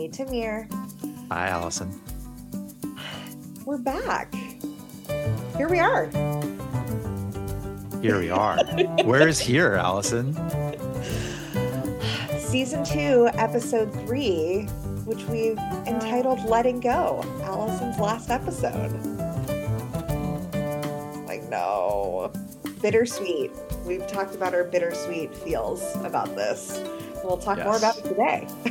Hey, 0.00 0.08
Tamir. 0.08 0.66
Hi, 1.30 1.48
Alison. 1.48 2.00
We're 3.66 3.76
back. 3.76 4.34
Here 5.58 5.68
we 5.68 5.78
are. 5.78 6.06
Here 8.00 8.18
we 8.18 8.30
are. 8.30 8.64
Where 9.04 9.28
is 9.28 9.38
here, 9.38 9.74
Alison? 9.74 10.32
Season 12.38 12.82
two, 12.82 13.28
episode 13.34 13.92
three, 14.06 14.62
which 15.04 15.22
we've 15.24 15.58
entitled 15.86 16.42
Letting 16.48 16.80
Go, 16.80 17.22
Alison's 17.42 17.98
last 17.98 18.30
episode. 18.30 18.92
Like, 21.26 21.42
no. 21.50 22.32
Bittersweet. 22.80 23.50
We've 23.84 24.06
talked 24.06 24.34
about 24.34 24.54
our 24.54 24.64
bittersweet 24.64 25.34
feels 25.34 25.82
about 25.96 26.34
this. 26.36 26.82
We'll 27.22 27.36
talk 27.36 27.58
more 27.58 27.76
about 27.76 27.98
it 27.98 28.04
today. 28.04 28.48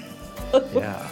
Yeah. 0.73 1.07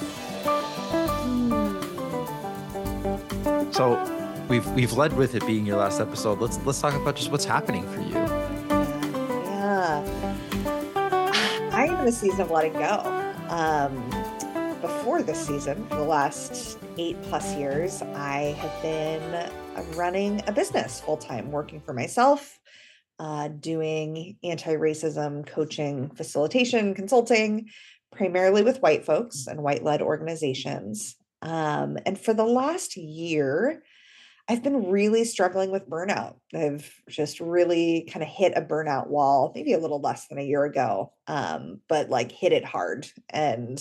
So 3.72 4.46
we've 4.50 4.68
we've 4.72 4.94
led 4.94 5.14
with 5.14 5.36
it 5.36 5.46
being 5.46 5.66
your 5.66 5.78
last 5.78 6.00
episode. 6.00 6.40
Let's 6.40 6.60
let's 6.66 6.82
talk 6.82 6.94
about 6.96 7.16
just 7.16 7.32
what's 7.32 7.46
happening 7.46 7.88
for 7.92 8.02
you. 8.02 8.16
Yeah. 9.46 10.04
I 11.72 11.86
am 11.86 12.00
in 12.02 12.08
a 12.08 12.12
season 12.12 12.42
of 12.42 12.52
letting 12.52 12.74
go. 12.74 13.14
Um, 13.50 14.10
before 14.82 15.22
this 15.22 15.46
season, 15.46 15.88
for 15.88 15.96
the 15.96 16.04
last 16.04 16.78
eight 16.98 17.22
plus 17.24 17.56
years, 17.56 18.02
I 18.02 18.56
have 18.60 18.82
been 18.82 19.52
running 19.96 20.42
a 20.48 20.52
business 20.52 21.00
full 21.00 21.18
time, 21.18 21.52
working 21.52 21.82
for 21.82 21.94
myself, 21.94 22.60
uh, 23.20 23.48
doing 23.48 24.38
anti 24.44 24.76
racism 24.76 25.46
coaching, 25.46 26.10
facilitation, 26.12 26.94
consulting, 26.94 27.70
primarily 28.18 28.64
with 28.64 28.82
white 28.82 29.06
folks 29.06 29.48
and 29.48 29.64
white 29.64 29.84
led 29.84 30.02
organizations. 30.02 31.16
Um, 31.42 31.98
and 32.06 32.20
for 32.20 32.34
the 32.34 32.44
last 32.44 32.98
year, 32.98 33.84
I've 34.50 34.64
been 34.64 34.90
really 34.90 35.26
struggling 35.26 35.72
with 35.72 35.90
burnout. 35.90 36.36
I've 36.56 36.90
just 37.10 37.40
really 37.40 38.10
kind 38.12 38.24
of 38.24 38.30
hit 38.30 38.54
a 38.56 38.62
burnout 38.62 39.08
wall, 39.08 39.52
maybe 39.54 39.74
a 39.74 39.80
little 39.80 40.00
less 40.00 40.28
than 40.28 40.38
a 40.38 40.44
year 40.44 40.64
ago, 40.64 41.12
um, 41.28 41.82
but 41.90 42.10
like 42.10 42.32
hit 42.32 42.54
it 42.54 42.64
hard 42.64 43.08
and 43.30 43.80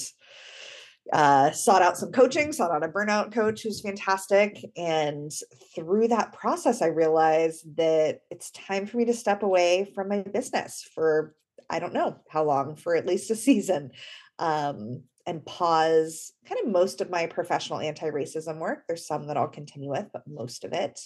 uh, 1.12 1.52
sought 1.52 1.82
out 1.82 1.96
some 1.96 2.10
coaching, 2.10 2.52
sought 2.52 2.72
out 2.72 2.84
a 2.84 2.88
burnout 2.88 3.32
coach 3.32 3.62
who's 3.62 3.80
fantastic. 3.80 4.58
And 4.76 5.30
through 5.74 6.08
that 6.08 6.32
process, 6.32 6.82
I 6.82 6.86
realized 6.86 7.76
that 7.76 8.22
it's 8.30 8.50
time 8.50 8.86
for 8.86 8.96
me 8.96 9.04
to 9.04 9.14
step 9.14 9.44
away 9.44 9.92
from 9.94 10.08
my 10.08 10.22
business 10.22 10.88
for, 10.94 11.36
I 11.70 11.78
don't 11.78 11.94
know 11.94 12.16
how 12.28 12.42
long, 12.42 12.74
for 12.74 12.96
at 12.96 13.06
least 13.06 13.30
a 13.30 13.36
season. 13.36 13.92
Um, 14.38 15.02
and 15.26 15.44
pause 15.44 16.32
kind 16.48 16.60
of 16.64 16.70
most 16.70 17.00
of 17.00 17.10
my 17.10 17.26
professional 17.26 17.80
anti-racism 17.80 18.58
work. 18.58 18.84
There's 18.86 19.06
some 19.06 19.26
that 19.26 19.36
I'll 19.36 19.48
continue 19.48 19.90
with, 19.90 20.06
but 20.12 20.22
most 20.28 20.64
of 20.64 20.72
it, 20.72 21.00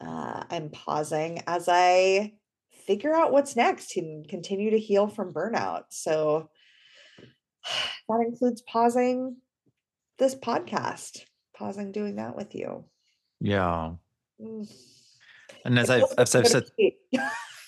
uh, 0.00 0.44
I'm 0.48 0.70
pausing 0.70 1.42
as 1.46 1.68
I 1.68 2.34
figure 2.86 3.14
out 3.14 3.32
what's 3.32 3.56
next 3.56 3.96
and 3.96 4.26
continue 4.28 4.70
to 4.70 4.78
heal 4.78 5.08
from 5.08 5.32
burnout. 5.32 5.84
So 5.90 6.48
that 8.08 8.24
includes 8.26 8.62
pausing 8.62 9.36
this 10.18 10.34
podcast, 10.34 11.22
pausing 11.56 11.92
doing 11.92 12.16
that 12.16 12.36
with 12.36 12.54
you. 12.54 12.84
Yeah. 13.40 13.94
Mm. 14.40 14.70
And 15.64 15.78
as 15.78 15.90
I've 15.90 16.04
as 16.16 16.34
I've 16.34 16.46
said, 16.46 16.64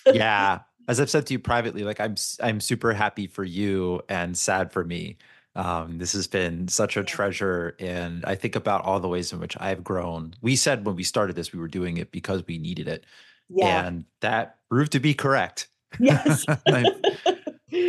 yeah, 0.05 0.61
as 0.87 0.99
I've 0.99 1.09
said 1.09 1.25
to 1.27 1.33
you 1.33 1.39
privately, 1.39 1.83
like 1.83 1.99
I'm 1.99 2.15
I'm 2.41 2.59
super 2.59 2.93
happy 2.93 3.27
for 3.27 3.43
you 3.43 4.01
and 4.09 4.37
sad 4.37 4.71
for 4.71 4.83
me. 4.83 5.17
Um, 5.55 5.99
this 5.99 6.13
has 6.13 6.27
been 6.27 6.67
such 6.67 6.97
a 6.97 7.03
treasure, 7.03 7.75
and 7.79 8.25
I 8.25 8.35
think 8.35 8.55
about 8.55 8.83
all 8.83 8.99
the 8.99 9.07
ways 9.07 9.31
in 9.31 9.39
which 9.39 9.55
I've 9.59 9.83
grown. 9.83 10.33
We 10.41 10.55
said 10.55 10.85
when 10.85 10.95
we 10.95 11.03
started 11.03 11.35
this, 11.35 11.53
we 11.53 11.59
were 11.59 11.67
doing 11.67 11.97
it 11.97 12.11
because 12.11 12.45
we 12.47 12.57
needed 12.57 12.87
it, 12.87 13.05
yeah. 13.49 13.85
and 13.85 14.05
that 14.21 14.57
proved 14.69 14.91
to 14.93 14.99
be 14.99 15.13
correct. 15.13 15.67
Yes. 15.99 16.43
I've, 16.67 16.85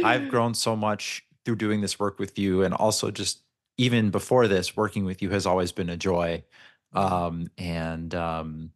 I've 0.04 0.28
grown 0.30 0.52
so 0.54 0.76
much 0.76 1.24
through 1.44 1.56
doing 1.56 1.80
this 1.80 1.98
work 1.98 2.18
with 2.18 2.38
you, 2.38 2.62
and 2.62 2.74
also 2.74 3.10
just 3.10 3.40
even 3.78 4.10
before 4.10 4.46
this, 4.46 4.76
working 4.76 5.04
with 5.04 5.22
you 5.22 5.30
has 5.30 5.46
always 5.46 5.72
been 5.72 5.88
a 5.88 5.96
joy. 5.96 6.44
Um, 6.92 7.50
and 7.58 8.14
um, 8.14 8.70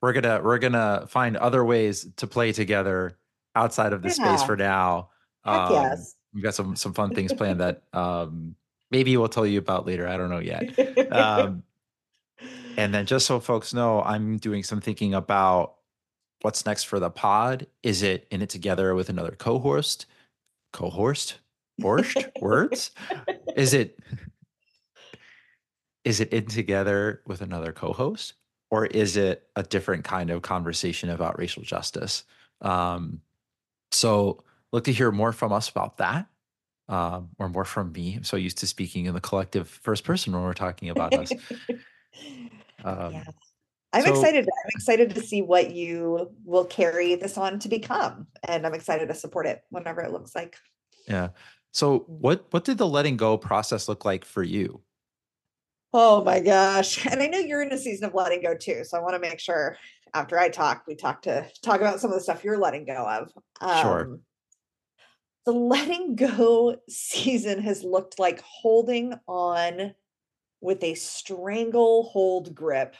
we're 0.00 0.12
gonna 0.12 0.40
we're 0.42 0.58
gonna 0.58 1.06
find 1.08 1.36
other 1.36 1.64
ways 1.64 2.06
to 2.16 2.26
play 2.26 2.52
together 2.52 3.18
outside 3.56 3.92
of 3.92 4.02
the 4.02 4.10
space 4.10 4.42
for 4.42 4.56
now. 4.56 5.10
Um, 5.44 5.72
yes. 5.72 6.14
We've 6.32 6.44
got 6.44 6.54
some 6.54 6.76
some 6.76 6.92
fun 6.92 7.14
things 7.14 7.32
planned 7.32 7.60
that 7.62 7.82
um, 7.92 8.54
maybe 8.90 9.16
we'll 9.16 9.28
tell 9.28 9.46
you 9.46 9.58
about 9.58 9.86
later. 9.86 10.06
I 10.06 10.16
don't 10.16 10.30
know 10.30 10.38
yet. 10.38 10.78
Um, 11.12 11.62
and 12.76 12.92
then 12.92 13.06
just 13.06 13.24
so 13.26 13.40
folks 13.40 13.72
know, 13.72 14.02
I'm 14.02 14.36
doing 14.36 14.62
some 14.62 14.82
thinking 14.82 15.14
about 15.14 15.76
what's 16.42 16.66
next 16.66 16.84
for 16.84 17.00
the 17.00 17.08
pod. 17.08 17.66
Is 17.82 18.02
it 18.02 18.26
in 18.30 18.42
it 18.42 18.50
together 18.50 18.94
with 18.94 19.08
another 19.08 19.30
co-host? 19.30 20.04
Co-host? 20.72 21.38
Borscht? 21.80 22.30
Words? 22.40 22.90
Is 23.56 23.72
it 23.72 23.98
is 26.04 26.20
it 26.20 26.32
in 26.32 26.46
together 26.46 27.22
with 27.26 27.40
another 27.40 27.72
co-host? 27.72 28.34
Or 28.70 28.86
is 28.86 29.16
it 29.16 29.48
a 29.56 29.62
different 29.62 30.04
kind 30.04 30.30
of 30.30 30.42
conversation 30.42 31.10
about 31.10 31.38
racial 31.38 31.62
justice? 31.62 32.24
Um, 32.60 33.20
so 33.90 34.42
look 34.72 34.84
to 34.84 34.92
hear 34.92 35.10
more 35.10 35.32
from 35.32 35.52
us 35.52 35.68
about 35.68 35.98
that. 35.98 36.26
Um, 36.88 37.30
or 37.40 37.48
more 37.48 37.64
from 37.64 37.90
me. 37.90 38.14
I'm 38.14 38.22
so 38.22 38.36
used 38.36 38.58
to 38.58 38.66
speaking 38.68 39.06
in 39.06 39.14
the 39.14 39.20
collective 39.20 39.68
first 39.68 40.04
person 40.04 40.32
when 40.32 40.42
we're 40.42 40.54
talking 40.54 40.88
about 40.90 41.14
us. 41.14 41.32
Um, 42.84 43.12
yeah. 43.14 43.24
I'm 43.92 44.04
so- 44.04 44.10
excited. 44.12 44.44
I'm 44.44 44.70
excited 44.76 45.14
to 45.14 45.20
see 45.20 45.42
what 45.42 45.72
you 45.72 46.30
will 46.44 46.64
carry 46.64 47.14
this 47.14 47.36
on 47.36 47.58
to 47.60 47.68
become. 47.68 48.26
And 48.46 48.66
I'm 48.66 48.74
excited 48.74 49.08
to 49.08 49.14
support 49.14 49.46
it 49.46 49.62
whenever 49.70 50.02
it 50.02 50.12
looks 50.12 50.34
like. 50.34 50.56
Yeah. 51.08 51.30
So 51.72 52.00
what 52.06 52.46
what 52.50 52.64
did 52.64 52.78
the 52.78 52.86
letting 52.86 53.16
go 53.16 53.36
process 53.36 53.88
look 53.88 54.04
like 54.04 54.24
for 54.24 54.42
you? 54.42 54.82
Oh 55.98 56.22
my 56.22 56.40
gosh. 56.40 57.06
And 57.06 57.22
I 57.22 57.26
know 57.26 57.38
you're 57.38 57.62
in 57.62 57.72
a 57.72 57.78
season 57.78 58.04
of 58.04 58.12
letting 58.12 58.42
go 58.42 58.54
too. 58.54 58.84
So 58.84 58.98
I 58.98 59.00
want 59.00 59.14
to 59.14 59.18
make 59.18 59.40
sure 59.40 59.78
after 60.12 60.38
I 60.38 60.50
talk, 60.50 60.84
we 60.86 60.94
talk 60.94 61.22
to 61.22 61.46
talk 61.62 61.80
about 61.80 62.00
some 62.00 62.10
of 62.10 62.18
the 62.18 62.22
stuff 62.22 62.44
you're 62.44 62.58
letting 62.58 62.84
go 62.84 63.08
of. 63.08 63.32
Sure. 63.80 64.00
Um, 64.02 64.20
the 65.46 65.52
letting 65.52 66.14
go 66.14 66.76
season 66.90 67.62
has 67.62 67.82
looked 67.82 68.18
like 68.18 68.42
holding 68.42 69.14
on 69.26 69.94
with 70.60 70.84
a 70.84 70.92
stranglehold 70.96 72.54
grip 72.54 72.94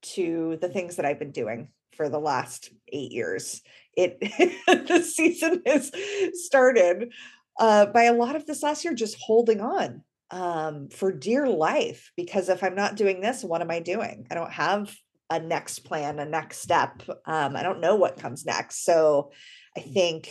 to 0.00 0.56
the 0.62 0.70
things 0.70 0.96
that 0.96 1.04
I've 1.04 1.18
been 1.18 1.32
doing 1.32 1.68
for 1.98 2.08
the 2.08 2.18
last 2.18 2.70
eight 2.90 3.12
years. 3.12 3.60
It 3.94 4.20
the 4.88 5.02
season 5.02 5.60
has 5.66 5.92
started 6.32 7.12
uh, 7.60 7.84
by 7.86 8.04
a 8.04 8.14
lot 8.14 8.36
of 8.36 8.46
this 8.46 8.62
last 8.62 8.86
year 8.86 8.94
just 8.94 9.18
holding 9.20 9.60
on 9.60 10.02
um, 10.30 10.88
for 10.88 11.12
dear 11.12 11.46
life. 11.48 12.12
Because 12.16 12.48
if 12.48 12.62
I'm 12.62 12.74
not 12.74 12.96
doing 12.96 13.20
this, 13.20 13.42
what 13.42 13.60
am 13.60 13.70
I 13.70 13.80
doing? 13.80 14.26
I 14.30 14.34
don't 14.34 14.52
have 14.52 14.94
a 15.30 15.38
next 15.38 15.80
plan, 15.80 16.18
a 16.18 16.24
next 16.24 16.58
step. 16.58 17.02
Um, 17.26 17.56
I 17.56 17.62
don't 17.62 17.80
know 17.80 17.96
what 17.96 18.20
comes 18.20 18.46
next. 18.46 18.84
So 18.84 19.32
I 19.76 19.80
think 19.80 20.30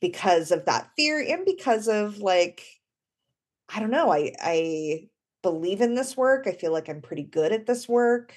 because 0.00 0.50
of 0.50 0.66
that 0.66 0.90
fear 0.96 1.18
and 1.20 1.44
because 1.44 1.88
of 1.88 2.18
like, 2.18 2.62
I 3.74 3.80
don't 3.80 3.90
know, 3.90 4.12
I 4.12 4.32
I 4.40 5.08
believe 5.42 5.80
in 5.80 5.94
this 5.94 6.16
work. 6.16 6.46
I 6.46 6.52
feel 6.52 6.72
like 6.72 6.88
I'm 6.88 7.02
pretty 7.02 7.22
good 7.22 7.52
at 7.52 7.66
this 7.66 7.88
work. 7.88 8.34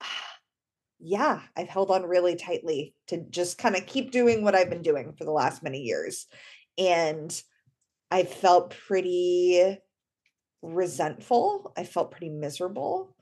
Yeah, 1.02 1.40
I've 1.56 1.70
held 1.70 1.90
on 1.90 2.02
really 2.02 2.36
tightly 2.36 2.94
to 3.06 3.24
just 3.30 3.56
kind 3.56 3.74
of 3.74 3.86
keep 3.86 4.10
doing 4.10 4.44
what 4.44 4.54
I've 4.54 4.68
been 4.68 4.82
doing 4.82 5.14
for 5.16 5.24
the 5.24 5.30
last 5.30 5.62
many 5.62 5.80
years. 5.80 6.26
And 6.76 7.32
I 8.10 8.24
felt 8.24 8.70
pretty 8.70 9.78
resentful. 10.62 11.72
I 11.76 11.84
felt 11.84 12.10
pretty 12.10 12.30
miserable. 12.30 13.16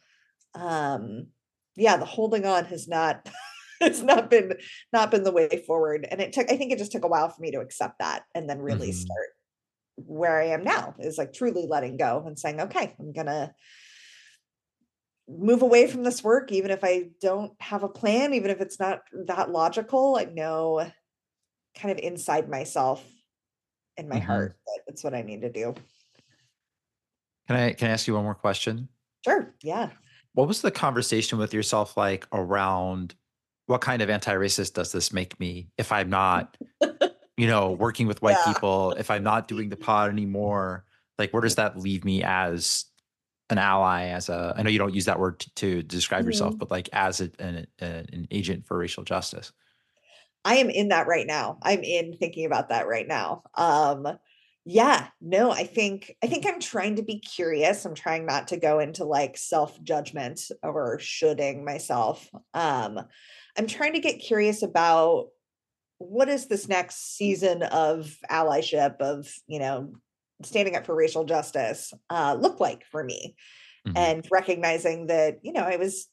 Um 0.54 1.28
yeah, 1.76 1.96
the 1.96 2.04
holding 2.04 2.46
on 2.46 2.64
has 2.66 2.88
not 2.88 3.28
it's 3.80 4.00
not 4.02 4.30
been 4.30 4.54
not 4.92 5.10
been 5.10 5.24
the 5.24 5.32
way 5.32 5.64
forward. 5.66 6.06
And 6.10 6.20
it 6.20 6.32
took 6.32 6.50
I 6.50 6.56
think 6.56 6.72
it 6.72 6.78
just 6.78 6.92
took 6.92 7.04
a 7.04 7.08
while 7.08 7.28
for 7.28 7.40
me 7.40 7.50
to 7.52 7.60
accept 7.60 8.00
that 8.00 8.24
and 8.34 8.48
then 8.48 8.60
really 8.60 8.90
Mhm. 8.90 8.94
start 8.94 9.28
where 9.96 10.40
I 10.40 10.46
am 10.48 10.64
now 10.64 10.94
is 11.00 11.18
like 11.18 11.32
truly 11.32 11.66
letting 11.68 11.96
go 11.96 12.22
and 12.26 12.38
saying, 12.38 12.60
okay, 12.60 12.94
I'm 13.00 13.12
gonna 13.12 13.54
move 15.28 15.62
away 15.62 15.86
from 15.86 16.02
this 16.04 16.24
work, 16.24 16.50
even 16.52 16.70
if 16.70 16.82
I 16.82 17.10
don't 17.20 17.52
have 17.60 17.82
a 17.82 17.88
plan, 17.88 18.32
even 18.34 18.50
if 18.50 18.60
it's 18.60 18.80
not 18.80 19.00
that 19.26 19.50
logical. 19.50 20.16
I 20.18 20.24
know 20.24 20.90
kind 21.76 21.92
of 21.92 21.98
inside 21.98 22.48
myself 22.48 23.04
in 23.98 24.08
my 24.08 24.16
Mhm. 24.16 24.24
heart 24.24 24.56
that 24.66 24.80
it's 24.86 25.04
what 25.04 25.14
I 25.14 25.22
need 25.22 25.42
to 25.42 25.50
do. 25.50 25.74
Can 27.46 27.56
I 27.56 27.72
can 27.72 27.88
I 27.88 27.92
ask 27.92 28.06
you 28.06 28.14
one 28.14 28.24
more 28.24 28.34
question? 28.34 28.88
Sure. 29.24 29.54
Yeah. 29.62 29.90
What 30.32 30.48
was 30.48 30.62
the 30.62 30.70
conversation 30.70 31.38
with 31.38 31.52
yourself 31.52 31.96
like 31.96 32.26
around 32.32 33.14
what 33.66 33.80
kind 33.80 34.00
of 34.00 34.08
anti-racist 34.08 34.74
does 34.74 34.92
this 34.92 35.12
make 35.12 35.38
me 35.38 35.68
if 35.76 35.92
I'm 35.92 36.08
not, 36.08 36.56
you 37.36 37.46
know, 37.46 37.72
working 37.78 38.06
with 38.06 38.22
white 38.22 38.36
Yeah. 38.46 38.52
people, 38.52 38.92
if 38.92 39.10
I'm 39.10 39.22
not 39.22 39.48
doing 39.48 39.68
the 39.68 39.76
pod 39.76 40.10
anymore? 40.10 40.84
like 41.18 41.32
where 41.32 41.42
does 41.42 41.56
that 41.56 41.76
leave 41.78 42.04
me 42.04 42.22
as 42.22 42.86
an 43.50 43.58
ally 43.58 44.06
as 44.06 44.28
a 44.28 44.54
i 44.56 44.62
know 44.62 44.70
you 44.70 44.78
don't 44.78 44.94
use 44.94 45.06
that 45.06 45.18
word 45.18 45.38
to, 45.40 45.50
to 45.54 45.82
describe 45.82 46.20
mm-hmm. 46.20 46.28
yourself 46.28 46.56
but 46.56 46.70
like 46.70 46.88
as 46.92 47.20
a, 47.20 47.30
an, 47.38 47.66
an 47.80 48.28
agent 48.30 48.66
for 48.66 48.78
racial 48.78 49.02
justice 49.02 49.52
i 50.44 50.56
am 50.56 50.70
in 50.70 50.88
that 50.88 51.06
right 51.06 51.26
now. 51.26 51.58
I'm 51.62 51.82
in 51.82 52.16
thinking 52.16 52.46
about 52.46 52.70
that 52.70 52.86
right 52.86 53.06
now. 53.06 53.42
Um 53.54 54.06
yeah 54.70 55.06
no 55.22 55.50
i 55.50 55.64
think 55.64 56.14
i 56.22 56.26
think 56.26 56.44
i'm 56.46 56.60
trying 56.60 56.96
to 56.96 57.02
be 57.02 57.18
curious. 57.20 57.84
I'm 57.84 57.94
trying 57.94 58.26
not 58.26 58.48
to 58.48 58.58
go 58.58 58.80
into 58.80 59.04
like 59.04 59.36
self 59.36 59.82
judgment 59.82 60.40
or 60.62 60.98
shoulding 60.98 61.64
myself. 61.64 62.28
Um 62.54 63.00
i'm 63.56 63.66
trying 63.66 63.94
to 63.94 64.00
get 64.00 64.20
curious 64.20 64.62
about 64.62 65.28
what 65.98 66.28
is 66.28 66.46
this 66.46 66.68
next 66.68 67.16
season 67.16 67.62
of 67.62 68.16
allyship 68.30 69.00
of 69.00 69.32
you 69.46 69.58
know 69.58 69.92
standing 70.44 70.76
up 70.76 70.86
for 70.86 70.94
racial 70.94 71.24
justice 71.24 71.92
uh, 72.10 72.36
look 72.38 72.60
like 72.60 72.84
for 72.86 73.02
me? 73.02 73.34
Mm-hmm. 73.86 73.96
and 73.96 74.26
recognizing 74.30 75.06
that 75.06 75.38
you 75.42 75.52
know 75.52 75.62
i 75.62 75.76
was 75.76 76.08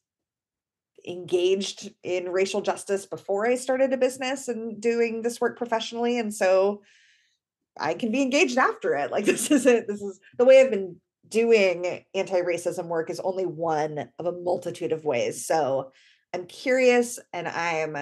engaged 1.07 1.91
in 2.03 2.29
racial 2.29 2.61
justice 2.61 3.05
before 3.05 3.47
i 3.47 3.55
started 3.55 3.93
a 3.93 3.97
business 3.97 4.47
and 4.47 4.81
doing 4.81 5.21
this 5.21 5.39
work 5.39 5.57
professionally 5.57 6.17
and 6.17 6.33
so 6.33 6.81
i 7.79 7.93
can 7.93 8.11
be 8.11 8.21
engaged 8.21 8.57
after 8.57 8.95
it 8.95 9.11
like 9.11 9.25
this 9.25 9.51
is 9.51 9.65
it 9.65 9.87
this 9.87 10.01
is 10.01 10.19
the 10.37 10.45
way 10.45 10.61
i've 10.61 10.71
been 10.71 10.95
doing 11.27 12.03
anti-racism 12.13 12.87
work 12.87 13.09
is 13.09 13.19
only 13.21 13.45
one 13.45 14.09
of 14.19 14.25
a 14.25 14.31
multitude 14.31 14.91
of 14.91 15.05
ways 15.05 15.45
so 15.45 15.91
i'm 16.33 16.45
curious 16.45 17.19
and 17.33 17.47
i'm 17.47 17.95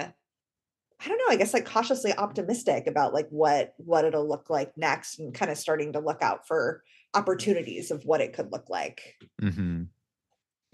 I 1.04 1.08
don't 1.08 1.18
know, 1.18 1.32
I 1.32 1.36
guess 1.36 1.52
like 1.52 1.66
cautiously 1.66 2.14
optimistic 2.14 2.86
about 2.86 3.12
like 3.12 3.28
what 3.28 3.74
what 3.76 4.04
it'll 4.04 4.26
look 4.26 4.48
like 4.48 4.72
next 4.76 5.18
and 5.18 5.34
kind 5.34 5.50
of 5.50 5.58
starting 5.58 5.92
to 5.92 6.00
look 6.00 6.22
out 6.22 6.46
for 6.46 6.82
opportunities 7.14 7.90
of 7.90 8.04
what 8.04 8.20
it 8.20 8.32
could 8.32 8.50
look 8.52 8.70
like. 8.70 9.16
Mm-hmm. 9.42 9.84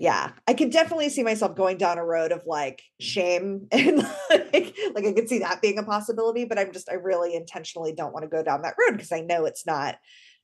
Yeah, 0.00 0.32
I 0.48 0.54
could 0.54 0.70
definitely 0.70 1.10
see 1.10 1.22
myself 1.22 1.54
going 1.54 1.76
down 1.76 1.98
a 1.98 2.04
road 2.04 2.32
of 2.32 2.46
like 2.46 2.82
shame 3.00 3.68
and 3.72 3.98
like, 4.30 4.74
like 4.94 5.04
I 5.04 5.12
could 5.12 5.28
see 5.28 5.40
that 5.40 5.60
being 5.60 5.78
a 5.78 5.82
possibility, 5.82 6.46
but 6.46 6.58
I'm 6.58 6.72
just 6.72 6.88
I 6.90 6.94
really 6.94 7.34
intentionally 7.34 7.92
don't 7.92 8.12
want 8.12 8.22
to 8.22 8.28
go 8.28 8.42
down 8.42 8.62
that 8.62 8.76
road 8.80 8.96
because 8.96 9.12
I 9.12 9.20
know 9.20 9.44
it's 9.44 9.66
not 9.66 9.98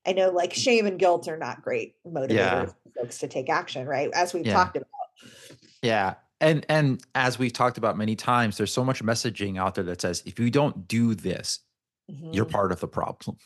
I 0.06 0.12
know 0.12 0.28
like 0.28 0.52
shame 0.52 0.86
and 0.86 0.98
guilt 0.98 1.26
are 1.26 1.38
not 1.38 1.62
great 1.62 1.94
motivators 2.06 2.34
yeah. 2.34 2.64
for 2.66 2.74
folks 3.00 3.18
to 3.20 3.28
take 3.28 3.48
action, 3.48 3.86
right? 3.86 4.10
As 4.14 4.34
we've 4.34 4.46
yeah. 4.46 4.52
talked 4.52 4.76
about. 4.76 4.88
Yeah 5.80 6.14
and 6.40 6.66
and 6.68 7.02
as 7.14 7.38
we've 7.38 7.52
talked 7.52 7.78
about 7.78 7.96
many 7.96 8.14
times 8.14 8.56
there's 8.56 8.72
so 8.72 8.84
much 8.84 9.02
messaging 9.02 9.58
out 9.58 9.74
there 9.74 9.84
that 9.84 10.00
says 10.00 10.22
if 10.26 10.38
you 10.38 10.50
don't 10.50 10.86
do 10.86 11.14
this 11.14 11.60
mm-hmm. 12.10 12.32
you're 12.32 12.44
part 12.44 12.72
of 12.72 12.80
the 12.80 12.88
problem 12.88 13.36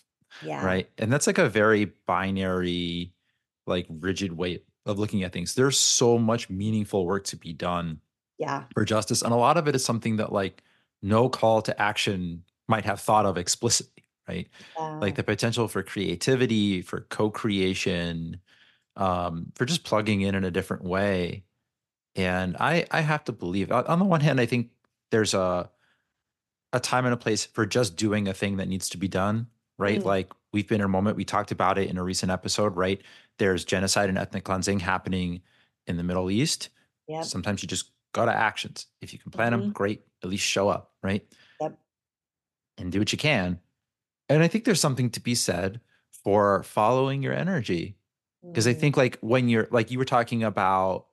yeah 0.42 0.64
right 0.64 0.90
and 0.98 1.12
that's 1.12 1.26
like 1.26 1.38
a 1.38 1.48
very 1.48 1.92
binary 2.06 3.12
like 3.66 3.86
rigid 3.88 4.32
way 4.32 4.60
of 4.86 4.98
looking 4.98 5.22
at 5.22 5.32
things 5.32 5.54
there's 5.54 5.78
so 5.78 6.18
much 6.18 6.48
meaningful 6.50 7.06
work 7.06 7.24
to 7.24 7.36
be 7.36 7.52
done 7.52 8.00
yeah 8.38 8.64
for 8.74 8.84
justice 8.84 9.22
and 9.22 9.32
a 9.32 9.36
lot 9.36 9.56
of 9.56 9.68
it 9.68 9.74
is 9.74 9.84
something 9.84 10.16
that 10.16 10.32
like 10.32 10.62
no 11.02 11.28
call 11.28 11.62
to 11.62 11.80
action 11.80 12.42
might 12.68 12.84
have 12.84 13.00
thought 13.00 13.26
of 13.26 13.36
explicitly 13.36 14.04
right 14.28 14.48
yeah. 14.78 14.98
like 14.98 15.14
the 15.14 15.22
potential 15.22 15.68
for 15.68 15.82
creativity 15.82 16.82
for 16.82 17.02
co-creation 17.10 18.40
um, 18.96 19.46
for 19.54 19.64
just 19.64 19.84
plugging 19.84 20.22
in 20.22 20.34
in 20.34 20.44
a 20.44 20.50
different 20.50 20.84
way 20.84 21.44
and 22.16 22.56
I 22.58 22.86
I 22.90 23.00
have 23.00 23.24
to 23.24 23.32
believe 23.32 23.70
on 23.70 23.98
the 23.98 24.04
one 24.04 24.20
hand, 24.20 24.40
I 24.40 24.46
think 24.46 24.70
there's 25.10 25.34
a 25.34 25.70
a 26.72 26.80
time 26.80 27.04
and 27.04 27.14
a 27.14 27.16
place 27.16 27.44
for 27.44 27.66
just 27.66 27.96
doing 27.96 28.28
a 28.28 28.34
thing 28.34 28.58
that 28.58 28.68
needs 28.68 28.88
to 28.90 28.98
be 28.98 29.08
done, 29.08 29.48
right? 29.78 30.00
Mm. 30.00 30.04
Like 30.04 30.32
we've 30.52 30.68
been 30.68 30.80
in 30.80 30.84
a 30.84 30.88
moment, 30.88 31.16
we 31.16 31.24
talked 31.24 31.50
about 31.50 31.78
it 31.78 31.88
in 31.88 31.98
a 31.98 32.02
recent 32.02 32.30
episode, 32.30 32.76
right? 32.76 33.00
There's 33.40 33.64
genocide 33.64 34.10
and 34.10 34.18
ethnic 34.18 34.44
cleansing 34.44 34.80
happening 34.80 35.40
in 35.86 35.96
the 35.96 36.02
Middle 36.02 36.30
East. 36.30 36.68
Yep. 37.08 37.24
Sometimes 37.24 37.62
you 37.62 37.68
just 37.68 37.90
go 38.12 38.26
to 38.26 38.32
actions. 38.32 38.84
If 39.00 39.14
you 39.14 39.18
can 39.18 39.30
plan 39.30 39.52
mm-hmm. 39.52 39.62
them, 39.62 39.72
great. 39.72 40.02
At 40.22 40.28
least 40.28 40.44
show 40.44 40.68
up, 40.68 40.92
right? 41.02 41.26
Yep. 41.58 41.78
And 42.76 42.92
do 42.92 42.98
what 42.98 43.12
you 43.12 43.18
can. 43.18 43.58
And 44.28 44.42
I 44.42 44.48
think 44.48 44.64
there's 44.64 44.78
something 44.78 45.08
to 45.12 45.20
be 45.20 45.34
said 45.34 45.80
for 46.22 46.62
following 46.64 47.22
your 47.22 47.32
energy. 47.32 47.96
Because 48.46 48.66
mm-hmm. 48.66 48.76
I 48.76 48.80
think 48.80 48.96
like 48.98 49.18
when 49.22 49.48
you're 49.48 49.68
like 49.70 49.90
you 49.90 49.98
were 49.98 50.04
talking 50.04 50.44
about 50.44 51.06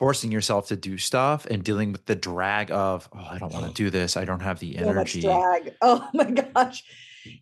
forcing 0.00 0.32
yourself 0.32 0.66
to 0.68 0.76
do 0.76 0.98
stuff 0.98 1.46
and 1.46 1.62
dealing 1.62 1.92
with 1.92 2.04
the 2.06 2.16
drag 2.16 2.70
of 2.72 3.08
oh 3.14 3.26
i 3.30 3.38
don't 3.38 3.52
want 3.52 3.64
to 3.64 3.72
do 3.72 3.90
this 3.90 4.16
i 4.16 4.24
don't 4.24 4.40
have 4.40 4.58
the 4.58 4.76
energy 4.76 5.20
so 5.20 5.32
drag 5.32 5.72
oh 5.82 6.08
my 6.12 6.28
gosh 6.30 6.82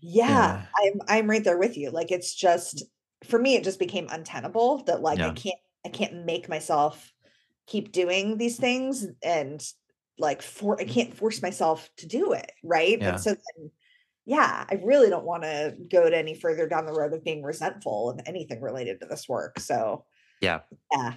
yeah, 0.01 0.29
yeah, 0.29 0.63
i'm 0.79 1.01
i'm 1.09 1.31
right 1.31 1.45
there 1.45 1.59
with 1.59 1.77
you 1.77 1.91
like 1.91 2.13
it's 2.13 2.35
just 2.35 2.85
for 3.25 3.39
me 3.39 3.55
it 3.55 3.65
just 3.65 3.79
became 3.79 4.07
untenable 4.11 4.79
that 4.85 5.03
like 5.03 5.19
yeah. 5.19 5.29
i 5.29 5.33
can't 5.33 5.59
i 5.85 5.89
can't 5.89 6.25
make 6.25 6.49
myself 6.49 7.13
keep 7.67 7.93
doing 7.93 8.37
these 8.39 8.57
things 8.57 9.07
and 9.23 9.65
like 10.19 10.43
for 10.43 10.81
i 10.81 10.85
can't 10.85 11.15
force 11.15 11.43
myself 11.43 11.89
to 11.97 12.07
do 12.07 12.33
it 12.33 12.53
right 12.63 13.01
yeah. 13.01 13.11
and 13.11 13.21
so 13.21 13.31
then 13.31 13.71
yeah 14.25 14.65
i 14.69 14.81
really 14.85 15.11
don't 15.11 15.25
want 15.25 15.43
to 15.43 15.75
go 15.91 16.09
to 16.09 16.17
any 16.17 16.35
further 16.35 16.69
down 16.69 16.87
the 16.87 16.93
road 16.93 17.13
of 17.13 17.25
being 17.25 17.43
resentful 17.43 18.11
of 18.11 18.21
anything 18.27 18.61
related 18.61 19.01
to 19.01 19.07
this 19.07 19.29
work 19.29 19.59
so 19.59 20.05
yeah 20.41 20.61
yeah 20.93 21.15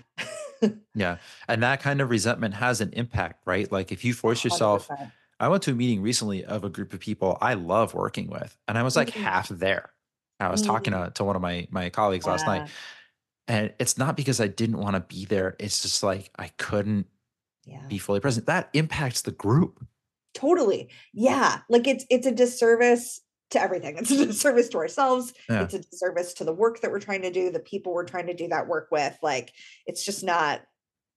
yeah. 0.95 1.17
And 1.47 1.63
that 1.63 1.81
kind 1.81 2.01
of 2.01 2.09
resentment 2.09 2.53
has 2.55 2.81
an 2.81 2.91
impact, 2.93 3.41
right? 3.45 3.71
Like 3.71 3.91
if 3.91 4.03
you 4.03 4.13
force 4.13 4.43
yourself, 4.43 4.87
100%. 4.87 5.11
I 5.39 5.49
went 5.49 5.63
to 5.63 5.71
a 5.71 5.75
meeting 5.75 6.01
recently 6.01 6.45
of 6.45 6.63
a 6.63 6.69
group 6.69 6.93
of 6.93 7.01
people 7.01 7.37
I 7.41 7.55
love 7.55 7.93
working 7.93 8.29
with, 8.29 8.55
and 8.67 8.77
I 8.77 8.83
was 8.83 8.95
like 8.95 9.09
mm-hmm. 9.09 9.23
half 9.23 9.49
there. 9.49 9.91
I 10.39 10.49
was 10.49 10.61
mm-hmm. 10.61 10.71
talking 10.71 10.93
to, 10.93 11.11
to 11.15 11.23
one 11.23 11.35
of 11.35 11.41
my 11.41 11.67
my 11.71 11.89
colleagues 11.89 12.25
yeah. 12.25 12.31
last 12.31 12.45
night. 12.45 12.69
And 13.47 13.73
it's 13.79 13.97
not 13.97 14.17
because 14.17 14.41
I 14.41 14.47
didn't 14.47 14.77
want 14.77 14.95
to 14.95 15.01
be 15.01 15.25
there. 15.25 15.55
It's 15.59 15.81
just 15.81 16.01
like 16.01 16.31
I 16.37 16.47
couldn't 16.57 17.05
yeah. 17.65 17.85
be 17.87 17.97
fully 17.97 18.19
present. 18.19 18.47
That 18.47 18.69
impacts 18.73 19.21
the 19.21 19.31
group. 19.31 19.85
Totally. 20.33 20.89
Yeah. 21.13 21.59
Like 21.69 21.87
it's 21.87 22.05
it's 22.09 22.27
a 22.27 22.31
disservice 22.31 23.21
to 23.51 23.61
everything. 23.61 23.97
It's 23.97 24.11
a 24.11 24.25
disservice 24.25 24.69
to 24.69 24.77
ourselves. 24.77 25.33
Yeah. 25.49 25.63
It's 25.63 25.73
a 25.73 25.79
disservice 25.79 26.33
to 26.35 26.43
the 26.43 26.53
work 26.53 26.81
that 26.81 26.91
we're 26.91 26.99
trying 26.99 27.21
to 27.21 27.31
do, 27.31 27.51
the 27.51 27.59
people 27.59 27.93
we're 27.93 28.05
trying 28.05 28.27
to 28.27 28.33
do 28.33 28.47
that 28.49 28.67
work 28.67 28.87
with. 28.91 29.17
Like 29.21 29.53
it's 29.85 30.03
just 30.03 30.23
not, 30.23 30.61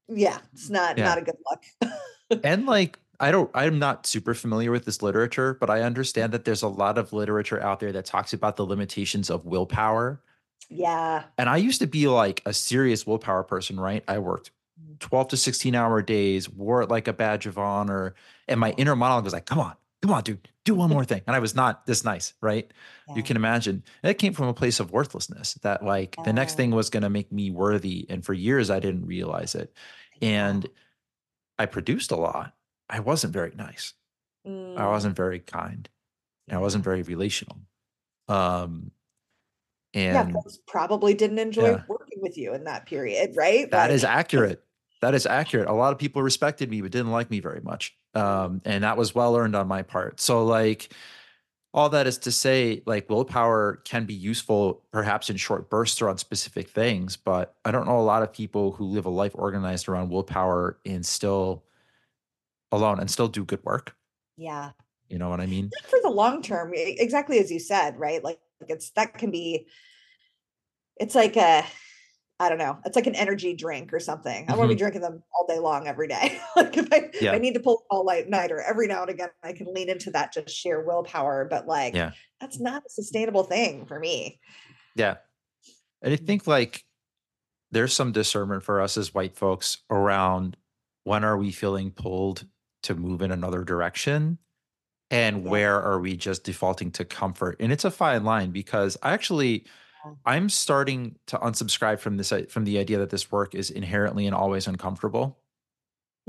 yeah, 0.09 0.39
it's 0.53 0.71
not 0.71 0.99
yeah. 0.99 1.05
not 1.05 1.19
a 1.19 1.23
good 1.23 1.37
look. 1.51 2.41
and 2.45 2.67
like 2.67 2.99
I 3.21 3.31
don't 3.31 3.51
I'm 3.55 3.79
not 3.79 4.07
super 4.07 4.35
familiar 4.35 4.71
with 4.71 4.85
this 4.85 5.03
literature, 5.03 5.55
but 5.55 5.71
I 5.71 5.83
understand 5.83 6.33
that 6.33 6.45
there's 6.45 6.63
a 6.63 6.69
lot 6.69 6.99
of 6.99 7.13
literature 7.13 7.61
out 7.61 7.81
there 7.81 7.93
that 7.93 8.05
talks 8.05 8.33
about 8.33 8.57
the 8.57 8.67
limitations 8.67 9.31
of 9.31 9.45
willpower. 9.45 10.21
Yeah. 10.69 11.25
And 11.37 11.49
I 11.49 11.57
used 11.57 11.81
to 11.81 11.87
be 11.87 12.07
like 12.09 12.43
a 12.47 12.53
serious 12.53 13.07
willpower 13.07 13.43
person, 13.43 13.81
right? 13.81 14.05
I 14.07 14.19
worked 14.19 14.51
mm. 14.81 14.99
12 14.99 15.29
to 15.29 15.37
16 15.37 15.75
hour 15.75 16.03
days, 16.03 16.49
wore 16.49 16.83
it 16.83 16.91
like 16.91 17.09
a 17.09 17.13
badge 17.13 17.47
of 17.47 17.59
honor. 17.59 18.15
And 18.47 18.61
my 18.61 18.73
inner 18.73 18.95
monologue 18.95 19.25
was 19.25 19.33
like, 19.33 19.47
come 19.47 19.59
on, 19.59 19.75
come 20.03 20.13
on, 20.13 20.23
dude, 20.23 20.49
do 20.65 20.75
one 20.75 20.91
more 20.91 21.05
thing. 21.05 21.23
And 21.27 21.35
I 21.35 21.39
was 21.39 21.55
not 21.55 21.87
this 21.87 22.05
nice, 22.05 22.35
right? 22.41 22.71
Yeah. 23.09 23.15
You 23.17 23.23
can 23.23 23.37
imagine. 23.37 23.83
And 24.03 24.11
it 24.11 24.19
came 24.19 24.35
from 24.35 24.49
a 24.49 24.55
place 24.55 24.79
of 24.79 24.93
worthlessness 24.93 25.55
that 25.63 25.85
like 25.85 26.17
the 26.25 26.33
next 26.33 26.55
thing 26.55 26.71
was 26.71 26.91
going 26.91 27.03
to 27.03 27.11
make 27.11 27.33
me 27.33 27.51
worthy. 27.51 28.07
And 28.09 28.25
for 28.25 28.35
years, 28.35 28.71
I 28.71 28.79
didn't 28.79 29.07
realize 29.07 29.55
it. 29.55 29.73
And 30.21 30.69
I 31.59 31.67
produced 31.67 32.13
a 32.13 32.17
lot. 32.17 32.53
I 32.89 33.01
wasn't 33.01 33.33
very 33.33 33.53
nice. 33.55 33.95
Mm. 34.47 34.77
I 34.77 34.89
wasn't 34.89 35.17
very 35.17 35.41
kind. 35.41 35.89
I 36.51 36.59
wasn't 36.59 36.85
very 36.85 37.03
relational. 37.03 37.59
Um, 38.29 38.91
and 39.95 40.35
yeah, 40.35 40.41
probably 40.67 41.15
didn't 41.15 41.39
enjoy 41.39 41.71
yeah. 41.71 41.83
working 41.89 42.19
with 42.21 42.37
you 42.37 42.55
in 42.55 42.65
that 42.65 42.87
period, 42.87 43.35
right? 43.37 43.71
That 43.71 43.87
like, 43.87 43.93
is 43.93 44.05
accurate. 44.05 44.63
That 45.01 45.15
is 45.15 45.27
accurate. 45.27 45.69
A 45.69 45.73
lot 45.73 45.93
of 45.93 45.99
people 45.99 46.23
respected 46.23 46.71
me, 46.71 46.81
but 46.81 46.91
didn't 46.91 47.13
like 47.13 47.31
me 47.31 47.41
very 47.41 47.61
much. 47.61 47.97
Um, 48.15 48.61
and 48.65 48.85
that 48.85 48.97
was 48.97 49.15
well 49.15 49.37
earned 49.37 49.57
on 49.57 49.69
my 49.69 49.83
part. 49.83 50.21
So, 50.21 50.45
like, 50.45 50.93
all 51.73 51.89
that 51.91 52.07
is 52.07 52.19
to 52.19 52.33
say, 52.33 52.83
like, 52.87 53.09
willpower 53.09 53.81
can 53.85 54.05
be 54.05 54.15
useful 54.15 54.83
perhaps 54.91 55.31
in 55.31 55.37
short 55.37 55.71
bursts 55.71 56.03
or 56.03 56.09
on 56.09 56.19
specific 56.19 56.69
things, 56.69 57.17
but 57.17 57.55
I 57.65 57.71
don't 57.71 57.87
know 57.87 57.99
a 57.99 58.03
lot 58.03 58.23
of 58.23 58.33
people 58.33 58.73
who 58.73 58.87
live 58.87 59.07
a 59.07 59.11
life 59.11 59.33
organized 59.35 59.89
around 59.89 60.11
willpower 60.11 60.79
and 60.85 61.05
still 61.05 61.65
alone 62.73 63.01
and 63.01 63.11
still 63.11 63.29
do 63.29 63.45
good 63.45 63.65
work. 63.65 63.95
Yeah. 64.37 64.71
You 65.09 65.19
know 65.19 65.31
what 65.31 65.41
I 65.41 65.47
mean? 65.47 65.71
For 65.89 65.99
the 66.03 66.11
long 66.11 66.43
term, 66.43 66.73
exactly 66.75 67.39
as 67.39 67.51
you 67.51 67.59
said, 67.59 67.99
right? 67.99 68.23
Like, 68.23 68.39
it's 68.69 68.91
that 68.91 69.15
can 69.15 69.31
be, 69.31 69.67
it's 70.97 71.15
like 71.15 71.37
a, 71.37 71.65
I 72.41 72.49
don't 72.49 72.59
know. 72.59 72.79
It's 72.85 72.95
like 72.95 73.07
an 73.07 73.17
energy 73.17 73.55
drink 73.55 73.93
or 73.93 73.99
something. 73.99 74.33
I 74.33 74.51
mm-hmm. 74.51 74.59
want 74.59 74.71
to 74.71 74.75
be 74.75 74.79
drinking 74.79 75.01
them 75.01 75.23
all 75.35 75.47
day 75.47 75.59
long 75.59 75.89
every 75.89 76.07
day. 76.07 76.39
like 76.57 76.77
if 76.77 76.93
I, 76.93 77.11
yeah. 77.21 77.31
if 77.31 77.35
I 77.35 77.39
need 77.39 77.55
to 77.55 77.61
pull 77.61 77.85
all 77.91 78.05
night 78.05 78.29
nighter 78.29 78.61
every 78.61 78.87
now 78.87 79.03
and 79.03 79.11
again, 79.11 79.31
I 79.43 79.53
can 79.53 79.73
lean 79.73 79.89
into 79.89 80.11
that 80.13 80.33
just 80.33 80.51
sheer 80.51 80.85
willpower. 80.87 81.47
But 81.51 81.67
like, 81.67 81.95
yeah. 81.95 82.13
that's 82.41 82.61
not 82.61 82.85
a 82.87 82.91
sustainable 82.91 83.45
thing 83.45 83.87
for 83.87 83.99
me. 83.99 84.41
Yeah. 84.95 85.17
And 86.03 86.13
I 86.13 86.17
mm. 86.17 86.27
think 86.27 86.47
like 86.47 86.85
there's 87.71 87.93
some 87.93 88.13
discernment 88.13 88.63
for 88.63 88.81
us 88.81 88.97
as 88.97 89.15
white 89.15 89.37
folks 89.37 89.79
around 89.91 90.57
when 91.05 91.25
are 91.25 91.37
we 91.37 91.51
feeling 91.51 91.91
pulled 91.91 92.47
to 92.89 92.95
move 92.95 93.23
in 93.23 93.31
another 93.31 93.65
direction 93.65 94.39
and 95.11 95.45
yeah. 95.45 95.51
where 95.51 95.81
are 95.81 96.01
we 96.01 96.17
just 96.17 96.45
defaulting 96.45 96.91
to 96.93 97.05
comfort? 97.05 97.57
And 97.61 97.73
it's 97.73 97.85
a 97.85 97.91
fine 97.91 98.25
line 98.25 98.51
because 98.51 98.97
I 99.03 99.13
actually 99.13 99.65
I'm 100.25 100.49
starting 100.49 101.17
to 101.27 101.39
unsubscribe 101.39 101.99
from 101.99 102.17
this 102.17 102.33
from 102.49 102.65
the 102.65 102.79
idea 102.79 102.99
that 102.99 103.11
this 103.11 103.31
work 103.31 103.55
is 103.55 103.71
inherently 103.71 104.27
and 104.27 104.35
always 104.35 104.67
uncomfortable. 104.67 105.39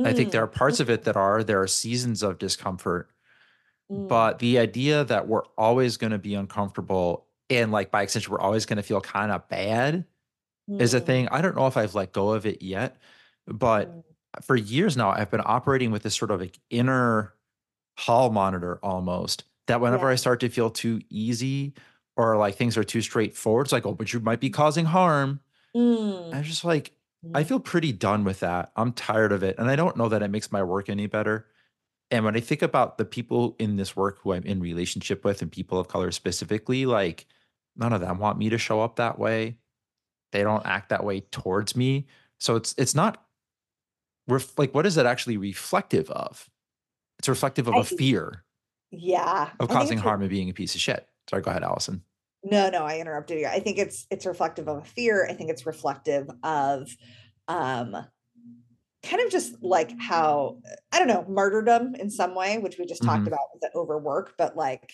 I 0.04 0.14
think 0.14 0.32
there 0.32 0.44
are 0.44 0.48
Mm, 0.48 0.54
parts 0.54 0.80
of 0.80 0.90
it 0.90 1.02
mm, 1.02 1.04
that 1.04 1.18
are 1.18 1.44
there 1.44 1.62
are 1.62 1.68
seasons 1.68 2.24
of 2.24 2.38
discomfort, 2.38 3.10
mm, 3.92 4.08
but 4.08 4.40
the 4.40 4.58
idea 4.60 5.04
that 5.04 5.28
we're 5.28 5.46
always 5.58 5.98
going 5.98 6.12
to 6.12 6.18
be 6.18 6.36
uncomfortable 6.36 7.28
and 7.50 7.72
like 7.72 7.92
by 7.92 8.04
extension 8.04 8.32
we're 8.32 8.40
always 8.40 8.66
going 8.66 8.78
to 8.78 8.84
feel 8.84 9.02
kind 9.02 9.32
of 9.32 9.48
bad 9.50 10.06
is 10.80 10.94
a 10.94 11.02
mm, 11.02 11.06
thing. 11.06 11.28
I 11.30 11.42
don't 11.42 11.56
know 11.56 11.68
if 11.68 11.76
I've 11.78 11.96
let 11.96 12.14
go 12.14 12.32
of 12.32 12.46
it 12.46 12.62
yet, 12.62 12.98
but 13.46 13.90
mm. 13.90 14.04
For 14.44 14.56
years 14.56 14.96
now 14.98 15.12
I've 15.12 15.32
been 15.32 15.42
operating 15.44 15.92
with 15.92 16.04
this 16.04 16.16
sort 16.16 16.32
of 16.32 16.40
like 16.42 16.60
inner 16.70 17.34
hall 17.98 18.30
monitor 18.32 18.80
almost 18.82 19.44
that 19.68 19.82
whenever 19.82 20.08
Yeah. 20.08 20.14
I 20.14 20.16
start 20.16 20.40
to 20.42 20.50
feel 20.50 20.70
too 20.70 21.02
easy 21.10 21.74
or 22.18 22.38
like 22.38 22.56
things 22.56 22.78
are 22.78 22.84
too 22.84 23.02
straightforward, 23.02 23.68
it's 23.68 23.72
like, 23.74 23.86
oh, 23.86 23.94
but 23.94 24.14
you 24.14 24.20
might 24.20 24.40
be 24.40 24.50
causing 24.50 24.86
harm. 24.86 25.40
Mm, 25.76 26.34
I'm 26.34 26.44
just 26.44 26.66
like, 26.66 26.92
I 27.34 27.44
mhm. 27.44 27.48
feel 27.48 27.60
pretty 27.60 27.92
done 27.92 28.24
with 28.24 28.40
that. 28.42 28.72
I'm 28.76 28.92
tired 28.94 29.32
of 29.32 29.44
it. 29.44 29.58
And 29.60 29.70
I 29.70 29.76
don't 29.76 29.98
know 29.98 30.10
that 30.10 30.24
it 30.24 30.30
makes 30.32 30.52
my 30.52 30.64
work 30.64 30.90
any 30.90 31.08
better. 31.08 31.46
And 32.12 32.26
when 32.26 32.36
I 32.36 32.40
think 32.40 32.62
about 32.62 32.98
the 32.98 33.06
people 33.06 33.56
in 33.60 33.76
this 33.76 33.96
work 33.96 34.20
who 34.22 34.34
I'm 34.34 34.44
in 34.44 34.60
relationship 34.62 35.24
with 35.24 35.42
and 35.42 35.52
people 35.52 35.80
of 35.80 35.88
color 35.88 36.12
specifically, 36.12 36.86
like 36.86 37.28
none 37.76 37.94
of 37.94 38.02
them 38.02 38.18
want 38.18 38.38
me 38.40 38.50
to 38.50 38.58
show 38.58 38.82
up 38.82 38.96
that 38.96 39.20
way. 39.20 39.58
They 40.32 40.44
don't 40.44 40.66
act 40.66 40.90
that 40.90 41.04
way 41.04 41.22
towards 41.22 41.76
me. 41.76 42.08
So 42.40 42.56
it's 42.56 42.74
it's 42.78 42.96
not 42.96 43.24
ref- 44.30 44.58
like 44.58 44.74
what 44.74 44.86
is 44.86 44.98
it 44.98 45.06
actually 45.06 45.38
reflective 45.38 46.10
of? 46.12 46.50
It's 47.20 47.30
reflective 47.30 47.68
of 47.68 47.76
I 47.76 47.82
a 47.82 47.84
think, 47.84 48.00
fear 48.00 48.46
yeah, 48.92 49.52
of 49.60 49.70
causing 49.70 49.98
harm 49.98 50.22
and 50.22 50.30
being 50.30 50.50
a 50.50 50.54
piece 50.54 50.76
of 50.76 50.82
shit. 50.82 51.08
Sorry, 51.30 51.42
go 51.42 51.52
ahead, 51.52 51.64
Alison. 51.64 52.04
no, 52.44 52.70
no, 52.70 52.84
I 52.86 53.00
interrupted 53.00 53.40
you. 53.40 53.48
I 53.48 53.60
think 53.60 53.78
it's 53.78 54.08
it's 54.10 54.26
reflective 54.26 54.68
of 54.68 54.78
a 54.78 54.86
fear. 54.86 55.28
I 55.30 55.34
think 55.34 55.50
it's 55.50 55.66
reflective 55.66 56.30
of 56.44 56.90
um 57.48 57.96
kind 59.04 59.22
of 59.24 59.32
just 59.32 59.62
like 59.64 59.98
how 60.00 60.60
I 60.92 61.00
don't 61.00 61.08
know, 61.08 61.26
martyrdom 61.28 61.96
in 61.96 62.10
some 62.10 62.36
way, 62.36 62.58
which 62.58 62.78
we 62.78 62.86
just 62.86 63.04
talked 63.04 63.24
hmm 63.24 63.28
about 63.28 63.40
with 63.54 63.62
the 63.62 63.72
overwork, 63.78 64.36
but 64.38 64.56
like 64.56 64.94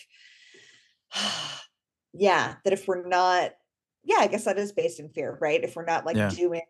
yeah, 2.12 2.56
that 2.64 2.72
if 2.72 2.86
we're 2.88 3.06
not 3.06 3.52
yeah, 4.04 4.18
I 4.20 4.28
guess 4.28 4.44
that 4.44 4.58
is 4.58 4.70
based 4.72 5.00
in 5.00 5.08
fear, 5.08 5.36
right? 5.40 5.62
If 5.62 5.74
we're 5.74 5.84
not 5.84 6.06
like 6.06 6.16
Yeah. 6.16 6.28
doing 6.28 6.62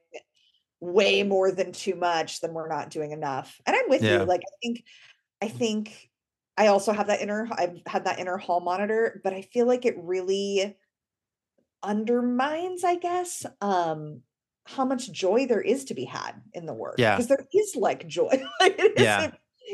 way 0.81 1.23
more 1.23 1.51
than 1.51 1.73
too 1.73 1.95
much, 1.95 2.41
then 2.41 2.53
we're 2.53 2.69
not 2.69 2.91
doing 2.91 3.13
enough. 3.13 3.61
And 3.67 3.75
I'm 3.75 3.89
with 3.89 4.03
you. 4.03 4.19
Like 4.19 4.43
I 4.43 4.55
think 4.63 4.85
I 5.43 5.49
think 5.49 6.11
I 6.57 6.69
also 6.69 6.93
have 6.93 7.09
that 7.09 7.21
inner 7.21 7.49
I've 7.51 7.81
had 7.87 8.05
that 8.05 8.19
inner 8.19 8.37
hall 8.37 8.61
monitor, 8.61 9.21
but 9.25 9.33
I 9.33 9.43
feel 9.43 9.67
like 9.67 9.85
it 9.85 9.97
really 9.99 10.77
undermines, 11.83 12.85
I 12.85 12.97
guess, 12.97 13.47
um, 13.61 14.23
how 14.65 14.85
much 14.85 15.11
joy 15.13 15.47
there 15.47 15.61
is 15.61 15.85
to 15.87 15.95
be 15.95 16.05
had 16.05 16.33
in 16.53 16.67
the 16.67 16.75
work. 16.75 16.97
Yeah. 16.99 17.15
Because 17.15 17.29
there 17.29 17.47
is 17.55 17.77
like 17.77 18.07
joy. 18.07 18.43
Yeah. 18.97 19.31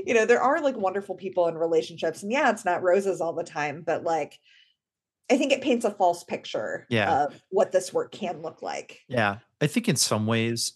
you 0.06 0.14
know, 0.14 0.24
there 0.26 0.40
are 0.42 0.60
like 0.60 0.76
wonderful 0.76 1.14
people 1.14 1.48
in 1.48 1.54
relationships. 1.56 2.22
And 2.22 2.32
yeah, 2.32 2.50
it's 2.50 2.64
not 2.64 2.82
roses 2.82 3.20
all 3.20 3.32
the 3.32 3.44
time, 3.44 3.82
but 3.86 4.04
like 4.04 4.38
I 5.30 5.38
think 5.38 5.52
it 5.52 5.62
paints 5.62 5.84
a 5.84 5.90
false 5.90 6.24
picture 6.24 6.86
Yeah. 6.90 7.24
of 7.24 7.40
what 7.50 7.72
this 7.72 7.92
work 7.92 8.12
can 8.12 8.42
look 8.42 8.60
like. 8.62 9.00
Yeah. 9.08 9.38
I 9.60 9.66
think 9.66 9.88
in 9.88 9.96
some 9.96 10.26
ways 10.26 10.72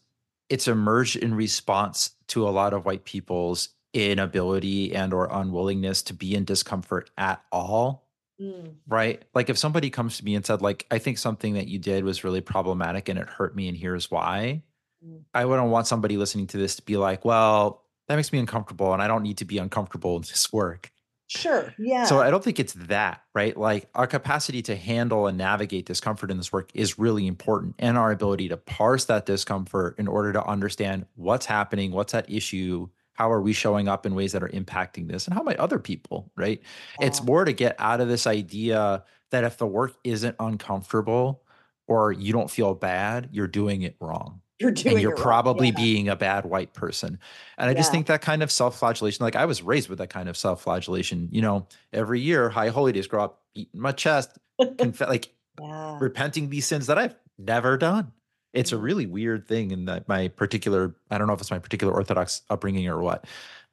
it's 0.49 0.69
emerged 0.69 1.17
in 1.17 1.35
response 1.35 2.11
to 2.29 2.49
a 2.49 2.51
lot 2.51 2.73
of 2.73 2.85
white 2.85 3.05
people's 3.05 3.71
inability 3.93 4.95
and 4.95 5.13
or 5.13 5.29
unwillingness 5.31 6.03
to 6.03 6.15
be 6.15 6.35
in 6.35 6.45
discomfort 6.45 7.11
at 7.17 7.43
all. 7.51 8.07
Mm, 8.41 8.75
Right. 8.87 9.23
Like 9.35 9.49
if 9.49 9.57
somebody 9.57 9.89
comes 9.91 10.19
to 10.19 10.25
me 10.25 10.35
and 10.35 10.45
said, 10.45 10.61
like, 10.61 10.87
I 10.91 10.99
think 10.99 11.17
something 11.19 11.55
that 11.55 11.69
you 11.69 11.79
did 11.79 12.05
was 12.05 12.23
really 12.23 12.43
problematic 12.43 13.09
and 13.09 13.19
it 13.19 13.29
hurt 13.29 13.57
me, 13.57 13.69
and 13.69 13.77
here's 13.77 14.11
why. 14.11 14.63
mm. 15.05 15.23
I 15.33 15.45
wouldn't 15.47 15.69
want 15.71 15.87
somebody 15.87 16.17
listening 16.19 16.47
to 16.49 16.59
this 16.59 16.77
to 16.77 16.83
be 16.83 16.97
like, 16.99 17.25
well, 17.25 17.83
that 18.09 18.17
makes 18.17 18.33
me 18.33 18.39
uncomfortable 18.39 18.93
and 18.93 19.03
I 19.03 19.09
don't 19.09 19.23
need 19.23 19.39
to 19.39 19.45
be 19.45 19.59
uncomfortable 19.59 20.17
in 20.17 20.23
this 20.23 20.53
work. 20.53 20.93
Sure. 21.29 21.75
Yeah. 21.77 22.05
So 22.05 22.21
I 22.21 22.31
don't 22.31 22.43
think 22.45 22.61
it's 22.61 22.75
that, 22.75 23.23
right? 23.35 23.57
Like 23.57 23.89
our 23.95 24.07
capacity 24.07 24.63
to 24.63 24.77
handle 24.77 25.27
and 25.27 25.37
navigate 25.37 25.85
discomfort 25.85 26.31
in 26.31 26.37
this 26.37 26.53
work 26.53 26.71
is 26.73 26.99
really 27.01 27.27
important 27.27 27.75
and 27.81 27.99
our 27.99 28.13
ability 28.13 28.49
to 28.51 28.57
parse 28.57 29.07
that 29.07 29.27
discomfort 29.27 29.99
in 29.99 30.07
order 30.07 30.33
to 30.33 30.45
understand 30.45 31.07
what's 31.15 31.45
happening, 31.47 31.91
what's 31.91 32.15
at 32.15 32.31
issue, 32.31 32.89
how 33.15 33.31
are 33.33 33.43
we 33.43 33.53
showing 33.53 33.89
up 33.89 34.07
in 34.07 34.15
ways 34.15 34.33
that 34.33 34.43
are 34.43 34.49
impacting 34.51 35.09
this 35.09 35.27
and 35.27 35.35
how 35.35 35.43
might 35.43 35.57
other 35.57 35.81
people, 35.81 36.31
right? 36.37 36.63
It's 37.01 37.21
more 37.23 37.45
to 37.45 37.53
get 37.53 37.75
out 37.81 38.01
of 38.01 38.07
this 38.07 38.27
idea 38.29 39.03
that 39.33 39.43
if 39.43 39.57
the 39.59 39.67
work 39.67 39.97
isn't 40.05 40.37
uncomfortable 40.39 41.43
or 41.89 42.13
you 42.13 42.33
don't 42.33 42.51
feel 42.51 42.75
bad, 42.75 43.31
you're 43.33 43.49
doing 43.49 43.83
it 43.83 43.97
wrong 44.01 44.43
You're 44.59 44.71
and 44.71 45.01
you're 45.01 45.13
probably 45.13 45.67
Yeah. 45.69 45.77
being 45.77 46.09
a 46.09 46.17
bad 46.17 46.47
white 46.47 46.73
person. 46.73 47.19
And 47.59 47.69
I 47.69 47.75
just 47.75 47.91
think 47.91 48.07
that 48.07 48.23
kind 48.23 48.43
of 48.43 48.51
self-flagellation, 48.51 49.23
like 49.23 49.37
I 49.37 49.45
was 49.45 49.63
raised 49.63 49.89
with 49.89 49.99
that 49.99 50.09
kind 50.11 50.29
of 50.29 50.37
self-flagellation, 50.37 51.29
you 51.31 51.43
know, 51.43 51.67
every 51.93 52.21
year, 52.21 52.49
high 52.49 52.69
holy 52.69 52.93
days, 52.93 53.07
grow 53.07 53.25
up, 53.25 53.43
beating 53.55 53.81
my 53.81 53.93
chest, 53.93 54.39
conf- 54.79 55.01
like 55.03 55.29
Yeah. 55.61 55.99
repenting 56.01 56.49
these 56.49 56.67
sins 56.67 56.87
that 56.87 56.99
I've 56.99 57.17
never 57.39 57.77
done. 57.77 58.13
It's 58.55 58.73
a 58.73 58.77
Mm, 58.77 58.83
really 58.83 59.07
weird 59.07 59.47
thing 59.47 59.71
in 59.71 59.85
that 59.87 60.09
my 60.09 60.29
particular, 60.29 60.97
I 61.11 61.19
don't 61.19 61.27
know 61.27 61.35
if 61.35 61.41
it's 61.41 61.51
my 61.51 61.59
particular 61.59 61.93
Orthodox 61.93 62.43
upbringing 62.49 62.89
or 62.89 63.01
what. 63.03 63.27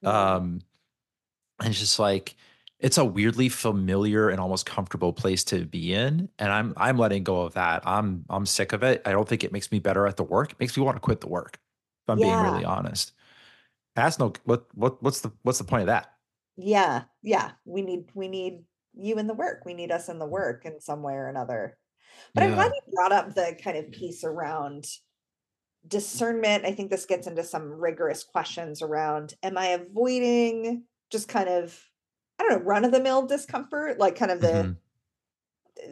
mm. 0.03 0.07
Um, 0.09 0.61
and 1.59 1.69
it's 1.69 1.79
just 1.79 1.99
like 1.99 2.35
it's 2.83 2.97
a 2.97 3.05
weirdly 3.05 3.47
familiar 3.47 4.29
and 4.29 4.41
almost 4.41 4.65
comfortable 4.65 5.13
place 5.13 5.45
to 5.45 5.65
be 5.65 5.93
in. 5.93 6.27
And 6.37 6.51
I'm 6.51 6.73
I'm 6.75 6.97
letting 6.97 7.23
go 7.23 7.41
of 7.41 7.53
that. 7.53 7.81
I'm 7.85 8.25
I'm 8.29 8.45
sick 8.45 8.73
of 8.73 8.83
it. 8.83 9.01
I 9.05 9.11
don't 9.11 9.27
think 9.27 9.45
it 9.45 9.53
makes 9.53 9.71
me 9.71 9.79
better 9.79 10.05
at 10.05 10.17
the 10.17 10.23
work. 10.23 10.51
It 10.51 10.59
makes 10.59 10.75
me 10.77 10.83
want 10.83 10.97
to 10.97 11.01
quit 11.01 11.21
the 11.21 11.29
work. 11.29 11.57
If 12.05 12.11
I'm 12.11 12.19
being 12.19 12.37
really 12.37 12.65
honest. 12.65 13.13
That's 13.95 14.19
no 14.19 14.33
what 14.43 14.65
what 14.75 15.01
what's 15.01 15.21
the 15.21 15.31
what's 15.43 15.59
the 15.59 15.63
point 15.63 15.81
of 15.81 15.87
that? 15.87 16.11
Yeah. 16.57 17.03
Yeah. 17.21 17.51
We 17.63 17.81
need 17.81 18.09
we 18.13 18.27
need 18.27 18.65
you 18.93 19.17
in 19.17 19.27
the 19.27 19.33
work. 19.33 19.63
We 19.65 19.73
need 19.73 19.91
us 19.91 20.09
in 20.09 20.19
the 20.19 20.27
work 20.27 20.65
in 20.65 20.81
some 20.81 21.01
way 21.01 21.13
or 21.13 21.29
another. 21.29 21.77
But 22.35 22.43
I'm 22.43 22.53
glad 22.53 22.73
you 22.75 22.93
brought 22.93 23.13
up 23.13 23.33
the 23.33 23.57
kind 23.63 23.77
of 23.77 23.91
piece 23.91 24.25
around 24.25 24.85
discernment. 25.87 26.65
I 26.65 26.73
think 26.73 26.91
this 26.91 27.05
gets 27.05 27.27
into 27.27 27.43
some 27.43 27.71
rigorous 27.71 28.23
questions 28.23 28.81
around 28.81 29.33
am 29.41 29.57
I 29.57 29.67
avoiding 29.67 30.83
just 31.11 31.29
kind 31.29 31.47
of, 31.47 31.79
I 32.43 32.49
don't 32.49 32.59
know, 32.59 32.65
run 32.65 32.85
of 32.85 32.91
the 32.91 33.01
mill 33.01 33.25
discomfort, 33.27 33.99
like 33.99 34.15
kind 34.15 34.31
of 34.31 34.41
the 34.41 34.71
Mhm. 34.71 34.77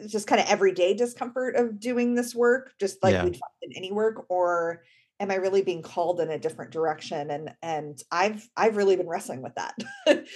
just 0.08 0.26
kind 0.26 0.40
of 0.40 0.46
everyday 0.48 0.94
discomfort 0.94 1.56
of 1.56 1.78
doing 1.80 2.14
this 2.14 2.34
work, 2.34 2.74
just 2.78 3.02
like 3.02 3.16
Yeah. 3.16 3.22
we'd 3.22 3.36
find 3.36 3.52
in 3.62 3.72
any 3.76 3.92
work, 3.92 4.26
or 4.30 4.84
am 5.20 5.30
I 5.30 5.34
really 5.36 5.62
being 5.62 5.82
called 5.82 6.20
in 6.20 6.30
a 6.30 6.38
different 6.38 6.70
direction? 6.70 7.30
And 7.30 7.54
and 7.62 8.02
I've 8.10 8.48
I've 8.56 8.76
really 8.76 8.96
been 8.96 9.08
wrestling 9.08 9.42
with 9.42 9.54
that. 9.56 9.74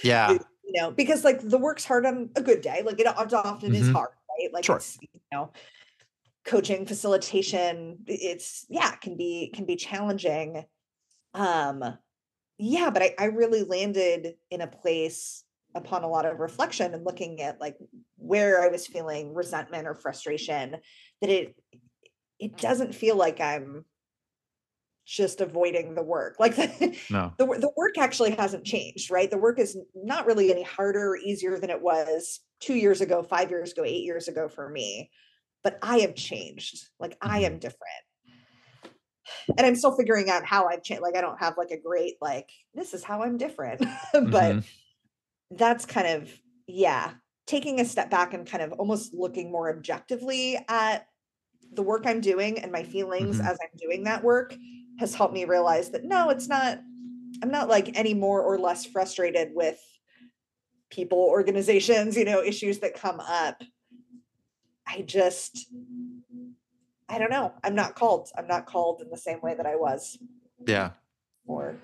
Yeah. 0.03 0.39
You 0.69 0.81
know, 0.81 0.91
because 0.91 1.23
like 1.23 1.39
the 1.39 1.57
work's 1.57 1.85
hard 1.85 2.05
on 2.05 2.29
a 2.35 2.41
good 2.41 2.59
day. 2.59 2.81
Like 2.83 2.99
it, 2.99 3.07
it 3.07 3.33
often 3.33 3.73
is 3.73 3.87
Mhm. 3.87 3.95
hard, 3.95 4.09
right? 4.37 4.51
Like 4.51 4.65
Sure. 4.65 4.85
it's 4.85 4.97
you 4.99 5.07
know 5.31 5.53
coaching 6.45 6.85
facilitation 6.85 8.03
it's 8.07 8.65
yeah 8.69 8.95
can 8.95 9.17
be 9.17 9.51
can 9.53 9.65
be 9.65 9.75
challenging 9.75 10.65
um 11.33 11.83
yeah 12.59 12.89
but 12.91 13.03
I, 13.03 13.15
I 13.19 13.25
really 13.25 13.63
landed 13.63 14.37
in 14.51 14.61
a 14.61 14.67
place 14.67 15.45
upon 15.77 16.03
a 16.03 16.09
lot 16.09 16.25
of 16.25 16.39
reflection 16.39 16.93
and 16.93 17.05
looking 17.05 17.41
at 17.41 17.59
like 17.61 17.77
where 18.17 18.61
i 18.61 18.67
was 18.67 18.85
feeling 18.87 19.33
resentment 19.33 19.87
or 19.87 19.95
frustration 19.95 20.75
that 21.21 21.29
it 21.29 21.55
it 22.39 22.57
doesn't 22.57 22.93
feel 22.93 23.15
like 23.15 23.39
i'm 23.39 23.85
just 25.05 25.39
avoiding 25.39 25.95
the 25.95 26.03
work 26.03 26.35
like 26.39 26.55
the, 26.55 26.97
No. 27.09 27.33
the, 27.37 27.45
the 27.45 27.71
work 27.77 27.97
actually 27.97 28.31
hasn't 28.31 28.65
changed 28.65 29.09
right 29.09 29.31
the 29.31 29.37
work 29.37 29.59
is 29.59 29.77
not 29.95 30.25
really 30.25 30.51
any 30.51 30.63
harder 30.63 31.11
or 31.11 31.17
easier 31.17 31.57
than 31.57 31.69
it 31.69 31.81
was 31.81 32.41
two 32.59 32.75
years 32.75 32.99
ago 32.99 33.23
five 33.23 33.49
years 33.49 33.71
ago 33.71 33.83
eight 33.85 34.03
years 34.03 34.27
ago 34.27 34.49
for 34.49 34.69
me 34.69 35.09
but 35.63 35.79
I 35.81 35.97
have 35.99 36.15
changed. 36.15 36.87
Like 36.97 37.17
I 37.19 37.41
Mhm. 37.41 37.45
am 37.45 37.59
different. 37.59 38.03
And 39.57 39.65
I'm 39.65 39.75
still 39.75 39.97
figuring 39.97 40.29
out 40.29 40.45
how 40.45 40.67
I've 40.67 40.83
changed. 40.83 41.01
Like 41.01 41.17
I 41.17 41.21
don't 41.21 41.39
have 41.39 41.57
like 41.57 41.71
a 41.71 41.79
great 41.79 42.15
like 42.21 42.49
this 42.73 42.93
is 42.93 43.03
how 43.03 43.23
I'm 43.23 43.37
different. 43.37 43.79
but 44.13 44.55
Mhm. 44.55 44.63
That's 45.51 45.85
kind 45.85 46.07
of 46.07 46.31
yeah, 46.67 47.13
taking 47.45 47.79
a 47.79 47.85
step 47.85 48.09
back 48.09 48.33
and 48.33 48.45
kind 48.45 48.61
of 48.61 48.73
almost 48.73 49.13
looking 49.13 49.51
more 49.51 49.69
objectively 49.73 50.57
at 50.67 51.07
the 51.71 51.81
work 51.81 52.03
I'm 52.05 52.19
doing 52.21 52.59
and 52.59 52.71
my 52.71 52.83
feelings 52.83 53.39
Mhm. 53.39 53.45
as 53.49 53.57
I'm 53.61 53.77
doing 53.77 54.03
that 54.03 54.23
work 54.23 54.55
has 54.99 55.13
helped 55.15 55.33
me 55.33 55.45
realize 55.45 55.91
that 55.91 56.03
no, 56.03 56.29
it's 56.29 56.47
not 56.47 56.79
I'm 57.41 57.51
not 57.51 57.69
like 57.69 57.97
any 57.97 58.13
more 58.13 58.41
or 58.41 58.57
less 58.57 58.85
frustrated 58.85 59.53
with 59.53 59.79
people, 60.89 61.19
organizations, 61.19 62.17
you 62.17 62.25
know, 62.25 62.41
issues 62.41 62.79
that 62.79 62.95
come 62.95 63.19
up. 63.19 63.61
I 64.87 65.01
just 65.03 65.67
I 67.09 67.17
don't 67.19 67.29
know. 67.29 67.53
I'm 67.63 67.75
not 67.75 67.95
called. 67.95 68.29
I'm 68.37 68.47
not 68.47 68.65
called 68.65 69.01
in 69.01 69.09
the 69.09 69.17
same 69.17 69.39
way 69.41 69.53
that 69.53 69.65
I 69.65 69.75
was 69.77 70.17
Yeah. 70.65 70.91
or 71.45 71.77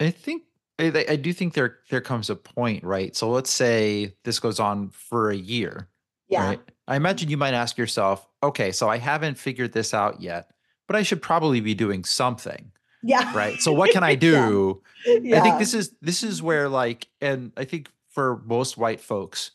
I 0.00 0.10
think 0.10 0.44
I, 0.82 1.04
I 1.10 1.16
do 1.16 1.32
think 1.32 1.54
there 1.54 1.78
there 1.90 2.00
comes 2.00 2.30
a 2.30 2.36
point, 2.36 2.84
right? 2.84 3.14
So 3.14 3.30
let's 3.30 3.50
say 3.50 4.14
this 4.24 4.38
goes 4.40 4.60
on 4.60 4.90
for 4.90 5.30
a 5.30 5.36
year, 5.36 5.88
yeah. 6.28 6.46
right? 6.46 6.60
I 6.88 6.96
imagine 6.96 7.30
you 7.30 7.36
might 7.36 7.54
ask 7.54 7.78
yourself, 7.78 8.26
okay, 8.42 8.72
so 8.72 8.88
I 8.88 8.98
haven't 8.98 9.38
figured 9.38 9.72
this 9.72 9.94
out 9.94 10.20
yet, 10.20 10.50
but 10.86 10.96
I 10.96 11.02
should 11.02 11.22
probably 11.22 11.60
be 11.60 11.74
doing 11.74 12.04
something. 12.04 12.72
Yeah. 13.02 13.34
Right. 13.34 13.60
So 13.60 13.72
what 13.72 13.90
can 13.92 14.02
I 14.02 14.14
do? 14.16 14.82
yeah. 15.06 15.18
yeah. 15.22 15.38
I 15.38 15.40
think 15.40 15.58
this 15.58 15.74
is 15.74 15.94
this 16.00 16.22
is 16.22 16.42
where 16.42 16.68
like, 16.68 17.08
and 17.20 17.52
I 17.56 17.64
think 17.64 17.90
for 18.08 18.42
most 18.44 18.76
white 18.76 19.00
folks, 19.00 19.52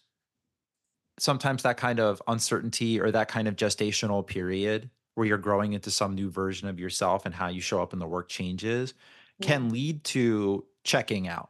sometimes 1.19 1.63
that 1.63 1.77
kind 1.77 1.99
of 1.99 2.21
uncertainty 2.27 2.99
or 2.99 3.11
that 3.11 3.27
kind 3.27 3.47
of 3.47 3.55
gestational 3.55 4.25
period 4.25 4.89
where 5.15 5.25
you're 5.25 5.37
growing 5.37 5.73
into 5.73 5.89
some 5.89 6.13
new 6.13 6.29
version 6.29 6.67
of 6.67 6.79
yourself 6.79 7.25
and 7.25 7.33
how 7.33 7.47
you 7.47 7.61
show 7.61 7.81
up 7.81 7.93
in 7.93 7.99
the 7.99 8.07
work 8.07 8.27
changes 8.27 8.93
can 9.41 9.63
mm-hmm. 9.63 9.69
lead 9.71 10.03
to 10.03 10.65
checking 10.85 11.27
out. 11.27 11.49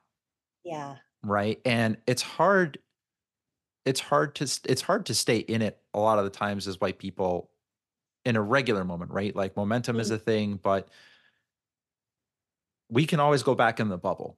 Yeah. 0.63 0.95
Right. 1.23 1.59
And 1.63 1.97
it's 2.07 2.23
hard 2.23 2.79
it's 3.85 3.99
hard 3.99 4.33
to 4.35 4.59
it's 4.65 4.81
hard 4.81 5.05
to 5.05 5.13
stay 5.13 5.37
in 5.37 5.61
it 5.61 5.77
a 5.93 5.99
lot 5.99 6.17
of 6.17 6.23
the 6.23 6.31
times 6.31 6.67
as 6.67 6.81
white 6.81 6.97
people 6.97 7.51
in 8.25 8.35
a 8.35 8.41
regular 8.41 8.83
moment, 8.83 9.11
right? 9.11 9.35
Like 9.35 9.55
momentum 9.55 9.95
mm-hmm. 9.95 10.01
is 10.01 10.09
a 10.09 10.17
thing, 10.17 10.59
but 10.61 10.89
we 12.89 13.05
can 13.05 13.19
always 13.19 13.43
go 13.43 13.53
back 13.53 13.79
in 13.79 13.89
the 13.89 13.97
bubble 13.97 14.37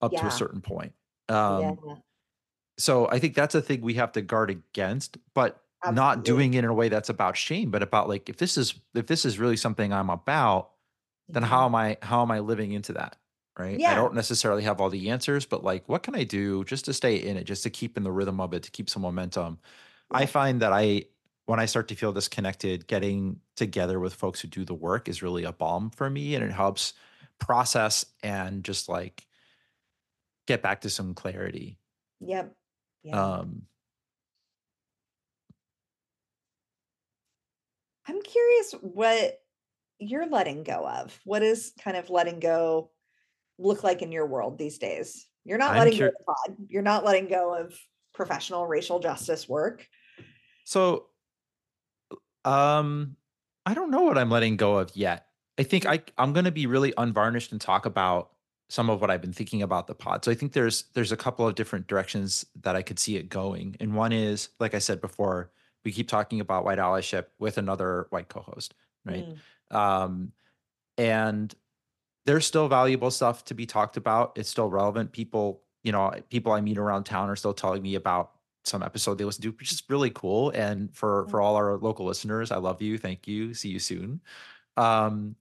up 0.00 0.12
yeah. 0.12 0.22
to 0.22 0.26
a 0.28 0.30
certain 0.30 0.62
point. 0.62 0.94
Um, 1.28 1.60
yeah. 1.60 1.94
So 2.78 3.08
I 3.08 3.18
think 3.18 3.34
that's 3.34 3.54
a 3.54 3.60
thing 3.60 3.82
we 3.82 3.94
have 3.94 4.12
to 4.12 4.22
guard 4.22 4.50
against, 4.50 5.18
but 5.34 5.62
Absolutely. 5.82 5.96
not 5.96 6.24
doing 6.24 6.54
it 6.54 6.58
in 6.58 6.70
a 6.70 6.74
way 6.74 6.88
that's 6.88 7.08
about 7.08 7.36
shame, 7.36 7.70
but 7.70 7.82
about 7.82 8.08
like 8.08 8.30
if 8.30 8.38
this 8.38 8.56
is 8.56 8.74
if 8.94 9.06
this 9.06 9.26
is 9.26 9.38
really 9.38 9.56
something 9.56 9.92
I'm 9.92 10.10
about, 10.10 10.70
then 11.28 11.42
mm-hmm. 11.42 11.50
how 11.50 11.66
am 11.66 11.74
I 11.74 11.98
how 12.00 12.22
am 12.22 12.30
I 12.30 12.38
living 12.38 12.72
into 12.72 12.94
that? 12.94 13.16
Right. 13.58 13.78
Yeah. 13.78 13.92
I 13.92 13.94
don't 13.94 14.14
necessarily 14.14 14.62
have 14.64 14.80
all 14.80 14.90
the 14.90 15.08
answers, 15.10 15.46
but 15.46 15.64
like 15.64 15.88
what 15.88 16.02
can 16.02 16.14
I 16.14 16.24
do 16.24 16.62
just 16.64 16.84
to 16.86 16.92
stay 16.92 17.16
in 17.16 17.36
it, 17.38 17.44
just 17.44 17.62
to 17.62 17.70
keep 17.70 17.96
in 17.96 18.02
the 18.02 18.12
rhythm 18.12 18.40
of 18.40 18.52
it, 18.52 18.62
to 18.64 18.70
keep 18.70 18.90
some 18.90 19.02
momentum? 19.02 19.58
I 20.10 20.26
find 20.26 20.60
that 20.60 20.72
I 20.72 21.06
when 21.46 21.58
I 21.60 21.64
start 21.66 21.88
to 21.88 21.94
feel 21.94 22.12
disconnected, 22.12 22.86
getting 22.86 23.40
together 23.54 23.98
with 23.98 24.12
folks 24.14 24.40
who 24.40 24.48
do 24.48 24.64
the 24.64 24.74
work 24.74 25.08
is 25.08 25.22
really 25.22 25.44
a 25.44 25.52
balm 25.52 25.90
for 25.90 26.10
me 26.10 26.34
and 26.34 26.44
it 26.44 26.52
helps 26.52 26.92
process 27.38 28.04
and 28.22 28.62
just 28.62 28.88
like 28.88 29.26
get 30.46 30.62
back 30.62 30.82
to 30.82 30.90
some 30.90 31.14
clarity. 31.14 31.78
Yep. 32.20 32.54
Yeah. 33.04 33.38
Um 33.40 33.62
I'm 38.06 38.22
curious 38.22 38.72
what 38.72 39.42
you're 39.98 40.26
letting 40.28 40.62
go 40.62 40.86
of. 40.86 41.18
What 41.24 41.42
is 41.42 41.72
kind 41.80 41.96
of 41.96 42.10
letting 42.10 42.40
go 42.40 42.90
look 43.58 43.84
like 43.84 44.02
in 44.02 44.12
your 44.12 44.26
world 44.26 44.58
these 44.58 44.78
days? 44.78 45.26
You're 45.44 45.58
not 45.58 45.72
I'm 45.72 45.78
letting 45.78 45.98
cur- 45.98 46.10
go 46.10 46.16
of 46.18 46.26
pod. 46.26 46.56
You're 46.68 46.82
not 46.82 47.04
letting 47.04 47.28
go 47.28 47.54
of 47.54 47.78
professional 48.14 48.66
racial 48.66 48.98
justice 48.98 49.48
work. 49.48 49.86
So 50.64 51.06
um 52.44 53.16
I 53.64 53.74
don't 53.74 53.90
know 53.90 54.02
what 54.02 54.16
I'm 54.16 54.30
letting 54.30 54.56
go 54.56 54.78
of 54.78 54.94
yet. 54.94 55.26
I 55.58 55.64
think. 55.64 55.86
I 55.86 56.02
I'm 56.16 56.32
going 56.32 56.44
to 56.44 56.52
be 56.52 56.66
really 56.66 56.92
unvarnished 56.96 57.52
and 57.52 57.60
talk 57.60 57.84
about 57.84 58.30
some 58.68 58.90
of 58.90 59.00
what 59.00 59.10
I've 59.10 59.20
been 59.20 59.32
thinking 59.32 59.62
about 59.62 59.86
the 59.86 59.94
pod. 59.94 60.24
So 60.24 60.30
I 60.30 60.34
think 60.34 60.52
there's 60.52 60.84
there's 60.94 61.12
a 61.12 61.16
couple 61.16 61.46
of 61.46 61.54
different 61.54 61.86
directions 61.86 62.46
that 62.62 62.76
I 62.76 62.82
could 62.82 62.98
see 62.98 63.16
it 63.16 63.28
going. 63.28 63.76
And 63.80 63.94
one 63.94 64.12
is, 64.12 64.50
like 64.60 64.74
I 64.74 64.78
said 64.78 65.00
before, 65.00 65.50
we 65.84 65.92
keep 65.92 66.08
talking 66.08 66.40
about 66.40 66.64
white 66.64 66.78
allyship 66.78 67.26
with 67.38 67.58
another 67.58 68.06
white 68.10 68.28
co-host, 68.28 68.74
right? 69.04 69.26
Mm. 69.72 69.76
Um, 69.76 70.32
and 70.98 71.54
there's 72.26 72.46
still 72.46 72.68
valuable 72.68 73.10
stuff 73.10 73.44
to 73.46 73.54
be 73.54 73.66
talked 73.66 73.96
about. 73.96 74.32
It's 74.36 74.50
still 74.50 74.68
relevant. 74.68 75.12
People, 75.12 75.62
you 75.82 75.92
know, 75.92 76.12
people 76.28 76.52
I 76.52 76.60
meet 76.60 76.76
around 76.76 77.04
town 77.04 77.30
are 77.30 77.36
still 77.36 77.54
telling 77.54 77.82
me 77.82 77.94
about 77.94 78.32
some 78.64 78.82
episode 78.82 79.16
they 79.16 79.24
listen 79.24 79.42
to, 79.42 79.52
which 79.52 79.72
is 79.72 79.82
really 79.88 80.10
cool. 80.10 80.50
And 80.50 80.94
for 80.94 81.26
for 81.28 81.38
mm. 81.38 81.44
all 81.44 81.54
our 81.54 81.78
local 81.78 82.04
listeners, 82.04 82.50
I 82.50 82.56
love 82.56 82.82
you. 82.82 82.98
Thank 82.98 83.28
you. 83.28 83.54
See 83.54 83.68
you 83.68 83.78
soon. 83.78 84.20
Um, 84.76 85.36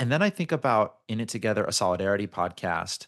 and 0.00 0.12
then 0.12 0.20
I 0.20 0.30
think 0.30 0.52
about 0.52 0.96
In 1.08 1.20
It 1.20 1.28
Together, 1.28 1.64
a 1.64 1.72
solidarity 1.72 2.26
podcast 2.26 3.06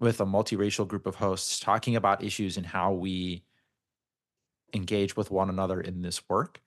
with 0.00 0.20
a 0.20 0.26
multiracial 0.26 0.88
group 0.88 1.06
of 1.06 1.14
hosts 1.14 1.60
talking 1.60 1.96
about 1.96 2.24
issues 2.24 2.56
and 2.56 2.66
how 2.66 2.92
we 2.92 3.44
engage 4.74 5.16
with 5.16 5.30
one 5.30 5.48
another 5.48 5.80
in 5.80 6.02
this 6.02 6.26
work. 6.28 6.60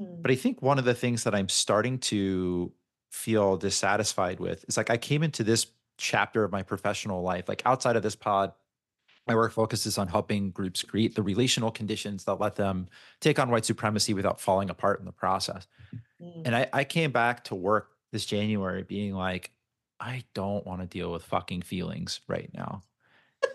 Mm. 0.00 0.22
But 0.22 0.30
I 0.30 0.36
think 0.36 0.62
one 0.62 0.78
of 0.78 0.84
the 0.84 0.94
things 0.94 1.24
that 1.24 1.34
I'm 1.34 1.48
starting 1.48 1.98
to 1.98 2.72
feel 3.12 3.58
dissatisfied 3.58 4.40
with 4.40 4.64
is 4.68 4.76
like 4.76 4.90
I 4.90 4.96
came 4.96 5.22
into 5.22 5.44
this 5.44 5.66
chapter 5.98 6.44
of 6.44 6.50
my 6.50 6.62
professional 6.62 7.22
life, 7.22 7.46
like 7.46 7.62
outside 7.66 7.94
of 7.94 8.02
this 8.02 8.16
pod, 8.16 8.52
my 9.28 9.34
work 9.34 9.52
focuses 9.52 9.98
on 9.98 10.08
helping 10.08 10.50
groups 10.50 10.82
create 10.82 11.14
the 11.14 11.22
relational 11.22 11.70
conditions 11.70 12.24
that 12.24 12.40
let 12.40 12.56
them 12.56 12.88
take 13.20 13.38
on 13.38 13.50
white 13.50 13.66
supremacy 13.66 14.14
without 14.14 14.40
falling 14.40 14.70
apart 14.70 14.98
in 14.98 15.04
the 15.04 15.12
process. 15.12 15.68
Mm. 16.20 16.42
And 16.46 16.56
I, 16.56 16.68
I 16.72 16.84
came 16.84 17.12
back 17.12 17.44
to 17.44 17.54
work 17.54 17.90
this 18.10 18.24
January 18.24 18.82
being 18.82 19.14
like, 19.14 19.52
I 20.00 20.24
don't 20.34 20.66
want 20.66 20.80
to 20.80 20.86
deal 20.86 21.12
with 21.12 21.22
fucking 21.22 21.62
feelings 21.62 22.20
right 22.26 22.50
now. 22.52 22.82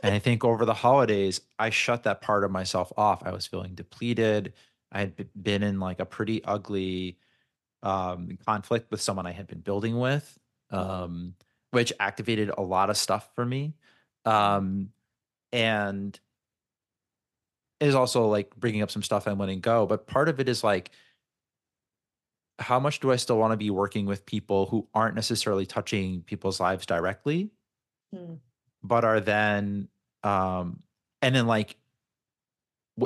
and 0.04 0.14
I 0.14 0.20
think 0.20 0.46
over 0.46 0.66
the 0.66 0.74
holidays, 0.74 1.42
I 1.60 1.72
shut 1.72 2.04
that 2.04 2.22
part 2.22 2.44
of 2.44 2.52
myself 2.52 2.94
off. 2.96 3.24
I 3.26 3.32
was 3.32 3.48
feeling 3.48 3.74
depleted. 3.74 4.54
I 4.92 5.00
had 5.00 5.28
been 5.42 5.64
in 5.64 5.80
like 5.80 6.00
a 6.00 6.06
pretty 6.06 6.44
ugly 6.46 7.18
um, 7.84 8.38
conflict 8.46 8.92
with 8.92 9.02
someone 9.02 9.26
I 9.26 9.32
had 9.32 9.48
been 9.48 9.60
building 9.60 9.98
with, 9.98 10.38
um, 10.72 11.36
which 11.72 11.94
activated 12.00 12.52
a 12.58 12.62
lot 12.62 12.90
of 12.90 12.98
stuff 12.98 13.30
for 13.36 13.46
me. 13.46 13.74
Um, 14.26 14.90
and 15.52 16.20
is 17.80 17.96
also 17.96 18.28
like 18.28 18.56
bringing 18.56 18.82
up 18.82 18.92
some 18.92 19.04
stuff 19.04 19.28
I'm 19.28 19.38
letting 19.38 19.60
go. 19.60 19.86
But 19.86 20.08
part 20.08 20.30
of 20.30 20.40
it 20.40 20.50
is 20.50 20.64
like, 20.64 20.92
how 22.60 22.80
much 22.80 23.00
do 23.00 23.12
I 23.12 23.18
still 23.18 23.38
want 23.38 23.54
to 23.54 23.58
be 23.58 23.70
working 23.70 24.06
with 24.06 24.26
people 24.26 24.66
who 24.66 24.88
aren't 24.94 25.16
necessarily 25.16 25.66
touching 25.66 26.24
people's 26.24 26.60
lives 26.60 26.88
directly, 26.88 27.52
hmm. 28.14 28.36
but 28.82 29.06
are 29.06 29.20
then, 29.20 29.90
um, 30.24 30.82
and 31.22 31.36
then 31.36 31.46
like 31.46 31.78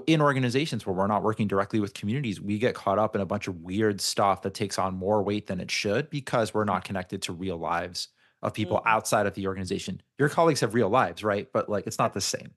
in 0.08 0.22
organizations 0.22 0.86
where 0.86 0.96
we're 0.96 1.08
not 1.08 1.24
working 1.24 1.48
directly 1.48 1.80
with 1.80 1.94
communities, 1.94 2.40
we 2.40 2.58
get 2.58 2.76
caught 2.76 2.98
up 2.98 3.16
in 3.16 3.22
a 3.22 3.26
bunch 3.26 3.48
of 3.48 3.62
weird 3.62 4.00
stuff 4.00 4.42
that 4.44 4.54
takes 4.54 4.80
on 4.80 4.96
more 4.96 5.22
weight 5.22 5.48
than 5.48 5.60
it 5.60 5.70
should 5.70 6.10
because 6.10 6.54
we're 6.54 6.66
not 6.66 6.84
connected 6.84 7.22
to 7.24 7.34
real 7.34 7.58
lives 7.58 8.08
of 8.42 8.54
people 8.54 8.78
mm-hmm. 8.78 8.88
outside 8.88 9.26
of 9.26 9.34
the 9.34 9.48
organization. 9.48 10.02
Your 10.18 10.30
colleagues 10.30 10.62
have 10.62 10.74
real 10.74 10.90
lives, 10.90 11.24
right? 11.24 11.48
But 11.52 11.70
like 11.70 11.88
it's 11.88 12.00
not 12.00 12.14
the 12.14 12.22
same. 12.22 12.52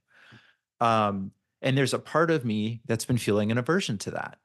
Um, 0.80 1.32
and 1.60 1.76
there's 1.76 1.94
a 1.94 1.98
part 1.98 2.30
of 2.30 2.44
me 2.44 2.80
that's 2.86 3.04
been 3.04 3.18
feeling 3.18 3.50
an 3.50 3.58
aversion 3.58 3.98
to 3.98 4.12
that. 4.12 4.38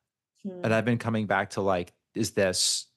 Hmm. 0.44 0.62
And 0.64 0.74
I've 0.74 0.86
been 0.86 0.98
coming 0.98 1.28
back 1.28 1.52
to 1.52 1.62
like 1.62 1.94
is 2.16 2.32
this 2.32 2.88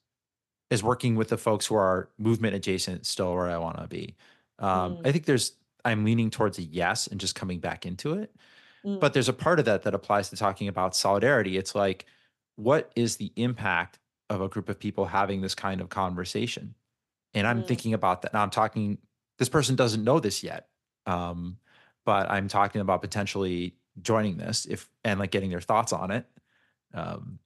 is 0.69 0.81
working 0.83 1.15
with 1.15 1.29
the 1.29 1.37
folks 1.37 1.67
who 1.67 1.75
are 1.75 2.09
movement 2.17 2.55
adjacent 2.55 3.05
still 3.05 3.33
where 3.33 3.49
I 3.49 3.57
want 3.57 3.77
to 3.77 3.87
be. 3.87 4.15
Um, 4.57 4.97
mm. 4.97 5.07
I 5.07 5.11
think 5.11 5.25
there's 5.25 5.53
I'm 5.85 6.03
leaning 6.03 6.31
towards 6.31 6.57
a 6.57 6.63
yes 6.63 7.07
and 7.07 7.19
just 7.19 7.35
coming 7.35 7.59
back 7.59 7.85
into 7.85 8.13
it. 8.13 8.33
Mm. 8.85 8.99
But 8.99 9.13
there's 9.13 9.29
a 9.29 9.33
part 9.33 9.59
of 9.59 9.65
that 9.65 9.83
that 9.83 9.93
applies 9.93 10.29
to 10.29 10.35
talking 10.35 10.67
about 10.67 10.95
solidarity. 10.95 11.57
It's 11.57 11.75
like, 11.75 12.05
what 12.55 12.91
is 12.95 13.17
the 13.17 13.31
impact 13.35 13.99
of 14.29 14.41
a 14.41 14.47
group 14.47 14.69
of 14.69 14.79
people 14.79 15.05
having 15.05 15.41
this 15.41 15.55
kind 15.55 15.81
of 15.81 15.89
conversation? 15.89 16.75
And 17.33 17.47
I'm 17.47 17.63
mm. 17.63 17.67
thinking 17.67 17.93
about 17.93 18.21
that. 18.21 18.33
Now 18.33 18.43
I'm 18.43 18.49
talking, 18.49 18.97
this 19.39 19.49
person 19.49 19.75
doesn't 19.75 20.03
know 20.03 20.19
this 20.19 20.43
yet. 20.43 20.67
Um, 21.05 21.57
but 22.05 22.29
I'm 22.29 22.47
talking 22.47 22.81
about 22.81 23.01
potentially 23.01 23.75
joining 24.01 24.37
this 24.37 24.65
if 24.65 24.89
and 25.03 25.19
like 25.19 25.31
getting 25.31 25.49
their 25.49 25.61
thoughts 25.61 25.93
on 25.93 26.11
it. 26.11 26.25
Um, 26.93 27.39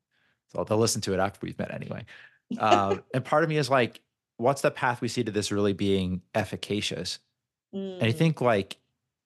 so 0.47 0.63
they'll 0.63 0.77
listen 0.77 1.01
to 1.01 1.13
it 1.13 1.19
after 1.19 1.39
we've 1.41 1.57
met 1.57 1.73
anyway. 1.73 2.05
Um, 2.59 3.03
and 3.13 3.23
part 3.23 3.43
of 3.43 3.49
me 3.49 3.57
is 3.57 3.69
like, 3.69 4.01
what's 4.37 4.61
the 4.61 4.71
path 4.71 5.01
we 5.01 5.07
see 5.07 5.23
to 5.23 5.31
this 5.31 5.51
really 5.51 5.73
being 5.73 6.21
efficacious? 6.33 7.19
Mm. 7.73 7.95
And 7.95 8.03
I 8.03 8.11
mm. 8.11 8.17
think 8.17 8.41
like 8.41 8.77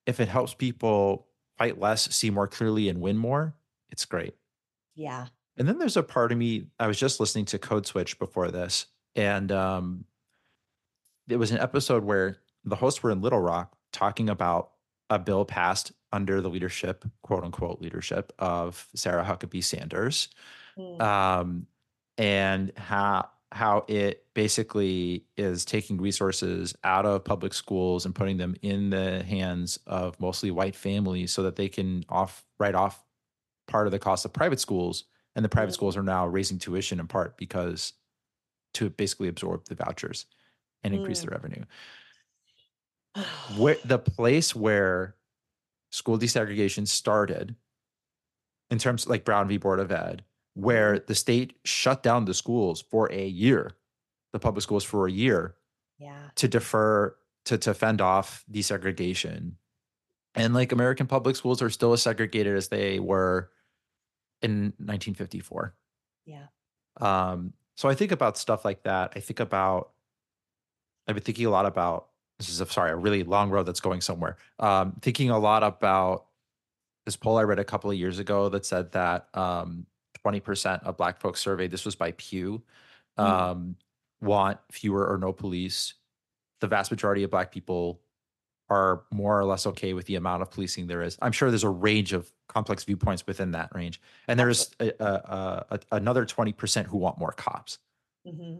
if 0.05 0.19
it 0.19 0.27
helps 0.27 0.53
people 0.53 1.27
fight 1.61 1.79
less, 1.79 2.11
see 2.15 2.31
more 2.31 2.47
clearly, 2.47 2.89
and 2.89 2.99
win 2.99 3.15
more, 3.15 3.53
it's 3.91 4.05
great. 4.05 4.33
Yeah. 4.95 5.27
And 5.57 5.67
then 5.67 5.77
there's 5.77 5.95
a 5.95 6.01
part 6.01 6.31
of 6.31 6.39
me, 6.39 6.65
I 6.79 6.87
was 6.87 6.97
just 6.97 7.19
listening 7.19 7.45
to 7.45 7.59
Code 7.59 7.85
Switch 7.85 8.17
before 8.17 8.49
this, 8.49 8.87
and 9.15 9.51
um, 9.51 10.05
it 11.29 11.35
was 11.35 11.51
an 11.51 11.59
episode 11.59 12.03
where 12.03 12.37
the 12.65 12.75
hosts 12.75 13.03
were 13.03 13.11
in 13.11 13.21
Little 13.21 13.41
Rock 13.41 13.75
talking 13.93 14.27
about 14.27 14.71
a 15.11 15.19
bill 15.19 15.45
passed 15.45 15.91
under 16.11 16.41
the 16.41 16.49
leadership, 16.49 17.05
quote 17.21 17.43
unquote, 17.43 17.79
leadership 17.79 18.33
of 18.39 18.87
Sarah 18.95 19.23
Huckabee 19.23 19.63
Sanders 19.63 20.29
mm. 20.75 20.99
um, 20.99 21.67
and 22.17 22.71
how 22.75 23.29
how 23.51 23.83
it 23.87 24.25
basically 24.33 25.25
is 25.35 25.65
taking 25.65 25.99
resources 25.99 26.73
out 26.83 27.05
of 27.05 27.25
public 27.25 27.53
schools 27.53 28.05
and 28.05 28.15
putting 28.15 28.37
them 28.37 28.55
in 28.61 28.89
the 28.89 29.23
hands 29.23 29.77
of 29.85 30.17
mostly 30.19 30.51
white 30.51 30.75
families 30.75 31.33
so 31.33 31.43
that 31.43 31.57
they 31.57 31.67
can 31.67 32.05
off 32.07 32.45
write 32.59 32.75
off 32.75 33.03
part 33.67 33.87
of 33.87 33.91
the 33.91 33.99
cost 33.99 34.23
of 34.23 34.31
private 34.31 34.59
schools 34.59 35.03
and 35.35 35.43
the 35.43 35.49
private 35.49 35.71
mm. 35.71 35.75
schools 35.75 35.97
are 35.97 36.03
now 36.03 36.25
raising 36.25 36.59
tuition 36.59 36.99
in 36.99 37.07
part 37.07 37.37
because 37.37 37.93
to 38.73 38.89
basically 38.89 39.27
absorb 39.27 39.65
the 39.65 39.75
vouchers 39.75 40.25
and 40.83 40.93
increase 40.93 41.19
mm. 41.19 41.25
the 41.25 41.31
revenue 41.31 41.63
where 43.57 43.77
the 43.85 43.99
place 43.99 44.55
where 44.55 45.15
school 45.91 46.17
desegregation 46.17 46.87
started 46.87 47.55
in 48.69 48.77
terms 48.77 49.07
like 49.07 49.25
brown 49.25 49.49
v 49.49 49.57
board 49.57 49.79
of 49.79 49.91
ed 49.91 50.23
where 50.53 50.99
the 50.99 51.15
state 51.15 51.53
shut 51.63 52.03
down 52.03 52.25
the 52.25 52.33
schools 52.33 52.81
for 52.81 53.11
a 53.11 53.25
year, 53.25 53.71
the 54.33 54.39
public 54.39 54.63
schools 54.63 54.83
for 54.83 55.07
a 55.07 55.11
year 55.11 55.55
Yeah. 55.97 56.29
to 56.35 56.47
defer 56.47 57.15
to 57.45 57.57
to 57.57 57.73
fend 57.73 58.01
off 58.01 58.45
desegregation. 58.51 59.53
And 60.35 60.53
like 60.53 60.71
American 60.71 61.07
public 61.07 61.35
schools 61.35 61.61
are 61.61 61.69
still 61.69 61.93
as 61.93 62.01
segregated 62.01 62.55
as 62.55 62.69
they 62.69 62.99
were 62.99 63.49
in 64.41 64.73
1954. 64.77 65.75
Yeah. 66.25 66.47
Um, 66.99 67.53
so 67.75 67.89
I 67.89 67.95
think 67.95 68.11
about 68.11 68.37
stuff 68.37 68.63
like 68.63 68.83
that. 68.83 69.13
I 69.15 69.19
think 69.19 69.39
about 69.39 69.91
I've 71.07 71.15
been 71.15 71.23
thinking 71.23 71.45
a 71.47 71.49
lot 71.49 71.65
about 71.65 72.09
this 72.37 72.49
is 72.49 72.61
a 72.61 72.65
sorry, 72.67 72.91
a 72.91 72.95
really 72.95 73.23
long 73.23 73.49
road 73.49 73.63
that's 73.63 73.79
going 73.79 74.01
somewhere. 74.01 74.37
Um, 74.59 74.93
thinking 75.01 75.29
a 75.29 75.39
lot 75.39 75.63
about 75.63 76.25
this 77.05 77.15
poll 77.15 77.37
I 77.37 77.43
read 77.43 77.59
a 77.59 77.63
couple 77.65 77.89
of 77.91 77.97
years 77.97 78.19
ago 78.19 78.49
that 78.49 78.65
said 78.65 78.91
that 78.93 79.27
um 79.35 79.85
20% 80.25 80.83
of 80.83 80.97
black 80.97 81.19
folks 81.19 81.39
surveyed, 81.39 81.71
this 81.71 81.85
was 81.85 81.95
by 81.95 82.11
Pew, 82.13 82.61
Mm. 83.19 83.23
um, 83.23 83.75
want 84.21 84.59
fewer 84.71 85.05
or 85.11 85.17
no 85.17 85.33
police. 85.33 85.95
The 86.61 86.67
vast 86.67 86.91
majority 86.91 87.23
of 87.23 87.31
black 87.31 87.51
people 87.51 87.99
are 88.69 89.03
more 89.11 89.37
or 89.37 89.43
less 89.43 89.67
okay 89.67 89.93
with 89.93 90.05
the 90.05 90.15
amount 90.15 90.41
of 90.43 90.49
policing 90.51 90.87
there 90.87 91.01
is. 91.01 91.17
I'm 91.21 91.33
sure 91.33 91.49
there's 91.49 91.65
a 91.65 91.69
range 91.69 92.13
of 92.13 92.31
complex 92.47 92.83
viewpoints 92.85 93.25
within 93.27 93.51
that 93.51 93.73
range, 93.75 93.99
and 94.29 94.39
there's 94.39 94.71
a, 94.79 94.91
a, 95.03 95.05
a, 95.05 95.65
a- 95.71 95.79
another 95.97 96.25
20% 96.25 96.85
who 96.85 96.97
want 96.97 97.17
more 97.17 97.31
cops. 97.33 97.79
hmm 98.25 98.57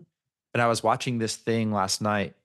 And 0.54 0.62
I 0.62 0.68
was 0.68 0.84
watching 0.84 1.18
this 1.18 1.38
thing 1.38 1.72
last 1.72 2.02
night 2.02 2.36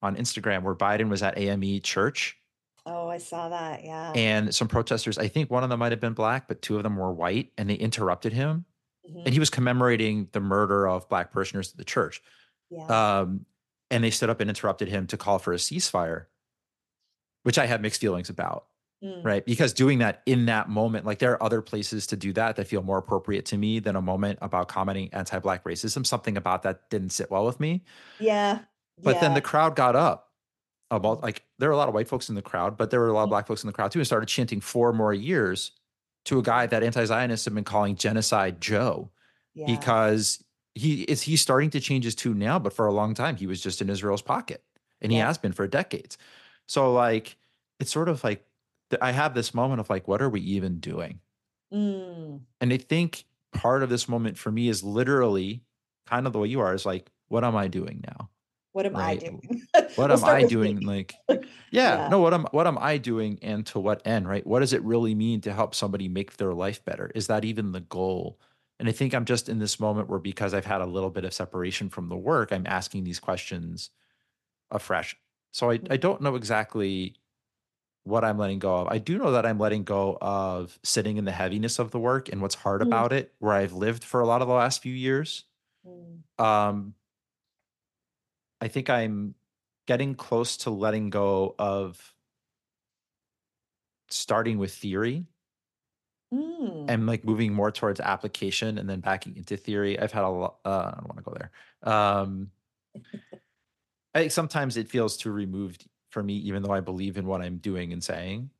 on 0.00 0.16
Instagram 0.16 0.62
where 0.62 0.74
Biden 0.74 1.10
was 1.10 1.22
at 1.22 1.36
AME 1.36 1.80
Church, 1.82 2.38
Oh, 2.86 3.08
I 3.08 3.18
saw 3.18 3.48
that. 3.50 3.84
Yeah. 3.84 4.12
and 4.14 4.54
some 4.54 4.68
protesters. 4.68 5.18
I 5.18 5.28
think 5.28 5.50
one 5.50 5.62
of 5.62 5.70
them 5.70 5.78
might 5.78 5.92
have 5.92 6.00
been 6.00 6.14
black, 6.14 6.48
but 6.48 6.62
two 6.62 6.76
of 6.76 6.82
them 6.82 6.96
were 6.96 7.12
white, 7.12 7.52
and 7.58 7.68
they 7.68 7.74
interrupted 7.74 8.32
him. 8.32 8.64
Mhm. 9.08 9.24
And 9.26 9.34
he 9.34 9.38
was 9.38 9.50
commemorating 9.50 10.28
the 10.32 10.40
murder 10.40 10.88
of 10.88 11.08
black 11.08 11.30
parishioners 11.32 11.70
at 11.72 11.76
the 11.76 11.84
church. 11.84 12.22
yeah. 12.70 13.18
Um, 13.20 13.46
and 13.90 14.04
they 14.04 14.10
stood 14.10 14.30
up 14.30 14.38
and 14.40 14.48
interrupted 14.48 14.86
him 14.88 15.08
to 15.08 15.16
call 15.16 15.38
for 15.40 15.52
a 15.52 15.56
ceasefire, 15.56 16.26
which 17.42 17.58
I 17.58 17.66
have 17.66 17.80
mixed 17.80 18.00
feelings 18.00 18.30
about, 18.30 18.66
Mm. 19.02 19.24
right? 19.24 19.44
Because 19.44 19.72
doing 19.72 19.98
that 19.98 20.22
in 20.26 20.46
that 20.46 20.68
moment, 20.68 21.04
like 21.04 21.18
there 21.18 21.32
are 21.32 21.42
other 21.42 21.62
places 21.62 22.06
to 22.08 22.16
do 22.16 22.32
that 22.34 22.54
that 22.56 22.66
feel 22.68 22.82
more 22.82 22.98
appropriate 22.98 23.46
to 23.46 23.56
me 23.58 23.80
than 23.80 23.96
a 23.96 24.00
moment 24.02 24.38
about 24.42 24.68
commenting 24.68 25.12
anti-black 25.12 25.64
racism. 25.64 26.06
Something 26.06 26.36
about 26.36 26.62
that 26.62 26.88
didn't 26.90 27.10
sit 27.10 27.30
well 27.30 27.44
with 27.44 27.58
me. 27.58 27.82
Yeah. 28.20 28.60
But 29.02 29.20
then 29.20 29.34
the 29.34 29.40
crowd 29.40 29.74
got 29.74 29.96
up 29.96 30.29
about 30.90 31.22
like 31.22 31.44
there 31.58 31.68
were 31.68 31.74
a 31.74 31.76
lot 31.76 31.88
of 31.88 31.94
white 31.94 32.08
folks 32.08 32.28
in 32.28 32.34
the 32.34 32.42
crowd, 32.42 32.76
but 32.76 32.90
there 32.90 33.00
were 33.00 33.08
a 33.08 33.12
lot 33.12 33.24
of 33.24 33.28
black 33.28 33.46
folks 33.46 33.62
in 33.62 33.66
the 33.66 33.72
crowd 33.72 33.92
too, 33.92 33.98
and 33.98 34.06
started 34.06 34.26
chanting 34.26 34.60
four 34.60 34.92
more 34.92 35.14
years 35.14 35.72
to 36.26 36.38
a 36.38 36.42
guy 36.42 36.66
that 36.66 36.82
anti-Zionists 36.82 37.44
have 37.46 37.54
been 37.54 37.64
calling 37.64 37.96
genocide 37.96 38.60
Joe 38.60 39.10
yeah. 39.54 39.66
because 39.66 40.42
he 40.74 41.02
is 41.02 41.22
he's 41.22 41.40
starting 41.40 41.70
to 41.70 41.80
change 41.80 42.04
his 42.04 42.14
tune 42.14 42.38
now, 42.38 42.58
but 42.58 42.72
for 42.72 42.86
a 42.86 42.92
long 42.92 43.14
time 43.14 43.36
he 43.36 43.46
was 43.46 43.60
just 43.62 43.80
in 43.80 43.90
Israel's 43.90 44.22
pocket, 44.22 44.62
and 45.00 45.12
he 45.12 45.18
has 45.18 45.38
been 45.38 45.52
for 45.52 45.66
decades. 45.66 46.18
So 46.66 46.92
like 46.92 47.36
it's 47.78 47.92
sort 47.92 48.08
of 48.08 48.22
like 48.22 48.44
I 49.00 49.12
have 49.12 49.34
this 49.34 49.54
moment 49.54 49.80
of 49.80 49.88
like, 49.88 50.08
what 50.08 50.20
are 50.20 50.28
we 50.28 50.40
even 50.40 50.80
doing? 50.80 51.20
Mm. 51.72 52.40
And 52.60 52.72
I 52.72 52.76
think 52.76 53.24
part 53.52 53.82
of 53.82 53.88
this 53.88 54.08
moment 54.08 54.38
for 54.38 54.50
me 54.50 54.68
is 54.68 54.82
literally 54.82 55.62
kind 56.06 56.26
of 56.26 56.32
the 56.32 56.38
way 56.38 56.48
you 56.48 56.60
are 56.60 56.74
is 56.74 56.86
like, 56.86 57.10
what 57.28 57.44
am 57.44 57.56
I 57.56 57.68
doing 57.68 58.04
now? 58.06 58.28
What 58.80 58.86
am 58.86 58.96
I 58.96 59.16
doing? 59.16 59.62
What 59.96 60.10
am 60.10 60.24
I 60.24 60.44
doing? 60.44 60.76
me. 60.78 60.86
Like, 60.86 61.14
yeah, 61.28 61.38
Yeah. 61.70 62.08
no, 62.08 62.20
what 62.20 62.32
am 62.32 62.46
what 62.52 62.66
am 62.66 62.78
I 62.78 62.96
doing 62.96 63.38
and 63.42 63.66
to 63.66 63.78
what 63.78 64.06
end, 64.06 64.26
right? 64.28 64.46
What 64.46 64.60
does 64.60 64.72
it 64.72 64.82
really 64.82 65.14
mean 65.14 65.40
to 65.42 65.52
help 65.52 65.74
somebody 65.74 66.08
make 66.08 66.36
their 66.36 66.54
life 66.54 66.82
better? 66.84 67.10
Is 67.14 67.26
that 67.26 67.44
even 67.44 67.72
the 67.72 67.80
goal? 67.80 68.38
And 68.78 68.88
I 68.88 68.92
think 68.92 69.14
I'm 69.14 69.26
just 69.26 69.48
in 69.50 69.58
this 69.58 69.78
moment 69.78 70.08
where 70.08 70.18
because 70.18 70.54
I've 70.54 70.64
had 70.64 70.80
a 70.80 70.86
little 70.86 71.10
bit 71.10 71.24
of 71.26 71.34
separation 71.34 71.90
from 71.90 72.08
the 72.08 72.16
work, 72.16 72.52
I'm 72.52 72.66
asking 72.66 73.04
these 73.04 73.20
questions 73.20 73.90
afresh. 74.70 75.16
So 75.52 75.70
I, 75.70 75.80
I 75.90 75.96
don't 75.98 76.22
know 76.22 76.36
exactly 76.36 77.16
what 78.04 78.24
I'm 78.24 78.38
letting 78.38 78.58
go 78.60 78.76
of. 78.76 78.88
I 78.88 78.96
do 78.96 79.18
know 79.18 79.32
that 79.32 79.44
I'm 79.44 79.58
letting 79.58 79.84
go 79.84 80.16
of 80.22 80.78
sitting 80.82 81.18
in 81.18 81.26
the 81.26 81.32
heaviness 81.32 81.78
of 81.78 81.90
the 81.90 81.98
work 81.98 82.30
and 82.32 82.40
what's 82.40 82.54
hard 82.54 82.80
Mm. 82.80 82.86
about 82.86 83.12
it, 83.12 83.34
where 83.40 83.52
I've 83.52 83.74
lived 83.74 84.02
for 84.04 84.20
a 84.20 84.26
lot 84.26 84.40
of 84.40 84.48
the 84.48 84.54
last 84.54 84.80
few 84.80 84.94
years. 84.94 85.44
Mm. 85.86 86.42
Um, 86.42 86.94
I 88.60 88.68
think 88.68 88.90
I'm 88.90 89.34
getting 89.86 90.14
close 90.14 90.58
to 90.58 90.70
letting 90.70 91.10
go 91.10 91.54
of 91.58 92.14
starting 94.08 94.58
with 94.58 94.74
theory 94.74 95.26
Mm. 96.32 96.86
and 96.88 97.06
like 97.08 97.24
moving 97.24 97.52
more 97.52 97.72
towards 97.72 97.98
application 97.98 98.78
and 98.78 98.88
then 98.88 99.00
backing 99.00 99.36
into 99.36 99.56
theory. 99.56 99.98
I've 99.98 100.12
had 100.12 100.22
a 100.22 100.28
lot. 100.28 100.58
Uh, 100.64 100.92
I 100.92 100.96
don't 100.96 101.08
want 101.08 101.16
to 101.16 101.24
go 101.24 101.34
there. 101.36 101.92
Um, 101.92 102.52
I 104.14 104.20
think 104.20 104.32
sometimes 104.32 104.76
it 104.76 104.88
feels 104.88 105.16
too 105.16 105.32
removed 105.32 105.88
for 106.10 106.22
me, 106.22 106.34
even 106.34 106.62
though 106.62 106.72
I 106.72 106.80
believe 106.80 107.16
in 107.16 107.26
what 107.26 107.42
I'm 107.42 107.56
doing 107.58 107.92
and 107.92 108.02
saying. 108.02 108.50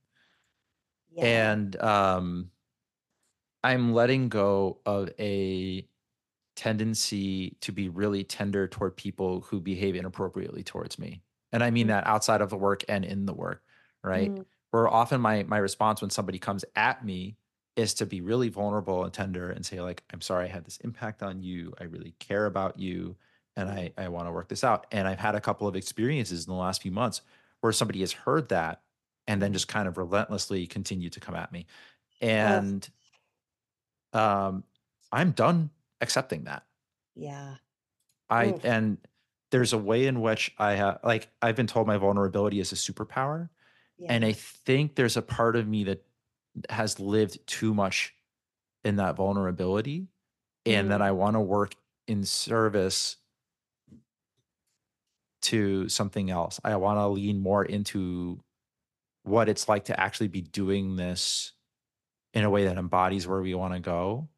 Yeah. 1.13 1.25
And 1.25 1.77
um, 1.77 2.51
I'm 3.63 3.95
letting 3.95 4.29
go 4.29 4.79
of 4.85 5.11
a 5.19 5.87
tendency 6.61 7.57
to 7.63 7.73
be 7.73 7.89
really 7.89 8.23
tender 8.23 8.69
toward 8.69 8.95
people 8.97 9.41
who 9.41 9.61
behave 9.61 9.97
inappropriately 9.97 10.63
towards 10.63 10.99
me. 10.99 11.23
And 11.53 11.65
I 11.65 11.71
mean 11.71 11.87
Mm. 11.87 11.89
that 11.89 12.07
outside 12.07 12.43
of 12.43 12.51
the 12.51 12.59
work 12.59 12.85
and 12.87 13.03
in 13.05 13.25
the 13.25 13.33
work, 13.33 13.63
right? 14.05 14.35
Mm. 14.37 14.45
Where 14.73 14.87
often 14.89 15.21
my 15.23 15.43
my 15.45 15.57
response 15.59 16.03
when 16.03 16.11
somebody 16.11 16.39
comes 16.39 16.65
at 16.77 17.03
me 17.05 17.39
is 17.77 17.95
to 17.95 18.05
be 18.07 18.21
really 18.21 18.51
vulnerable 18.51 19.05
and 19.05 19.13
tender 19.15 19.51
and 19.51 19.65
say 19.65 19.81
like, 19.81 20.03
I'm 20.13 20.21
sorry 20.21 20.45
I 20.47 20.49
had 20.49 20.67
this 20.67 20.77
impact 20.79 21.23
on 21.23 21.43
you. 21.43 21.73
I 21.81 21.85
really 21.85 22.15
care 22.21 22.45
about 22.47 22.79
you 22.79 23.17
and 23.57 23.69
I 23.71 23.93
I 23.97 24.09
want 24.09 24.29
to 24.29 24.33
work 24.33 24.49
this 24.51 24.63
out. 24.65 24.87
And 24.93 25.09
I've 25.09 25.19
had 25.21 25.35
a 25.35 25.41
couple 25.41 25.67
of 25.67 25.77
experiences 25.77 26.47
in 26.47 26.53
the 26.53 26.59
last 26.61 26.83
few 26.83 26.93
months 26.93 27.23
where 27.63 27.73
somebody 27.73 28.01
has 28.01 28.13
heard 28.13 28.51
that 28.51 28.83
and 29.27 29.41
then 29.41 29.53
just 29.55 29.69
kind 29.69 29.89
of 29.89 29.97
relentlessly 29.97 30.67
continue 30.67 31.09
to 31.11 31.21
come 31.21 31.35
at 31.37 31.53
me. 31.53 31.67
And 32.21 32.89
um 34.13 34.65
I'm 35.13 35.33
done 35.33 35.71
accepting 36.01 36.45
that. 36.45 36.65
Yeah. 37.15 37.57
I 38.29 38.47
Oof. 38.49 38.65
and 38.65 38.99
there's 39.51 39.73
a 39.73 39.79
way 39.79 40.07
in 40.07 40.21
which 40.21 40.53
I 40.59 40.75
have 40.75 41.01
like 41.03 41.29
I've 41.43 41.57
been 41.57 41.67
told 41.67 41.87
my 41.87 41.97
vulnerability 41.97 42.61
is 42.61 42.73
a 42.73 42.77
superpower. 42.77 43.49
Yeah. 43.99 44.13
And 44.13 44.25
I 44.25 44.33
think 44.33 44.95
there's 44.95 45.17
a 45.17 45.23
part 45.23 45.57
of 45.57 45.67
me 45.67 45.85
that 45.85 46.05
has 46.69 46.99
lived 46.99 47.47
too 47.47 47.75
much 47.75 48.15
in 48.85 48.97
that 48.97 49.17
vulnerability 49.17 50.09
and 50.67 50.91
that 50.91 51.01
Mm. 51.01 51.05
I 51.05 51.13
want 51.13 51.35
to 51.37 51.41
work 51.41 51.75
in 52.07 52.25
service 52.25 53.17
to 55.43 55.89
something 55.89 56.31
else. 56.31 56.61
I 56.65 56.77
want 56.77 56.99
to 56.99 57.07
lean 57.09 57.41
more 57.41 57.65
into 57.65 58.43
what 59.23 59.49
it's 59.49 59.69
like 59.69 59.87
to 59.87 59.99
actually 59.99 60.29
be 60.29 60.43
doing 60.43 60.97
this 60.97 61.53
in 62.33 62.45
a 62.45 62.51
way 62.51 62.65
that 62.65 62.79
embodies 62.79 63.27
where 63.27 63.41
we 63.41 63.55
want 63.55 63.75
to 63.75 63.81
go. 63.81 64.29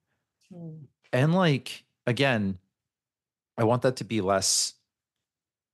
Mm. 0.52 0.86
And 1.12 1.34
like 1.34 1.84
again, 2.06 2.58
I 3.58 3.64
want 3.64 3.82
that 3.82 3.96
to 3.96 4.04
be 4.04 4.20
less 4.20 4.74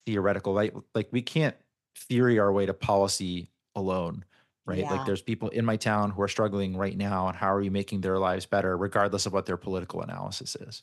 theoretical. 0.07 0.53
Like 0.53 0.75
like 0.95 1.09
we 1.11 1.23
can't 1.23 1.57
theory 1.97 2.39
our 2.39 2.53
way 2.53 2.67
to 2.67 2.75
policy 2.75 3.51
alone, 3.75 4.25
right? 4.67 4.79
Yeah. 4.79 4.93
Like 4.93 5.07
there's 5.07 5.23
people 5.23 5.49
in 5.51 5.65
my 5.65 5.77
town 5.77 6.11
who 6.11 6.23
are 6.23 6.29
struggling 6.29 6.77
right 6.77 6.97
now 6.97 7.29
and 7.29 7.37
how 7.37 7.53
are 7.53 7.61
you 7.63 7.71
making 7.71 8.01
their 8.01 8.19
lives 8.19 8.47
better 8.47 8.77
regardless 8.77 9.27
of 9.27 9.33
what 9.33 9.47
their 9.47 9.57
political 9.57 10.03
analysis 10.03 10.57
is. 10.57 10.83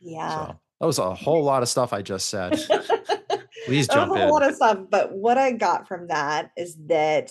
Yeah. 0.00 0.28
So 0.28 0.60
that 0.80 0.86
was 0.86 0.98
a 0.98 1.14
whole 1.14 1.44
lot 1.44 1.62
of 1.62 1.68
stuff 1.68 1.92
I 1.92 2.02
just 2.02 2.28
said. 2.28 2.52
Please 3.66 3.86
That 3.88 4.08
was 4.08 4.08
jump 4.08 4.16
a 4.16 4.22
in. 4.24 4.28
lot 4.28 4.42
of 4.46 4.54
stuff, 4.54 4.78
but 4.90 5.12
what 5.12 5.38
I 5.38 5.52
got 5.52 5.88
from 5.88 6.08
that 6.08 6.50
is 6.56 6.76
that 6.86 7.30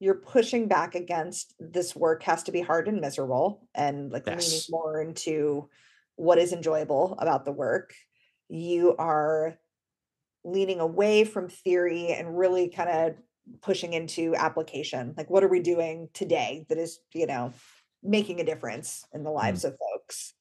you're 0.00 0.14
pushing 0.14 0.66
back 0.68 0.94
against 0.94 1.54
this 1.60 1.94
work 1.94 2.22
has 2.24 2.42
to 2.44 2.52
be 2.52 2.60
hard 2.60 2.88
and 2.88 3.00
miserable 3.00 3.68
and 3.74 4.10
like 4.10 4.26
leaning 4.26 4.40
Yes. 4.40 4.70
more 4.70 5.00
into 5.00 5.68
what 6.18 6.38
is 6.38 6.52
enjoyable 6.52 7.16
about 7.18 7.44
the 7.44 7.52
work. 7.52 7.94
You 8.48 8.96
are 8.96 9.56
leaning 10.44 10.80
away 10.80 11.24
from 11.24 11.48
theory 11.48 12.08
and 12.08 12.36
really 12.36 12.68
kind 12.68 12.90
of 12.90 13.16
pushing 13.62 13.92
into 13.92 14.34
application. 14.34 15.14
Like 15.16 15.30
what 15.30 15.44
are 15.44 15.48
we 15.48 15.60
doing 15.60 16.08
today 16.12 16.66
that 16.68 16.76
is, 16.78 16.98
you 17.14 17.26
know, 17.26 17.52
making 18.02 18.40
a 18.40 18.44
difference 18.44 19.04
in 19.12 19.22
the 19.22 19.30
lives 19.30 19.64
of 19.64 19.76
folks? 19.78 20.34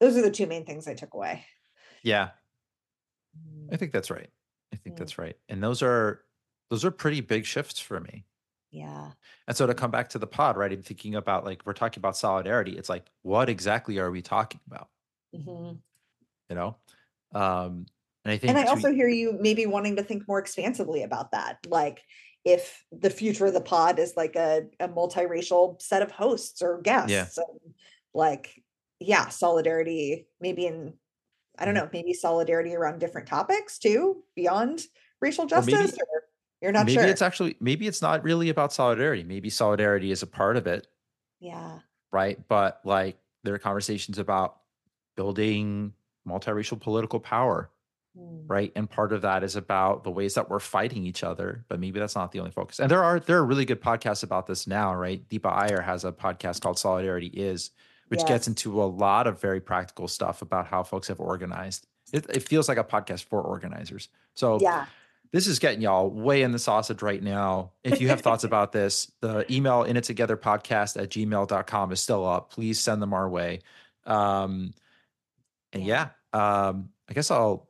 Those 0.00 0.16
are 0.16 0.22
the 0.22 0.30
two 0.30 0.46
main 0.46 0.66
things 0.66 0.88
I 0.88 0.94
took 0.94 1.14
away. 1.14 1.46
Yeah, 2.02 2.30
Mm, 3.36 3.68
I 3.72 3.76
think 3.76 3.92
that's 3.92 4.10
right. 4.10 4.30
I 4.72 4.76
think 4.76 4.96
Mm. 4.96 4.98
that's 4.98 5.18
right. 5.18 5.36
And 5.48 5.62
those 5.62 5.82
are 5.82 6.24
those 6.70 6.84
are 6.84 6.90
pretty 6.90 7.20
big 7.20 7.44
shifts 7.44 7.78
for 7.80 8.00
me. 8.00 8.26
Yeah. 8.70 9.12
And 9.46 9.56
so 9.56 9.66
to 9.66 9.74
come 9.74 9.90
back 9.90 10.08
to 10.10 10.18
the 10.18 10.26
pod, 10.26 10.56
right? 10.56 10.72
And 10.72 10.84
thinking 10.84 11.14
about 11.14 11.44
like 11.44 11.62
we're 11.66 11.72
talking 11.74 12.00
about 12.00 12.16
solidarity, 12.16 12.76
it's 12.76 12.88
like, 12.88 13.10
what 13.22 13.48
exactly 13.48 13.98
are 13.98 14.10
we 14.10 14.22
talking 14.22 14.60
about? 14.66 14.88
Mhm. 15.34 15.78
You 16.48 16.56
know? 16.56 16.76
Um, 17.32 17.86
and 18.24 18.32
I 18.32 18.38
think 18.38 18.50
And 18.50 18.58
I 18.58 18.64
also 18.70 18.92
hear 18.92 19.08
you 19.08 19.36
maybe 19.40 19.66
wanting 19.66 19.96
to 19.96 20.02
think 20.02 20.26
more 20.28 20.38
expansively 20.38 21.02
about 21.02 21.32
that. 21.32 21.58
Like 21.66 22.02
if 22.44 22.84
the 22.92 23.10
future 23.10 23.46
of 23.46 23.54
the 23.54 23.60
pod 23.60 23.98
is 23.98 24.16
like 24.16 24.36
a, 24.36 24.66
a 24.80 24.88
multiracial 24.88 25.80
set 25.80 26.02
of 26.02 26.10
hosts 26.10 26.62
or 26.62 26.80
guests, 26.82 27.38
and 27.38 27.74
like, 28.14 28.62
yeah, 29.00 29.28
solidarity 29.28 30.28
maybe 30.40 30.66
in 30.66 30.94
I 31.58 31.64
don't 31.64 31.74
Mhm. 31.74 31.78
know, 31.84 31.90
maybe 31.92 32.12
solidarity 32.14 32.74
around 32.74 32.98
different 32.98 33.28
topics 33.28 33.78
too 33.78 34.24
beyond 34.34 34.86
racial 35.20 35.44
Or 35.44 35.62
maybe 35.62 35.72
justice 35.72 35.98
or 35.98 36.24
you're 36.60 36.72
not 36.72 36.86
maybe 36.86 36.94
sure? 36.96 37.04
it's 37.04 37.22
actually 37.22 37.56
maybe 37.60 37.86
it's 37.86 38.02
not 38.02 38.24
really 38.24 38.48
about 38.48 38.72
solidarity. 38.72 39.22
Maybe 39.24 39.50
solidarity 39.50 40.10
is 40.10 40.22
a 40.22 40.26
part 40.26 40.56
of 40.56 40.66
it, 40.66 40.86
Yeah. 41.40 41.80
right? 42.12 42.46
But 42.48 42.80
like 42.84 43.18
there 43.44 43.54
are 43.54 43.58
conversations 43.58 44.18
about 44.18 44.60
building 45.16 45.92
multiracial 46.26 46.80
political 46.80 47.20
power, 47.20 47.70
Mm. 48.18 48.44
right? 48.46 48.72
And 48.76 48.88
part 48.88 49.12
of 49.12 49.22
that 49.22 49.42
is 49.42 49.56
about 49.56 50.04
the 50.04 50.10
ways 50.10 50.34
that 50.34 50.48
we're 50.48 50.60
fighting 50.60 51.04
each 51.04 51.24
other, 51.24 51.64
but 51.68 51.80
maybe 51.80 51.98
that's 51.98 52.14
not 52.14 52.30
the 52.30 52.38
only 52.38 52.52
focus. 52.52 52.78
And 52.78 52.88
there 52.90 53.02
are 53.02 53.18
there 53.18 53.38
are 53.38 53.44
really 53.44 53.64
good 53.64 53.80
podcasts 53.82 54.22
about 54.22 54.46
this 54.46 54.66
now, 54.68 54.94
right? 54.94 55.28
Deepa 55.28 55.50
Iyer 55.52 55.80
has 55.80 56.04
a 56.04 56.12
podcast 56.12 56.60
called 56.60 56.78
Solidarity 56.78 57.26
Is, 57.26 57.70
which 58.08 58.24
gets 58.26 58.46
into 58.46 58.80
a 58.80 58.84
lot 58.84 59.26
of 59.26 59.40
very 59.40 59.60
practical 59.60 60.06
stuff 60.06 60.42
about 60.42 60.66
how 60.68 60.84
folks 60.84 61.08
have 61.08 61.18
organized. 61.18 61.86
It, 62.12 62.26
it 62.30 62.48
feels 62.48 62.68
like 62.68 62.78
a 62.78 62.84
podcast 62.84 63.24
for 63.24 63.42
organizers. 63.42 64.08
So 64.34 64.60
Yeah. 64.60 64.86
this 65.32 65.48
is 65.48 65.58
getting 65.58 65.80
y'all 65.80 66.08
way 66.08 66.42
in 66.42 66.52
the 66.52 66.58
sausage 66.60 67.02
right 67.02 67.20
now. 67.20 67.72
If 67.82 68.00
you 68.00 68.08
have 68.10 68.20
thoughts 68.20 68.44
about 68.50 68.70
this, 68.70 69.10
the 69.22 69.44
email 69.52 69.82
in 69.82 69.96
it 69.96 70.04
together 70.04 70.36
podcast 70.36 71.02
at 71.02 71.08
gmail.com 71.10 71.90
is 71.90 72.00
still 72.00 72.24
up. 72.24 72.50
Please 72.52 72.78
send 72.78 73.02
them 73.02 73.12
our 73.12 73.28
way. 73.28 73.58
Um, 74.06 74.72
and 75.74 75.84
Yeah. 75.84 76.08
yeah, 76.32 76.66
um, 76.68 76.88
I 77.08 77.12
guess 77.12 77.30
I'll 77.30 77.68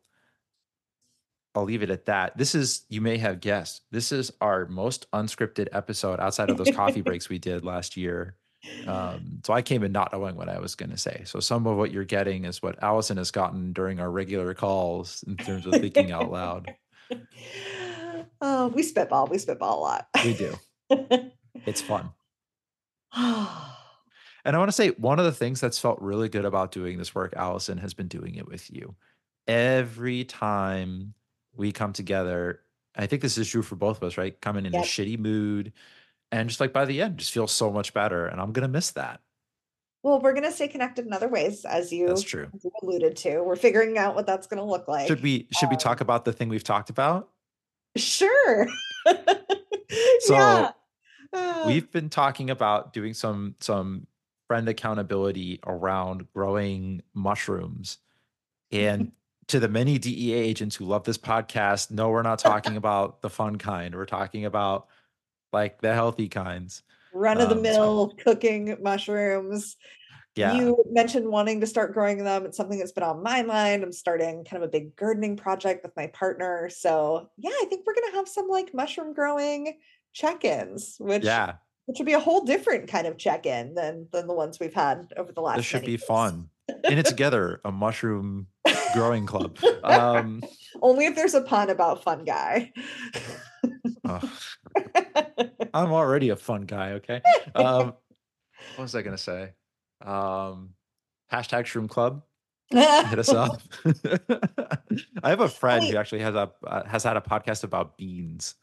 I'll 1.56 1.64
leave 1.64 1.82
it 1.82 1.90
at 1.90 2.06
that. 2.06 2.36
This 2.36 2.54
is 2.54 2.84
you 2.88 3.00
may 3.00 3.16
have 3.18 3.40
guessed. 3.40 3.82
This 3.90 4.12
is 4.12 4.32
our 4.40 4.66
most 4.66 5.10
unscripted 5.12 5.68
episode 5.72 6.20
outside 6.20 6.50
of 6.50 6.56
those 6.56 6.70
coffee 6.74 7.00
breaks 7.08 7.28
we 7.28 7.38
did 7.38 7.64
last 7.64 7.96
year. 7.96 8.36
Um, 8.86 9.40
so 9.44 9.52
I 9.52 9.60
came 9.62 9.82
in 9.84 9.92
not 9.92 10.12
knowing 10.12 10.36
what 10.36 10.48
I 10.48 10.58
was 10.58 10.74
going 10.74 10.90
to 10.90 10.96
say. 10.96 11.22
So 11.26 11.38
some 11.38 11.66
of 11.66 11.76
what 11.76 11.90
you're 11.92 12.04
getting 12.04 12.44
is 12.46 12.62
what 12.62 12.82
Alison 12.82 13.18
has 13.18 13.30
gotten 13.30 13.72
during 13.74 14.00
our 14.00 14.10
regular 14.10 14.54
calls 14.54 15.22
in 15.26 15.36
terms 15.36 15.66
of 15.66 15.72
thinking 15.74 16.12
out 16.12 16.30
loud. 16.30 16.74
Oh, 18.40 18.68
we 18.68 18.82
spitball. 18.82 19.26
We 19.28 19.38
spitball 19.38 19.78
a 19.78 19.80
lot. 19.80 20.08
We 20.24 20.34
do. 20.34 20.58
It's 21.66 21.80
fun. 21.80 22.10
And 24.44 24.54
I 24.54 24.59
want 24.59 24.68
to 24.68 24.72
say 24.72 24.90
one 24.90 25.18
of 25.18 25.24
the 25.24 25.33
things 25.33 25.61
that's 25.61 25.78
felt 25.78 26.00
really 26.00 26.28
good 26.28 26.44
about 26.44 26.70
doing 26.72 26.98
this 26.98 27.14
work, 27.14 27.33
Alison 27.37 27.78
has 27.78 27.94
been 27.94 28.09
doing 28.09 28.35
it 28.35 28.46
with 28.46 28.70
you. 28.70 28.94
Every 29.46 30.24
time 30.24 31.14
we 31.57 31.72
come 31.72 31.92
together, 31.92 32.61
I 32.96 33.07
think 33.07 33.22
this 33.22 33.38
is 33.38 33.48
true 33.48 33.62
for 33.62 33.76
both 33.76 33.98
of 33.98 34.02
us, 34.04 34.18
right? 34.18 34.38
Coming 34.40 34.66
in 34.66 34.72
Yep. 34.72 34.83
a 34.83 34.87
shitty 34.87 35.18
mood 35.18 35.72
and 36.33 36.48
just 36.48 36.61
like 36.61 36.72
by 36.72 36.85
the 36.85 37.00
end, 37.00 37.18
just 37.18 37.33
feel 37.33 37.46
so 37.46 37.70
much 37.70 37.94
better. 37.94 38.26
And 38.26 38.40
I'm 38.40 38.52
gonna 38.52 38.68
miss 38.68 38.90
that. 38.92 39.20
well, 40.02 40.20
we're 40.20 40.35
gonna 40.35 40.52
stay 40.52 40.68
connected 40.68 41.07
in 41.07 41.12
other 41.12 41.28
ways, 41.28 41.64
as 41.64 41.92
you, 41.92 42.09
That's 42.09 42.22
true. 42.22 42.48
as 42.54 42.64
you 42.64 42.70
alluded 42.83 43.16
to. 43.18 43.40
We're 43.42 43.57
figuring 43.57 43.96
out 43.98 44.14
what 44.14 44.26
that's 44.26 44.46
gonna 44.46 44.64
look 44.64 44.88
like. 44.88 45.07
Should 45.07 45.22
we 45.22 45.46
should 45.52 45.70
we 45.70 45.76
talk 45.76 46.00
um, 46.00 46.04
about 46.07 46.24
the 46.24 46.33
thing 46.33 46.48
we've 46.48 46.64
talked 46.64 46.90
about? 46.90 47.30
Sure. 47.96 48.66
So, 50.20 50.35
yeah. 50.35 50.70
Uh, 51.33 51.64
We've 51.66 51.90
been 51.92 52.09
talking 52.09 52.50
about 52.50 52.92
doing 52.92 53.14
some 53.14 53.54
some 53.61 54.07
friend 54.48 54.68
accountability 54.68 55.61
around 55.66 56.26
growing 56.35 57.02
mushrooms. 57.14 57.98
And 58.72 59.12
to 59.48 59.61
the 59.61 59.68
many 59.68 59.98
DEA 59.98 60.35
agents 60.35 60.76
who 60.76 60.85
love 60.85 61.04
this 61.04 61.18
podcast, 61.18 61.90
no, 61.90 62.11
we're 62.11 62.22
not 62.22 62.38
talking 62.38 62.76
about 62.78 63.22
the 63.22 63.30
fun 63.30 63.57
kind. 63.57 63.94
We're 63.94 64.07
talking 64.07 64.44
about 64.44 64.88
like 65.52 65.80
the 65.80 65.94
healthy 65.94 66.28
kinds. 66.28 66.83
run 67.12 67.40
of 67.40 67.48
the 67.48 67.57
um, 67.57 67.64
so- 67.64 67.70
mill 67.70 68.14
cooking 68.22 68.76
mushrooms. 68.83 69.76
Yeah. 70.37 70.54
You 70.54 70.83
mentioned 70.90 71.28
wanting 71.28 71.61
to 71.61 71.66
start 71.66 71.94
growing 71.94 72.24
them. 72.24 72.44
It's 72.44 72.57
something 72.57 72.76
that's 72.76 72.90
been 72.90 73.04
on 73.04 73.22
my 73.22 73.42
mind. 73.42 73.85
I'm 73.85 73.92
starting 73.92 74.44
kind 74.44 74.62
of 74.62 74.68
a 74.68 74.72
big 74.72 74.96
gardening 74.96 75.37
project 75.37 75.85
with 75.85 75.94
my 75.96 76.09
partner. 76.09 76.68
So 76.70 77.30
yeah, 77.38 77.50
I 77.50 77.66
think 77.70 77.87
we're 77.87 77.94
gonna 77.94 78.16
have 78.16 78.28
some 78.28 78.48
like 78.48 78.74
mushroom 78.74 79.14
growing 79.14 79.78
check-ins, 80.12 80.96
which 80.98 81.22
yeah. 81.22 81.54
Which 81.87 81.99
would 81.99 82.07
be 82.07 82.12
a 82.14 82.20
whole 82.20 82.44
different 82.44 82.88
kind 82.88 83.07
of 83.07 83.18
check-in 83.18 83.75
than 83.75 84.09
than 84.12 84.27
the 84.27 84.35
ones 84.35 84.59
we've 84.59 84.75
had 84.75 85.12
over 85.16 85.33
the 85.33 85.40
last. 85.40 85.57
This 85.57 85.66
should 85.66 85.85
be 85.85 85.92
years. 85.92 86.05
fun. 86.05 86.49
In 86.85 86.99
it 86.99 87.07
together, 87.07 87.61
a 87.64 87.70
mushroom 87.73 88.47
growing 88.94 89.27
club. 89.27 89.59
Um 89.85 90.42
Only 90.81 91.07
if 91.07 91.14
there's 91.14 91.35
a 91.35 91.42
pun 91.42 91.68
about 91.70 92.03
fun 92.03 92.25
guy. 92.25 92.73
ugh, 94.05 94.29
I'm 95.75 95.92
already 95.92 96.31
a 96.31 96.37
fun 96.37 96.62
guy, 96.62 96.92
okay? 96.92 97.20
Um 97.55 97.94
what 98.77 98.85
was 98.85 98.94
I 98.94 99.03
gonna 99.03 99.18
say? 99.18 99.53
Um 100.05 100.70
hashtag 101.31 101.64
shroom 101.64 101.88
club. 101.88 102.23
hit 102.70 103.18
us 103.18 103.29
up. 103.29 103.61
I 105.23 105.29
have 105.29 105.40
a 105.40 105.49
friend 105.49 105.85
who 105.85 105.97
actually 105.99 106.20
has 106.23 106.35
a 106.35 106.51
uh, 106.66 106.85
has 106.87 107.05
had 107.05 107.18
a 107.18 107.20
podcast 107.20 107.62
about 107.62 107.99
beans 107.99 108.55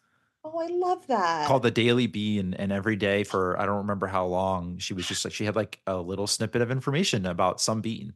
oh, 0.43 0.59
I 0.59 0.67
love 0.67 1.07
that. 1.07 1.47
called 1.47 1.63
the 1.63 1.71
Daily 1.71 2.07
Bean, 2.07 2.53
and 2.53 2.71
every 2.71 2.95
day 2.95 3.23
for 3.23 3.59
I 3.59 3.65
don't 3.65 3.77
remember 3.77 4.07
how 4.07 4.25
long 4.25 4.77
she 4.77 4.93
was 4.93 5.07
just 5.07 5.23
like 5.25 5.33
she 5.33 5.45
had 5.45 5.55
like 5.55 5.79
a 5.87 5.97
little 5.97 6.27
snippet 6.27 6.61
of 6.61 6.71
information 6.71 7.25
about 7.25 7.61
some 7.61 7.81
bean. 7.81 8.13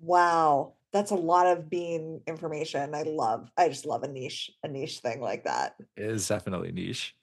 Wow, 0.00 0.74
that's 0.92 1.10
a 1.10 1.16
lot 1.16 1.46
of 1.46 1.68
bean 1.68 2.20
information. 2.26 2.94
I 2.94 3.02
love. 3.02 3.50
I 3.56 3.68
just 3.68 3.86
love 3.86 4.02
a 4.02 4.08
niche, 4.08 4.50
a 4.62 4.68
niche 4.68 5.00
thing 5.00 5.20
like 5.20 5.44
that. 5.44 5.76
It 5.96 6.04
is 6.04 6.26
definitely 6.28 6.72
niche. 6.72 7.14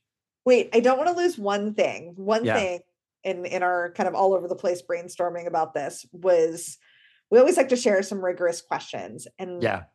Wait, 0.46 0.70
I 0.74 0.80
don't 0.80 0.98
want 0.98 1.10
to 1.10 1.16
lose 1.16 1.38
one 1.38 1.74
thing. 1.74 2.14
One 2.18 2.46
Yeah. 2.46 2.60
thing 2.60 2.82
in 3.24 3.46
in 3.46 3.64
our 3.64 3.92
kind 3.94 4.08
of 4.08 4.14
all 4.16 4.34
over 4.34 4.48
the 4.48 4.56
place 4.56 4.82
brainstorming 4.84 5.48
about 5.48 5.74
this 5.74 6.06
was 6.12 6.78
we 7.32 7.40
always 7.40 7.58
like 7.58 7.70
to 7.70 7.76
share 7.76 8.04
some 8.04 8.24
rigorous 8.24 8.62
questions, 8.62 9.28
and 9.40 9.64
Yeah, 9.64 9.86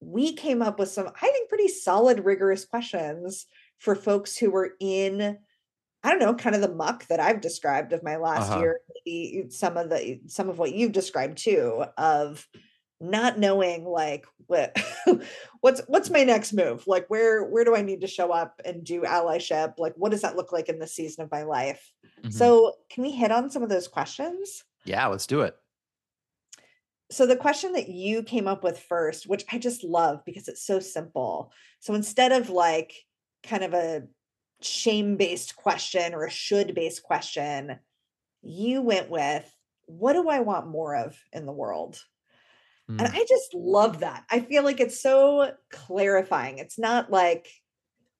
we 0.00 0.32
came 0.32 0.62
up 0.62 0.78
with 0.78 0.88
some 0.88 1.08
I 1.08 1.26
think 1.28 1.48
pretty 1.48 1.68
solid 1.68 2.24
rigorous 2.24 2.64
questions 2.64 3.46
for 3.82 3.94
folks 3.94 4.36
who 4.38 4.50
were 4.50 4.74
in 4.80 5.38
I 6.04 6.10
don't 6.10 6.18
know, 6.18 6.34
kind 6.34 6.56
of 6.56 6.62
the 6.62 6.74
muck 6.74 7.06
that 7.08 7.20
I've 7.20 7.40
described 7.40 7.92
of 7.92 8.02
my 8.02 8.16
last 8.16 8.50
Uh-huh. 8.50 8.58
year, 8.58 8.80
maybe 9.06 9.50
some 9.50 9.76
of 9.76 9.88
the 9.90 10.20
some 10.26 10.48
of 10.48 10.58
what 10.58 10.74
you've 10.74 10.92
described 10.92 11.38
too 11.38 11.84
of 11.96 12.48
not 13.00 13.38
knowing 13.38 13.84
like 13.84 14.26
what 14.46 14.76
what's 15.60 15.80
what's 15.88 16.10
my 16.10 16.24
next 16.24 16.52
move? 16.52 16.86
Like 16.86 17.06
where 17.08 17.44
where 17.44 17.64
do 17.64 17.76
I 17.76 17.82
need 17.82 18.00
to 18.02 18.06
show 18.08 18.32
up 18.32 18.60
and 18.64 18.84
do 18.84 19.02
allyship? 19.02 19.74
Like 19.78 19.94
what 19.96 20.10
does 20.12 20.22
that 20.22 20.36
look 20.36 20.52
like 20.52 20.68
in 20.68 20.78
this 20.80 20.94
season 20.94 21.24
of 21.24 21.30
my 21.30 21.42
life? 21.44 21.92
Mhm. 22.22 22.30
So, 22.32 22.74
can 22.90 23.02
we 23.04 23.10
hit 23.12 23.30
on 23.32 23.50
some 23.50 23.62
of 23.62 23.68
those 23.68 23.88
questions? 23.88 24.64
yeah. 24.84 25.06
Let's 25.06 25.26
do 25.26 25.42
it. 25.42 25.56
So 27.10 27.26
the 27.26 27.36
question 27.36 27.72
that 27.72 27.88
you 27.88 28.22
came 28.22 28.48
up 28.48 28.64
with 28.64 28.78
first, 28.78 29.26
which 29.26 29.44
I 29.52 29.58
just 29.58 29.84
love 29.84 30.24
because 30.24 30.48
it's 30.48 30.64
so 30.64 30.80
simple. 30.80 31.52
So 31.80 31.94
instead 31.94 32.32
of 32.32 32.48
like 32.48 32.94
kind 33.42 33.64
of 33.64 33.74
a 33.74 34.02
shame-based 34.60 35.56
question 35.56 36.14
or 36.14 36.24
a 36.24 36.30
should-based 36.30 37.02
question, 37.02 37.78
you 38.42 38.82
went 38.82 39.10
with 39.10 39.50
what 39.86 40.12
do 40.14 40.28
I 40.28 40.40
want 40.40 40.68
more 40.68 40.94
of 40.96 41.16
in 41.32 41.46
the 41.46 41.52
world? 41.52 42.02
And 42.88 43.00
Mm. 43.00 43.14
I 43.14 43.24
just 43.28 43.54
love 43.54 44.00
that. 44.00 44.24
I 44.28 44.40
feel 44.40 44.64
like 44.64 44.80
it's 44.80 45.00
so 45.00 45.52
clarifying. 45.70 46.58
It's 46.58 46.78
not 46.78 47.10
like 47.10 47.48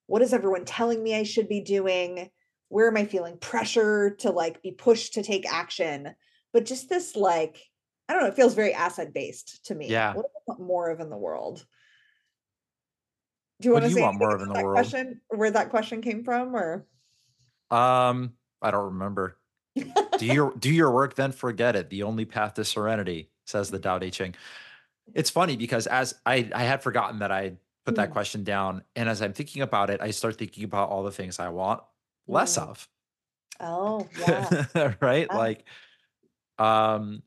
what 0.06 0.22
is 0.22 0.32
everyone 0.32 0.64
telling 0.64 1.02
me 1.02 1.14
I 1.14 1.22
should 1.22 1.48
be 1.48 1.61
doing? 1.61 2.30
Where 2.68 2.87
am 2.88 2.96
I 2.96 3.04
feeling 3.04 3.38
pressure 3.38 4.11
to 4.20 4.30
like 4.30 4.62
be 4.62 4.70
pushed 4.70 5.14
to 5.14 5.22
take 5.22 5.50
action? 5.50 6.14
But 6.52 6.64
just 6.64 6.88
this 6.88 7.16
like 7.16 7.58
I 8.08 8.12
don't 8.12 8.22
know, 8.22 8.28
it 8.28 8.37
feels 8.37 8.54
very 8.54 8.74
asset 8.74 9.14
based 9.14 9.64
to 9.66 9.74
me. 9.74 9.88
Yeah. 9.88 10.14
What 10.14 10.26
do 10.26 10.28
I 10.37 10.42
want 10.46 10.61
more 10.61 10.90
of 10.90 11.00
in 11.00 11.11
the 11.11 11.16
world? 11.16 11.64
Do 13.62 13.68
you 13.68 13.75
What 13.75 13.83
want 13.83 13.85
to 13.85 13.90
you 13.90 13.96
say 13.96 14.03
want 14.03 14.18
more 14.18 14.35
of 14.35 14.42
in 14.42 14.48
the 14.48 14.55
world? 14.55 14.83
question? 14.83 15.20
Where 15.29 15.51
that 15.53 15.70
question 15.70 16.03
came 16.03 16.25
from 16.25 16.55
or 16.57 16.85
Um, 17.70 18.35
I 18.61 18.70
don't 18.72 18.87
remember. 18.87 19.38
do 19.77 20.27
your 20.27 20.53
do 20.57 20.70
your 20.70 20.90
work, 20.90 21.14
then 21.14 21.31
forget 21.33 21.77
it. 21.77 21.88
The 21.88 22.03
only 22.03 22.25
path 22.25 22.55
to 22.55 22.64
serenity, 22.64 23.31
says 23.46 23.70
the 23.70 23.79
Tao 23.79 23.98
Te 23.98 24.11
Ching. 24.11 24.35
It's 25.14 25.31
funny 25.31 25.57
because 25.57 25.87
as 25.87 26.14
I 26.27 26.51
I 26.53 26.64
had 26.64 26.83
forgotten 26.83 27.20
that 27.20 27.31
I 27.31 27.57
put 27.85 27.94
that 27.96 28.11
Mm. 28.11 28.12
question 28.12 28.44
down, 28.44 28.83
and 28.96 29.09
as 29.09 29.22
I'm 29.22 29.33
thinking 29.33 29.62
about 29.62 29.90
it, 29.90 30.01
I 30.01 30.11
start 30.11 30.37
thinking 30.38 30.64
about 30.64 30.88
all 30.90 31.05
the 31.05 31.12
things 31.12 31.38
I 31.38 31.48
want 31.51 31.83
less 32.27 32.59
Mm. 32.59 32.62
of. 32.68 32.88
Oh, 33.61 34.09
yeah. 34.18 34.94
right? 35.01 35.29
Yeah. 35.31 35.37
Like, 35.37 35.64
um, 36.59 37.22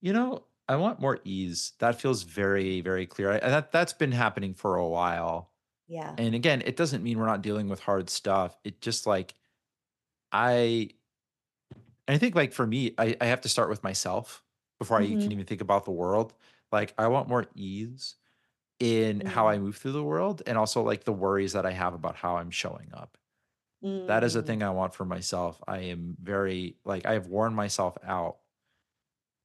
you 0.00 0.12
know, 0.12 0.44
I 0.68 0.76
want 0.76 1.00
more 1.00 1.18
ease. 1.24 1.72
That 1.80 2.00
feels 2.00 2.22
very, 2.22 2.80
very 2.82 3.06
clear. 3.06 3.32
I, 3.32 3.40
that 3.40 3.72
that's 3.72 3.92
been 3.92 4.12
happening 4.12 4.54
for 4.54 4.76
a 4.76 4.88
while. 4.88 5.51
Yeah. 5.86 6.18
And 6.18 6.34
again, 6.34 6.62
it 6.64 6.76
doesn't 6.76 7.02
mean 7.02 7.18
we're 7.18 7.26
not 7.26 7.42
dealing 7.42 7.68
with 7.68 7.80
hard 7.80 8.10
stuff. 8.10 8.58
It 8.64 8.80
just 8.80 9.06
like 9.06 9.34
I 10.32 10.90
I 12.08 12.18
think 12.18 12.34
like 12.34 12.52
for 12.52 12.66
me, 12.66 12.94
I, 12.98 13.16
I 13.20 13.26
have 13.26 13.40
to 13.42 13.48
start 13.48 13.68
with 13.68 13.82
myself 13.82 14.44
before 14.78 14.98
I 15.00 15.14
Mhm. 15.14 15.16
can 15.16 15.32
even 15.32 15.46
think 15.46 15.60
about 15.60 15.84
the 15.84 15.90
world. 15.92 16.34
Like 16.70 16.94
I 16.98 17.06
want 17.08 17.28
more 17.28 17.46
ease 17.54 18.16
in 18.80 19.22
how 19.26 19.48
Mm. 19.48 19.48
I 19.48 19.58
move 19.58 19.76
through 19.78 19.92
the 19.92 20.04
world 20.04 20.42
and 20.46 20.58
also 20.58 20.82
like 20.82 21.04
the 21.04 21.12
worries 21.12 21.54
that 21.54 21.66
I 21.66 21.72
have 21.72 21.94
about 21.94 22.16
how 22.16 22.36
I'm 22.38 22.50
showing 22.50 22.90
up. 22.94 23.18
That 24.06 24.24
is 24.24 24.36
a 24.36 24.42
Mm. 24.42 24.44
thing 24.44 24.62
I 24.62 24.70
want 24.70 24.94
for 24.94 25.04
myself. 25.06 25.62
I 25.68 25.80
am 25.80 26.16
very 26.20 26.78
like 26.84 27.06
I 27.06 27.14
have 27.14 27.28
worn 27.28 27.54
myself 27.54 27.98
out 28.04 28.38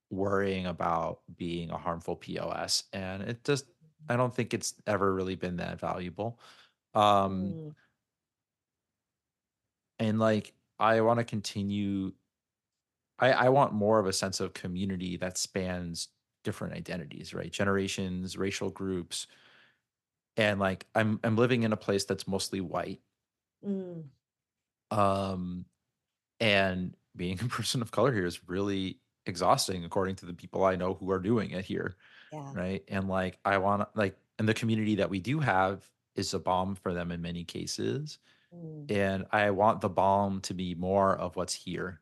worrying 0.10 0.66
about 0.66 1.22
being 1.36 1.70
a 1.70 1.78
harmful 1.78 2.16
POS. 2.16 2.86
And 2.94 3.24
it 3.24 3.44
just, 3.44 3.66
I 4.10 4.16
don't 4.16 4.34
think 4.34 4.54
it's 4.54 4.76
ever 4.86 5.14
really 5.14 5.36
been 5.36 5.58
that 5.58 5.80
valuable. 5.80 6.40
Um, 6.94 7.60
Mm, 7.60 7.76
and 10.00 10.20
like, 10.20 10.54
I 10.80 11.02
want 11.02 11.20
to 11.20 11.24
continue, 11.26 12.14
I, 13.20 13.32
I 13.32 13.50
want 13.50 13.74
more 13.74 14.00
of 14.00 14.06
a 14.06 14.14
sense 14.14 14.40
of 14.40 14.54
community 14.54 15.18
that 15.18 15.38
spans 15.38 16.10
different 16.44 16.74
identities, 16.76 17.34
right? 17.34 17.52
Generations, 17.52 18.38
racial 18.38 18.70
groups. 18.70 19.28
And 20.36 20.60
like, 20.60 20.86
I'm, 20.94 21.20
I'm 21.24 21.36
living 21.36 21.64
in 21.64 21.74
a 21.74 21.78
place 21.78 22.06
that's 22.06 22.28
mostly 22.28 22.62
white. 22.62 23.02
mm, 23.62 24.10
Um, 24.92 25.66
and 26.40 26.96
being 27.16 27.40
a 27.44 27.48
person 27.48 27.82
of 27.82 27.92
color 27.92 28.14
here 28.14 28.26
is 28.26 28.48
really 28.48 29.02
exhausting 29.26 29.86
according 29.86 30.16
to 30.18 30.26
the 30.26 30.34
people 30.34 30.64
I 30.66 30.76
know 30.76 30.94
who 30.96 31.12
are 31.12 31.20
doing 31.20 31.52
it 31.52 31.66
here. 31.66 31.98
Yeah. 32.38 32.54
right? 32.54 32.84
And 32.88 33.08
like 33.10 33.40
I 33.46 33.58
want 33.60 33.88
like 33.96 34.18
and 34.40 34.48
the 34.48 34.54
community 34.54 34.96
that 34.96 35.10
we 35.10 35.20
do 35.20 35.40
have 35.40 35.90
is 36.16 36.34
a 36.34 36.40
balm 36.40 36.76
for 36.76 36.94
them 36.94 37.12
in 37.12 37.22
many 37.22 37.44
cases. 37.44 38.20
Mm, 38.54 38.90
And 38.90 39.26
I 39.32 39.52
want 39.52 39.82
the 39.82 39.90
balm 39.90 40.42
to 40.42 40.54
be 40.54 40.76
more 40.76 41.16
of 41.18 41.36
what's 41.36 41.54
here. 41.54 42.02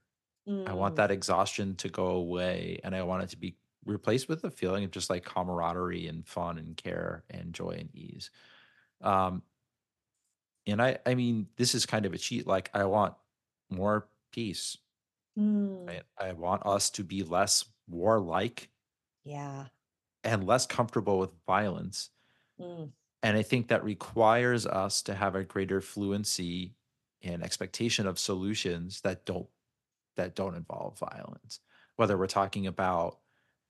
I 0.66 0.74
want 0.74 0.96
mm, 0.96 0.98
that 0.98 1.12
exhaustion 1.12 1.76
to 1.78 1.90
go 1.90 2.08
away 2.10 2.80
and 2.84 2.96
I 2.96 3.04
want 3.04 3.24
it 3.24 3.30
to 3.32 3.38
be 3.38 3.58
replaced 3.86 4.30
with 4.30 4.44
a 4.46 4.52
feeling 4.52 4.84
of 4.86 4.92
just 4.92 5.10
like 5.10 5.26
camaraderie 5.26 6.08
and 6.08 6.28
fun 6.28 6.58
and 6.60 6.78
care 6.78 7.26
and 7.30 7.54
joy 7.54 7.72
and 7.72 7.96
ease. 7.96 8.32
Um 9.02 9.44
and 10.68 10.82
I 10.82 11.00
I 11.06 11.16
mean 11.16 11.50
this 11.58 11.76
is 11.76 11.86
kind 11.86 12.06
of 12.06 12.14
a 12.14 12.18
cheat 12.18 12.48
like 12.48 12.70
I 12.74 12.86
want 12.86 13.16
more 13.70 14.10
peace. 14.32 14.78
mm, 15.38 15.86
Right? 15.88 16.04
I 16.18 16.34
want 16.34 16.64
us 16.66 16.90
to 16.92 17.04
be 17.04 17.24
less 17.24 17.66
warlike 17.88 18.70
yeah. 19.24 19.68
And 20.26 20.46
less 20.46 20.66
comfortable 20.68 21.20
with 21.20 21.32
violence 21.48 22.12
Mm, 22.60 22.94
And 23.24 23.38
I 23.38 23.42
think 23.42 23.68
that 23.68 23.84
requires 23.84 24.66
us 24.66 25.02
to 25.04 25.16
have 25.16 25.36
a 25.36 25.44
greater 25.44 25.82
fluency 25.82 26.76
and 27.24 27.44
expectation 27.44 28.06
of 28.08 28.20
solutions 28.20 29.02
that 29.02 29.26
don't 29.26 29.50
that 30.18 30.36
don't 30.36 30.56
involve 30.56 31.00
violence. 31.00 31.62
Whether 31.98 32.18
we're 32.18 32.28
talking 32.28 32.68
about 32.68 33.20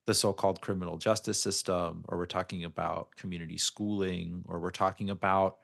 the 0.06 0.14
so-called 0.14 0.60
criminal 0.62 0.98
justice 0.98 1.40
system 1.42 2.04
or 2.08 2.18
we're 2.18 2.26
talking 2.26 2.64
about 2.64 3.16
community 3.16 3.58
schooling 3.58 4.44
or 4.48 4.60
we're 4.60 4.70
talking 4.72 5.10
about 5.10 5.58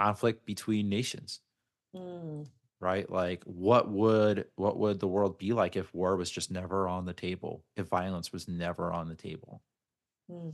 conflict 0.00 0.46
between 0.46 0.88
nations, 0.88 1.40
mm, 1.92 2.48
right? 2.80 3.10
Like 3.10 3.42
what 3.44 3.90
would 3.90 4.46
what 4.56 4.78
would 4.78 5.00
the 5.00 5.08
world 5.08 5.38
be 5.38 5.52
like 5.52 5.76
if 5.76 5.92
war 5.94 6.16
was 6.16 6.30
just 6.30 6.50
never 6.50 6.88
on 6.88 7.04
the 7.06 7.12
table, 7.14 7.64
if 7.76 7.86
violence 7.88 8.32
was 8.32 8.48
never 8.48 8.92
on 8.92 9.08
the 9.08 9.16
table? 9.16 9.62
Mm, 10.30 10.52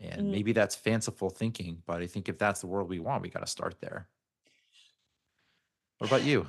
And 0.00 0.22
mm. 0.22 0.30
maybe 0.30 0.52
that's 0.52 0.74
fanciful 0.74 1.30
thinking, 1.30 1.82
but 1.86 2.02
I 2.02 2.06
think 2.06 2.28
if 2.28 2.38
that's 2.38 2.60
the 2.60 2.66
world 2.66 2.88
we 2.88 2.98
want, 2.98 3.22
we 3.22 3.30
got 3.30 3.40
to 3.40 3.46
start 3.46 3.76
there. 3.80 4.08
What 5.98 6.08
about 6.08 6.22
you? 6.22 6.46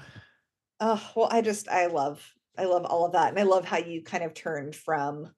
Oh, 0.80 1.02
well, 1.16 1.28
I 1.32 1.42
just 1.42 1.68
I 1.68 1.88
love 1.88 2.24
I 2.58 2.66
love 2.66 2.86
all 2.86 3.06
of 3.06 3.14
that. 3.14 3.30
And 3.30 3.40
I 3.40 3.44
love 3.44 3.66
how 3.66 3.78
you 3.78 4.04
kind 4.04 4.24
of 4.24 4.34
turned 4.34 4.76
from 4.76 5.32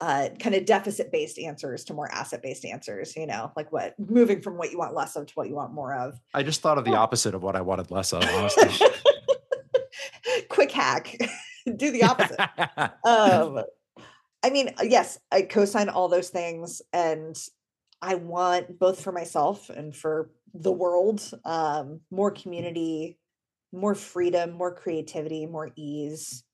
uh 0.00 0.28
kind 0.40 0.56
of 0.56 0.64
deficit 0.64 1.12
based 1.12 1.38
answers 1.38 1.84
to 1.84 1.94
more 1.94 2.10
asset 2.10 2.42
based 2.42 2.64
answers, 2.64 3.14
you 3.16 3.26
know, 3.26 3.52
like 3.56 3.70
what 3.70 3.94
moving 3.98 4.42
from 4.42 4.58
what 4.58 4.72
you 4.72 4.78
want 4.78 4.94
less 4.94 5.14
of 5.14 5.26
to 5.26 5.32
what 5.34 5.48
you 5.48 5.54
want 5.54 5.72
more 5.72 5.94
of. 5.94 6.18
I 6.34 6.42
just 6.42 6.60
thought 6.60 6.78
of 6.78 6.84
the 6.84 6.90
Yeah. 6.90 6.98
opposite 6.98 7.34
of 7.34 7.42
what 7.42 7.54
I 7.54 7.60
wanted 7.60 7.90
less 7.92 8.12
of, 8.12 8.24
honestly. 8.24 8.86
Quick 10.48 10.72
hack. 10.72 11.16
Do 11.76 11.92
the 11.92 12.02
opposite. 12.02 12.40
um 13.04 13.62
i 14.42 14.50
mean 14.50 14.70
uh, 14.78 14.84
yes 14.84 15.18
i 15.30 15.42
co-sign 15.42 15.88
all 15.88 16.08
those 16.08 16.30
things 16.30 16.82
and 16.92 17.36
i 18.00 18.14
want 18.14 18.78
both 18.78 19.02
for 19.02 19.12
myself 19.12 19.70
and 19.70 19.94
for 19.94 20.30
the 20.54 20.72
world 20.72 21.22
um 21.44 22.00
more 22.10 22.30
community 22.30 23.18
more 23.72 23.94
freedom 23.94 24.52
more 24.52 24.74
creativity 24.74 25.46
more 25.46 25.70
ease 25.76 26.44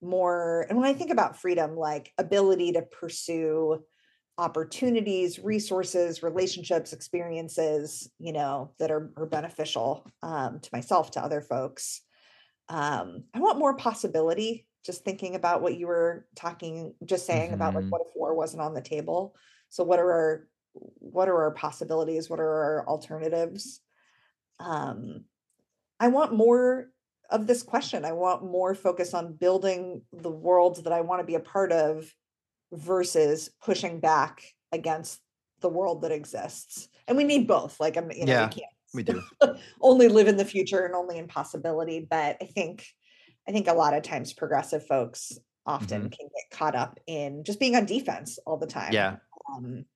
more 0.00 0.66
and 0.68 0.78
when 0.78 0.88
i 0.88 0.92
think 0.92 1.10
about 1.10 1.40
freedom 1.40 1.76
like 1.76 2.12
ability 2.18 2.72
to 2.72 2.82
pursue 2.82 3.82
opportunities 4.36 5.40
resources 5.40 6.22
relationships 6.22 6.92
experiences 6.92 8.08
you 8.20 8.32
know 8.32 8.72
that 8.78 8.90
are, 8.90 9.10
are 9.16 9.26
beneficial 9.26 10.08
um, 10.22 10.60
to 10.60 10.70
myself 10.72 11.10
to 11.10 11.20
other 11.20 11.40
folks 11.40 12.02
um 12.68 13.24
i 13.34 13.40
want 13.40 13.58
more 13.58 13.76
possibility 13.76 14.67
just 14.84 15.04
thinking 15.04 15.34
about 15.34 15.60
what 15.62 15.76
you 15.76 15.86
were 15.86 16.26
talking 16.34 16.94
just 17.04 17.26
saying 17.26 17.52
about 17.52 17.74
like 17.74 17.84
Mhm. 17.84 17.90
what 17.90 18.02
if 18.06 18.14
war 18.14 18.34
wasn't 18.34 18.62
on 18.62 18.74
the 18.74 18.80
table? 18.80 19.34
So 19.68 19.84
what 19.84 19.98
are 19.98 20.10
our 20.12 20.48
what 20.72 21.28
are 21.28 21.42
our 21.42 21.50
possibilities? 21.52 22.30
What 22.30 22.40
are 22.40 22.62
our 22.62 22.88
alternatives? 22.88 23.80
Um 24.60 25.24
i 26.00 26.08
want 26.08 26.32
more 26.32 26.90
of 27.30 27.46
this 27.46 27.62
question. 27.62 28.04
I 28.06 28.12
want 28.12 28.42
more 28.44 28.74
focus 28.74 29.12
on 29.12 29.34
building 29.34 30.02
the 30.12 30.30
world 30.30 30.84
that 30.84 30.92
i 30.92 31.00
want 31.02 31.20
to 31.20 31.26
be 31.26 31.34
a 31.34 31.40
part 31.40 31.72
of 31.72 32.12
versus 32.72 33.50
pushing 33.62 34.00
back 34.00 34.42
against 34.72 35.20
the 35.60 35.68
world 35.68 36.02
that 36.02 36.12
exists. 36.12 36.88
And 37.06 37.16
we 37.16 37.24
need 37.24 37.46
both 37.46 37.80
like 37.80 37.96
i'm 37.96 38.10
you 38.12 38.26
know 38.26 38.32
Yeah, 38.32 38.44
we 38.46 38.52
can't 38.52 38.72
we 38.94 39.02
do. 39.02 39.22
only 39.80 40.08
live 40.08 40.28
in 40.28 40.36
the 40.36 40.44
future 40.44 40.84
and 40.86 40.94
only 40.94 41.18
in 41.18 41.26
possibility 41.28 42.06
but 42.08 42.36
i 42.40 42.46
think 42.46 42.86
i 43.48 43.52
think 43.52 43.66
a 43.68 43.72
lot 43.72 43.94
of 43.94 44.02
times 44.02 44.32
progressive 44.32 44.86
folks 44.86 45.38
often 45.66 46.02
Mhm. 46.08 46.12
can 46.18 46.28
get 46.28 46.58
caught 46.58 46.74
up 46.74 46.98
in 47.06 47.44
just 47.44 47.58
being 47.60 47.76
on 47.76 47.86
defense 47.86 48.38
all 48.46 48.56
the 48.56 48.66
time 48.66 48.92
Yeah. 48.92 49.16
um 49.52 49.64
And 49.64 49.86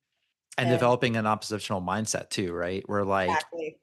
and 0.58 0.70
developing 0.70 1.16
an 1.16 1.26
oppositional 1.26 1.80
mindset 1.80 2.28
too, 2.30 2.52
right? 2.52 2.84
We're 2.88 3.04
like 3.04 3.30
exactly 3.30 3.78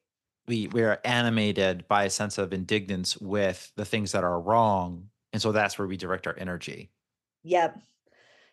we 0.47 0.67
we're 0.67 0.99
animated 1.03 1.87
by 1.87 2.05
a 2.05 2.09
sense 2.09 2.37
of 2.37 2.53
indignance 2.53 3.17
with 3.17 3.71
the 3.75 3.85
things 3.85 4.11
that 4.13 4.23
are 4.23 4.39
wrong. 4.39 5.09
And 5.33 5.41
so 5.41 5.51
that's 5.51 5.77
where 5.79 5.87
we 5.87 5.97
direct 5.97 6.27
our 6.27 6.35
energy. 6.37 6.91
yep 7.43 7.79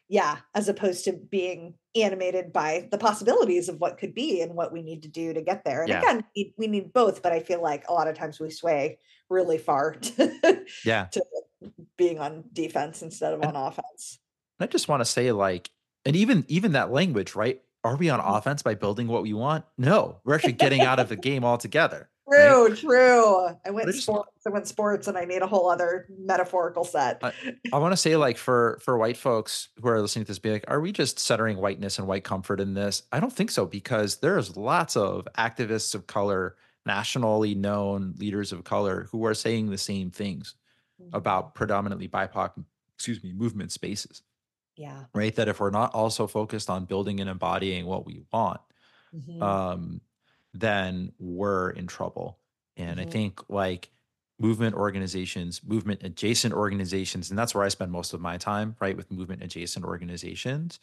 yeah 0.09 0.39
as 0.55 0.69
opposed 0.69 1.05
to 1.05 1.13
being 1.13 1.75
animated 2.03 2.53
by 2.53 2.89
the 2.91 2.99
possibilities 2.99 3.69
of 3.69 3.81
what 3.81 3.99
could 3.99 4.15
be 4.15 4.41
and 4.43 4.55
what 4.55 4.73
we 4.73 4.83
need 4.83 5.03
to 5.03 5.09
do 5.09 5.33
to 5.33 5.41
get 5.43 5.65
there 5.65 5.81
and 5.83 5.89
Yeah. 5.89 5.99
again 6.01 6.25
we, 6.59 6.67
need 6.67 6.93
both 6.93 7.23
but 7.23 7.33
i 7.33 7.41
feel 7.41 7.63
like 7.63 7.85
a 7.89 7.93
lot 7.93 8.09
of 8.09 8.17
times 8.17 8.39
we 8.41 8.51
sway 8.51 8.99
really 9.31 9.59
far 9.59 9.93
to, 9.95 10.65
Yeah. 10.85 11.07
to 11.13 11.23
being 11.97 12.19
on 12.19 12.45
defense 12.53 13.03
instead 13.03 13.33
of 13.33 13.41
And 13.43 13.57
on 13.57 13.69
offense 13.73 14.19
I 14.61 14.67
just 14.67 14.89
want 14.89 15.01
to 15.01 15.05
say 15.05 15.33
like 15.33 15.71
and 16.05 16.15
even 16.17 16.45
even 16.49 16.73
that 16.73 16.91
language, 16.91 17.35
right? 17.35 17.61
Are 17.85 17.97
we 17.97 18.09
on 18.11 18.21
Mhm. 18.21 18.39
offense 18.39 18.63
by 18.63 18.75
building 18.75 19.07
what 19.09 19.23
we 19.23 19.33
want? 19.35 19.65
No, 19.77 20.21
we're 20.25 20.35
actually 20.35 20.53
getting 20.55 20.81
out 20.81 20.99
of 20.99 21.09
the 21.09 21.17
game 21.17 21.45
altogether. 21.45 22.09
Right? 22.29 22.49
True, 22.49 22.75
true. 22.77 23.47
I 23.65 23.71
went 23.71 23.87
just 23.87 24.03
sports. 24.03 24.31
I 24.47 24.51
went 24.51 24.67
sports, 24.67 25.07
and 25.07 25.17
I 25.17 25.25
need 25.25 25.43
a 25.43 25.47
whole 25.47 25.71
other 25.71 26.07
metaphorical 26.19 26.85
set. 26.85 27.21
I, 27.23 27.33
I 27.73 27.79
want 27.79 27.93
to 27.93 27.97
say 27.97 28.17
like 28.17 28.37
for 28.37 28.79
for 28.83 28.99
white 28.99 29.17
folks 29.17 29.69
who 29.81 29.89
are 29.89 30.01
listening 30.01 30.25
to 30.25 30.29
this 30.29 30.39
be 30.41 30.51
like 30.51 30.65
are 30.69 30.81
we 30.81 30.91
just 30.91 31.19
centering 31.21 31.57
whiteness 31.59 31.99
and 31.99 32.09
white 32.09 32.25
comfort 32.25 32.61
in 32.61 32.75
this 32.75 33.03
i 33.13 33.21
don't 33.21 33.33
think 33.33 33.51
so 33.51 33.65
because 33.65 34.17
there's 34.17 34.57
lots 34.57 34.97
of 34.97 35.29
activists 35.39 35.95
of 35.95 36.07
color 36.07 36.57
nationally 36.85 37.55
known 37.55 38.15
leaders 38.19 38.53
of 38.53 38.65
color 38.65 39.07
who 39.13 39.25
are 39.25 39.35
saying 39.35 39.71
the 39.71 39.79
same 39.79 40.11
things 40.11 40.55
Mhm. 41.01 41.11
about 41.13 41.55
predominantly 41.55 42.09
bipoc 42.09 42.53
excuse 42.97 43.23
me 43.23 43.33
movement 43.33 43.71
spaces 43.71 44.23
yeah. 44.77 45.05
right 45.15 45.35
that 45.37 45.47
if 45.49 45.61
we're 45.61 45.71
not 45.71 45.95
also 45.95 46.27
focused 46.27 46.71
on 46.71 46.87
building 46.87 47.21
and 47.21 47.29
embodying 47.31 47.87
what 47.87 48.05
we 48.07 48.23
want 48.33 48.61
Mhm. 49.15 49.43
um, 49.43 50.01
then 50.61 51.13
we're 51.19 51.71
in 51.71 51.87
trouble. 51.87 52.41
And 52.77 53.01
I 53.01 53.05
Mhm. 53.05 53.07
think 53.07 53.49
like 53.51 53.91
movement 54.39 54.75
organizations, 54.77 55.65
movement 55.65 56.03
adjacent 56.03 56.55
organizations, 56.55 57.31
and 57.31 57.39
that's 57.39 57.55
where 57.55 57.65
I 57.65 57.69
spend 57.69 57.93
most 57.93 58.13
of 58.13 58.21
my 58.21 58.37
time, 58.39 58.77
right, 58.81 58.97
with 58.97 59.11
movement 59.11 59.43
adjacent 59.43 59.85
organizations, 59.85 60.81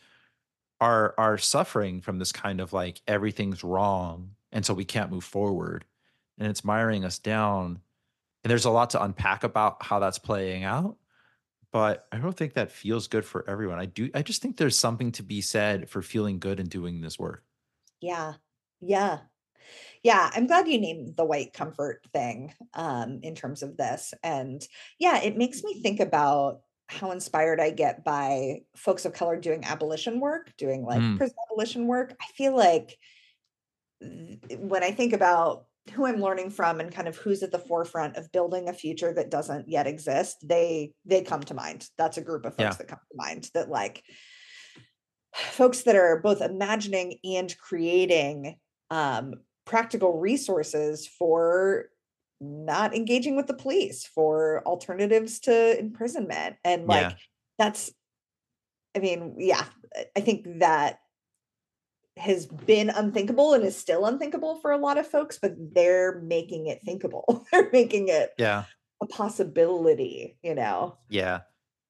are 0.79 1.13
are 1.17 1.37
suffering 1.37 2.01
from 2.01 2.19
this 2.19 2.31
kind 2.31 2.59
of 2.61 2.73
like 2.73 3.01
everything's 3.07 3.63
wrong, 3.63 4.35
and 4.51 4.65
so 4.65 4.73
we 4.73 4.85
can't 4.85 5.11
move 5.11 5.23
forward, 5.23 5.85
and 6.37 6.47
it's 6.49 6.63
miring 6.65 7.05
us 7.05 7.19
down. 7.19 7.81
And 8.43 8.51
there's 8.51 8.65
a 8.65 8.71
lot 8.71 8.91
to 8.91 9.03
unpack 9.03 9.43
about 9.43 9.83
how 9.83 9.99
that's 9.99 10.19
playing 10.19 10.63
out. 10.65 10.97
But 11.71 12.07
I 12.11 12.19
don't 12.19 12.37
think 12.37 12.53
that 12.53 12.71
feels 12.71 13.07
good 13.07 13.25
for 13.25 13.49
everyone. 13.49 13.79
I 13.79 13.85
do. 13.87 14.09
I 14.13 14.21
just 14.21 14.41
think 14.41 14.57
there's 14.57 14.77
something 14.77 15.11
to 15.13 15.23
be 15.23 15.41
said 15.41 15.89
for 15.89 16.01
feeling 16.01 16.39
good 16.39 16.59
and 16.59 16.69
doing 16.69 17.01
this 17.01 17.19
work. 17.19 17.45
Yeah. 18.01 18.35
Yeah. 18.81 19.27
Yeah. 20.03 20.29
I'm 20.33 20.47
glad 20.47 20.67
you 20.67 20.79
named 20.79 21.15
the 21.15 21.25
white 21.25 21.53
comfort 21.53 22.01
thing 22.13 22.53
um, 22.73 23.19
in 23.23 23.35
terms 23.35 23.63
of 23.63 23.77
this. 23.77 24.13
And 24.23 24.61
yeah, 24.99 25.21
it 25.21 25.37
makes 25.37 25.63
me 25.63 25.81
think 25.81 25.99
about 25.99 26.61
how 26.89 27.11
inspired 27.11 27.59
I 27.59 27.69
get 27.71 28.03
by 28.03 28.63
folks 28.75 29.05
of 29.05 29.13
color 29.13 29.37
doing 29.39 29.63
abolition 29.63 30.19
work, 30.19 30.51
doing 30.57 30.83
like 30.83 30.99
Mm. 31.01 31.17
prison 31.17 31.35
abolition 31.49 31.87
work. 31.87 32.13
I 32.21 32.25
feel 32.35 32.55
like 32.55 32.97
when 34.57 34.83
I 34.83 34.91
think 34.91 35.13
about 35.13 35.65
who 35.93 36.05
I'm 36.05 36.21
learning 36.21 36.49
from 36.49 36.79
and 36.79 36.93
kind 36.93 37.07
of 37.07 37.15
who's 37.17 37.43
at 37.43 37.51
the 37.51 37.59
forefront 37.59 38.15
of 38.17 38.31
building 38.31 38.67
a 38.69 38.73
future 38.73 39.13
that 39.13 39.29
doesn't 39.31 39.67
yet 39.69 39.87
exist, 39.87 40.37
they 40.47 40.93
they 41.05 41.21
come 41.23 41.41
to 41.43 41.53
mind. 41.53 41.87
That's 41.97 42.17
a 42.17 42.21
group 42.21 42.45
of 42.45 42.53
folks 42.53 42.59
Yeah. 42.61 42.73
that 42.73 42.87
come 42.87 42.99
to 43.11 43.17
mind 43.17 43.49
that 43.53 43.69
like 43.69 44.03
folks 45.33 45.83
that 45.83 45.95
are 45.95 46.19
both 46.21 46.41
imagining 46.41 47.17
and 47.23 47.55
creating 47.57 48.57
um, 48.89 49.33
practical 49.65 50.19
resources 50.19 51.07
for 51.07 51.85
not 52.41 52.93
engaging 52.95 53.35
with 53.35 53.47
the 53.47 53.53
police, 53.53 54.05
for 54.05 54.61
alternatives 54.65 55.39
to 55.39 55.79
imprisonment. 55.79 56.57
And 56.65 56.87
like 56.87 57.11
Yeah. 57.11 57.15
that's 57.57 57.91
I 58.95 58.99
mean, 58.99 59.35
yeah, 59.39 59.65
I- 59.95 60.05
I 60.17 60.21
think 60.21 60.59
that 60.59 60.99
has 62.15 62.45
been 62.45 62.91
unthinkable 62.91 63.53
and 63.55 63.63
is 63.63 63.75
still 63.75 64.05
unthinkable 64.05 64.59
for 64.59 64.71
a 64.71 64.77
lot 64.77 64.99
of 64.99 65.07
folks, 65.07 65.39
but 65.41 65.55
they're 65.73 66.21
making 66.21 66.67
it 66.67 66.81
thinkable. 66.85 67.43
they're 67.51 67.71
making 67.71 68.09
it 68.09 68.33
Yeah. 68.37 68.65
a 69.01 69.07
possibility, 69.07 70.37
you 70.43 70.53
know. 70.53 70.97
Yeah. 71.09 71.41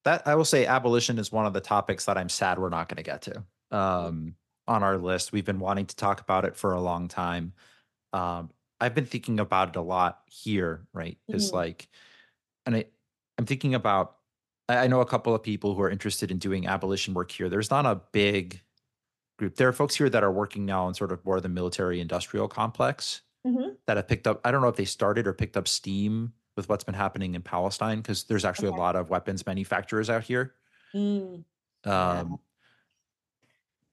That 0.06 0.26
I 0.26 0.36
will 0.36 0.46
say 0.46 0.66
abolition 0.66 1.20
is 1.20 1.30
one 1.32 1.46
of 1.46 1.52
the 1.54 1.60
topics 1.62 2.06
that 2.06 2.18
I'm 2.18 2.30
sad 2.30 2.58
we're 2.58 2.70
not 2.70 2.88
going 2.88 2.98
to 2.98 3.04
get 3.04 3.22
to 3.24 3.44
um, 3.72 4.36
on 4.68 4.84
our 4.84 4.98
list. 4.98 5.32
We've 5.32 5.46
been 5.46 5.60
wanting 5.60 5.86
to 5.88 5.96
talk 5.96 6.22
about 6.22 6.46
it 6.46 6.56
for 6.56 6.74
a 6.74 6.82
long 6.82 7.08
time. 7.08 7.54
Um, 8.14 8.52
I've 8.82 8.96
been 8.96 9.06
thinking 9.06 9.40
about 9.40 9.70
it 9.70 9.76
a 9.78 9.82
lot 9.82 10.24
here, 10.28 10.88
right? 10.94 11.18
Because 11.28 11.52
Mhm. 11.52 11.56
like, 11.56 11.90
and 12.66 12.76
I, 12.78 12.86
I'm 13.38 13.46
thinking 13.46 13.76
about. 13.76 14.18
I 14.70 14.78
I 14.86 14.88
know 14.88 15.02
a 15.02 15.06
couple 15.06 15.36
of 15.36 15.44
people 15.44 15.76
who 15.76 15.82
are 15.84 15.90
interested 15.90 16.32
in 16.32 16.40
doing 16.40 16.68
abolition 16.68 17.14
work 17.14 17.32
here. 17.32 17.50
There's 17.50 17.72
not 17.72 17.86
a 17.86 17.96
big 18.14 18.62
group. 19.40 19.56
There 19.56 19.68
are 19.70 19.74
folks 19.74 19.96
here 19.96 20.10
that 20.10 20.24
are 20.24 20.32
working 20.32 20.66
now 20.66 20.88
in 20.88 20.94
sort 20.94 21.12
of 21.12 21.24
more 21.26 21.42
the 21.42 21.50
military 21.50 22.00
industrial 22.02 22.48
complex 22.48 23.22
Mhm. 23.48 23.78
that 23.88 23.98
have 23.98 24.08
picked 24.08 24.28
up. 24.28 24.42
I 24.46 24.52
don't 24.52 24.62
know 24.62 24.70
if 24.70 24.76
they 24.78 24.86
started 24.86 25.28
or 25.28 25.34
picked 25.34 25.58
up 25.58 25.68
steam 25.68 26.34
with 26.58 26.70
what's 26.70 26.84
been 26.86 26.96
happening 26.96 27.36
in 27.36 27.42
Palestine 27.44 28.00
because 28.02 28.26
there's 28.26 28.46
actually 28.46 28.70
Okay. 28.70 28.78
a 28.78 28.82
lot 28.82 28.96
of 28.96 29.10
weapons 29.10 29.46
manufacturers 29.46 30.10
out 30.10 30.24
here. 30.24 30.56
Mm, 30.96 31.46
Yeah. 31.86 32.24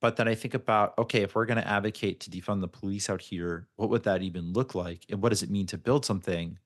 But 0.00 0.16
then 0.16 0.28
I 0.28 0.34
think 0.34 0.54
about 0.54 0.96
okay, 0.98 1.22
if 1.22 1.34
we're 1.34 1.46
going 1.46 1.58
to 1.60 1.66
advocate 1.68 2.20
to 2.20 2.30
defund 2.30 2.60
the 2.62 2.68
police 2.68 3.10
out 3.10 3.20
here, 3.22 3.68
what 3.76 3.90
would 3.90 4.04
that 4.04 4.22
even 4.22 4.52
look 4.52 4.74
like, 4.74 5.06
and 5.10 5.22
what 5.22 5.30
does 5.30 5.42
it 5.42 5.50
mean 5.50 5.66
to 5.68 5.78
build 5.78 6.04
something? 6.04 6.58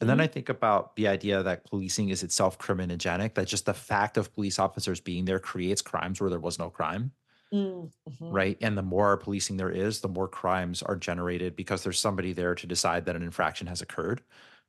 And 0.00 0.10
then 0.10 0.20
mhm. 0.20 0.22
I 0.22 0.26
think 0.28 0.48
about 0.48 0.96
the 0.96 1.08
idea 1.08 1.42
that 1.42 1.64
policing 1.66 2.10
is 2.10 2.22
itself 2.24 2.58
criminogenic. 2.58 3.34
That 3.34 3.48
just 3.48 3.66
the 3.66 3.74
fact 3.74 4.16
of 4.18 4.34
police 4.34 4.58
officers 4.58 5.00
being 5.00 5.26
there 5.26 5.40
creates 5.40 5.82
crimes 5.82 6.20
where 6.20 6.30
there 6.30 6.40
was 6.40 6.58
no 6.58 6.70
crime 6.70 7.12
Mm, 7.52 7.90
mhm. 8.06 8.30
right? 8.30 8.56
And 8.60 8.76
the 8.78 8.82
more 8.82 9.16
policing 9.16 9.56
there 9.56 9.70
is, 9.70 10.00
the 10.00 10.08
more 10.08 10.28
crimes 10.28 10.82
are 10.82 10.96
generated 10.96 11.54
because 11.56 11.82
there's 11.82 11.98
somebody 12.00 12.32
there 12.32 12.54
to 12.54 12.66
decide 12.66 13.04
that 13.06 13.16
an 13.16 13.22
infraction 13.22 13.66
has 13.66 13.82
occurred 13.82 14.22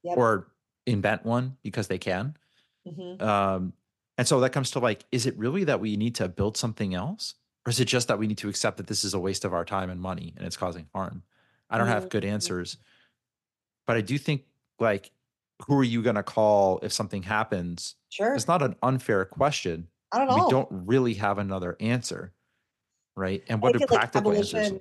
Yep. 0.04 0.18
or 0.18 0.54
invent 0.86 1.26
one 1.26 1.58
because 1.64 1.88
they 1.88 1.98
can. 2.00 2.38
Mhm. 2.86 3.20
Um, 3.20 3.74
and 4.18 4.28
so 4.28 4.40
that 4.42 4.52
comes 4.54 4.72
to 4.74 4.80
like, 4.80 5.06
is 5.12 5.26
it 5.28 5.38
really 5.38 5.66
that 5.66 5.82
we 5.82 5.98
need 5.98 6.16
to 6.16 6.30
build 6.30 6.58
something 6.58 6.96
else? 6.96 7.36
Or 7.66 7.70
is 7.70 7.80
it 7.80 7.86
just 7.86 8.08
that 8.10 8.20
we 8.20 8.28
need 8.28 8.38
to 8.40 8.50
accept 8.50 8.78
that 8.78 8.88
this 8.88 9.04
is 9.04 9.14
a 9.14 9.20
waste 9.20 9.46
of 9.46 9.54
our 9.54 9.64
time 9.64 9.90
and 9.90 10.02
money 10.02 10.34
and 10.38 10.46
it's 10.46 10.58
causing 10.58 10.88
harm? 10.94 11.24
I 11.70 11.78
don't 11.78 11.88
have 11.88 12.10
good 12.10 12.24
Mhm. 12.24 12.32
answers. 12.32 12.78
But 13.88 13.98
I 13.98 14.02
do 14.02 14.18
think 14.18 14.46
like, 14.80 15.12
who 15.68 15.78
are 15.80 15.84
you 15.84 16.02
going 16.02 16.16
to 16.16 16.24
call 16.24 16.80
if 16.84 16.92
something 16.92 17.24
happens? 17.24 17.96
Sure. 18.10 18.36
It's 18.36 18.48
not 18.48 18.62
an 18.62 18.76
unfair 18.84 19.24
question. 19.26 19.88
I 20.12 20.20
don't 20.20 20.30
at 20.30 20.46
We 20.46 20.52
don't 20.52 20.68
really 20.72 21.14
have 21.16 21.38
another 21.38 21.78
answer. 21.80 22.34
Right. 23.16 23.44
And 23.48 23.62
what 23.62 23.74
do 23.74 23.80
feel 23.80 23.88
like 23.90 24.00
practical 24.00 24.34
answers? 24.34 24.74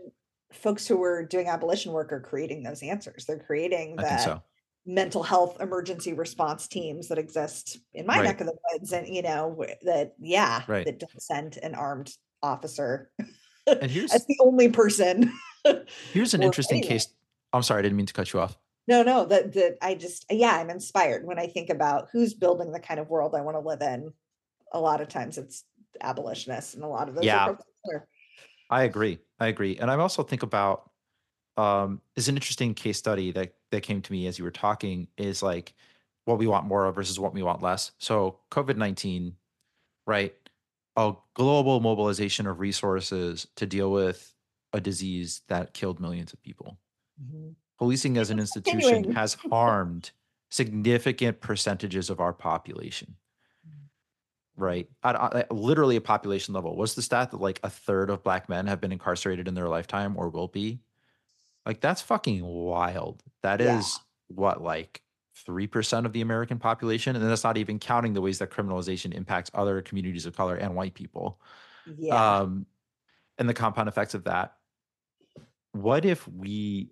folks 0.52 0.86
who 0.86 1.02
are 1.02 1.24
doing 1.24 1.46
abolition 1.48 1.92
work 1.92 2.12
are 2.12 2.20
creating 2.20 2.62
those 2.62 2.82
answers. 2.82 3.24
They're 3.24 3.38
creating 3.38 3.96
the 3.96 4.18
so. 4.18 4.42
mental 4.84 5.22
health 5.22 5.58
emergency 5.62 6.12
response 6.12 6.68
teams 6.68 7.08
that 7.08 7.16
exist 7.16 7.78
in 7.94 8.04
my 8.04 8.16
Right. 8.18 8.24
neck 8.24 8.40
of 8.42 8.48
the 8.48 8.56
woods 8.72 8.92
and 8.92 9.06
you 9.08 9.22
know 9.22 9.64
that 9.84 10.14
yeah 10.18 10.62
Right. 10.68 10.84
that 10.84 10.98
don't 10.98 11.22
send 11.22 11.56
an 11.58 11.74
armed 11.74 12.12
officer 12.43 13.11
And 13.66 13.90
here's 13.90 14.12
as 14.12 14.26
the 14.26 14.36
only 14.40 14.68
person 14.70 15.32
here's 16.12 16.34
an 16.34 16.43
interesting 16.43 16.78
anyone. 16.78 16.93
case. 16.93 17.09
I'm 17.53 17.62
sorry, 17.62 17.78
I 17.80 17.82
didn't 17.82 17.97
mean 17.97 18.07
to 18.07 18.12
cut 18.12 18.32
you 18.32 18.40
off. 18.40 18.57
no 18.88 19.03
no 19.05 19.24
that 19.26 19.53
that 19.53 19.78
i 19.80 19.95
just 19.95 20.26
yeah 20.30 20.57
i'm 20.57 20.70
inspired 20.70 21.24
when 21.24 21.38
i 21.38 21.47
think 21.47 21.70
about 21.70 22.09
who's 22.12 22.34
building 22.34 22.72
the 22.72 22.80
kind 22.80 22.99
of 22.99 23.09
world 23.09 23.34
i 23.36 23.40
want 23.40 23.55
to 23.57 23.61
live 23.61 23.80
in 23.82 24.12
a 24.72 24.80
lot 24.80 25.01
of 25.01 25.09
times 25.09 25.38
it's 25.38 25.64
abolitionists 26.01 26.74
and 26.74 26.82
a 26.82 26.86
lot 26.88 27.09
of 27.09 27.14
those 27.14 27.24
Yeah. 27.24 27.45
are 27.45 27.47
folks 27.49 27.64
are- 27.93 28.09
I 28.70 28.84
agree. 28.84 29.18
I 29.38 29.49
agree. 29.49 29.76
And 29.76 29.90
I 29.90 29.97
also 29.97 30.22
think 30.22 30.43
about 30.43 30.90
um 31.59 32.01
is 32.16 32.28
an 32.28 32.36
interesting 32.36 32.72
case 32.74 32.97
study 32.97 33.30
that 33.32 33.53
that 33.70 33.82
came 33.82 34.01
to 34.01 34.11
me 34.12 34.26
as 34.26 34.38
you 34.38 34.45
were 34.45 34.51
talking 34.51 35.09
is 35.18 35.43
like 35.43 35.74
what 36.24 36.38
we 36.38 36.47
want 36.47 36.64
more 36.66 36.86
of 36.86 36.95
versus 36.95 37.20
what 37.20 37.34
we 37.34 37.43
want 37.43 37.61
less. 37.62 37.93
So 37.99 38.38
COVID-19, 38.51 39.34
right? 40.07 40.34
A 40.97 41.14
global 41.34 41.80
mobilization 41.80 42.47
of 42.47 42.61
resources 42.61 43.47
to 43.57 43.66
deal 43.66 43.90
with 43.90 44.34
a 44.74 44.80
disease 44.80 45.43
that 45.49 45.72
killed 45.74 46.01
millions 46.01 46.32
of 46.32 46.43
people. 46.43 46.78
Mhm. 47.22 47.55
Policing 47.78 48.16
as 48.18 48.30
an 48.30 48.38
institution 48.38 49.12
has 49.12 49.34
harmed 49.51 50.11
significant 50.51 51.40
percentages 51.40 52.11
of 52.11 52.20
our 52.20 52.32
population. 52.32 53.16
right? 54.57 54.86
At, 55.03 55.16
at 55.34 55.51
literally 55.53 55.97
a 55.97 56.01
population 56.01 56.53
level. 56.55 56.76
What's 56.76 56.95
the 56.95 57.03
stat 57.03 57.30
that 57.30 57.40
like 57.40 57.59
a 57.62 57.70
third 57.70 58.11
of 58.11 58.22
black 58.22 58.49
men 58.49 58.66
have 58.66 58.80
been 58.80 58.93
incarcerated 58.93 59.49
in 59.49 59.55
their 59.55 59.68
lifetime 59.68 60.16
or 60.16 60.28
will 60.28 60.49
be? 60.49 60.80
Like 61.64 61.80
that's 61.80 62.03
fucking 62.03 62.45
wild. 62.45 63.22
That 63.43 63.61
is 63.61 63.99
Yeah. 64.28 64.36
what 64.36 64.62
like 64.62 65.01
3% 65.48 66.04
of 66.04 66.12
the 66.12 66.20
American 66.20 66.58
population 66.58 67.16
and 67.16 67.24
that's 67.24 67.44
not 67.44 67.56
even 67.56 67.78
counting 67.78 68.12
the 68.12 68.20
ways 68.20 68.38
that 68.38 68.50
criminalization 68.50 69.14
impacts 69.14 69.50
other 69.54 69.80
communities 69.82 70.26
of 70.26 70.36
color 70.36 70.56
and 70.56 70.74
white 70.74 70.94
people. 70.94 71.40
yeah 71.98 72.40
Um 72.40 72.66
and 73.38 73.48
the 73.48 73.54
compound 73.54 73.88
effects 73.88 74.14
of 74.14 74.24
that. 74.24 74.56
What 75.72 76.04
if 76.04 76.28
we 76.28 76.90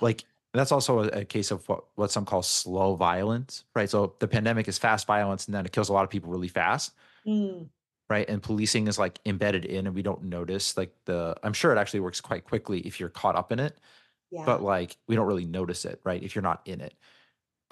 like 0.00 0.24
that's 0.54 0.72
also 0.72 1.00
a, 1.00 1.08
a 1.08 1.24
case 1.24 1.50
of 1.50 1.66
what, 1.68 1.84
what 1.94 2.10
some 2.10 2.24
call 2.24 2.42
slow 2.42 2.94
violence, 2.94 3.64
right? 3.74 3.88
So 3.88 4.14
the 4.18 4.28
pandemic 4.28 4.68
is 4.68 4.78
fast 4.78 5.06
violence 5.06 5.46
and 5.46 5.54
then 5.54 5.64
it 5.64 5.72
kills 5.72 5.88
a 5.88 5.92
lot 5.92 6.04
of 6.04 6.10
people 6.10 6.30
really 6.30 6.48
fast 6.48 6.92
Mm, 7.26 7.68
right 8.10 8.28
and 8.28 8.42
policing 8.42 8.88
is 8.88 8.98
like 8.98 9.20
embedded 9.26 9.64
in 9.64 9.86
and 9.86 9.94
we 9.94 10.02
don't 10.02 10.24
notice 10.24 10.76
like 10.76 10.92
the 11.04 11.36
i'm 11.44 11.52
sure 11.52 11.72
it 11.72 11.78
actually 11.78 12.00
works 12.00 12.20
quite 12.20 12.44
quickly 12.44 12.80
if 12.80 12.98
you're 12.98 13.08
caught 13.08 13.36
up 13.36 13.52
in 13.52 13.60
it 13.60 13.78
yeah 14.30 14.44
but 14.44 14.60
like 14.60 14.96
we 15.06 15.14
don't 15.14 15.26
really 15.26 15.46
notice 15.46 15.84
it 15.84 16.00
right 16.02 16.22
if 16.22 16.34
you're 16.34 16.42
not 16.42 16.60
in 16.64 16.80
it 16.80 16.94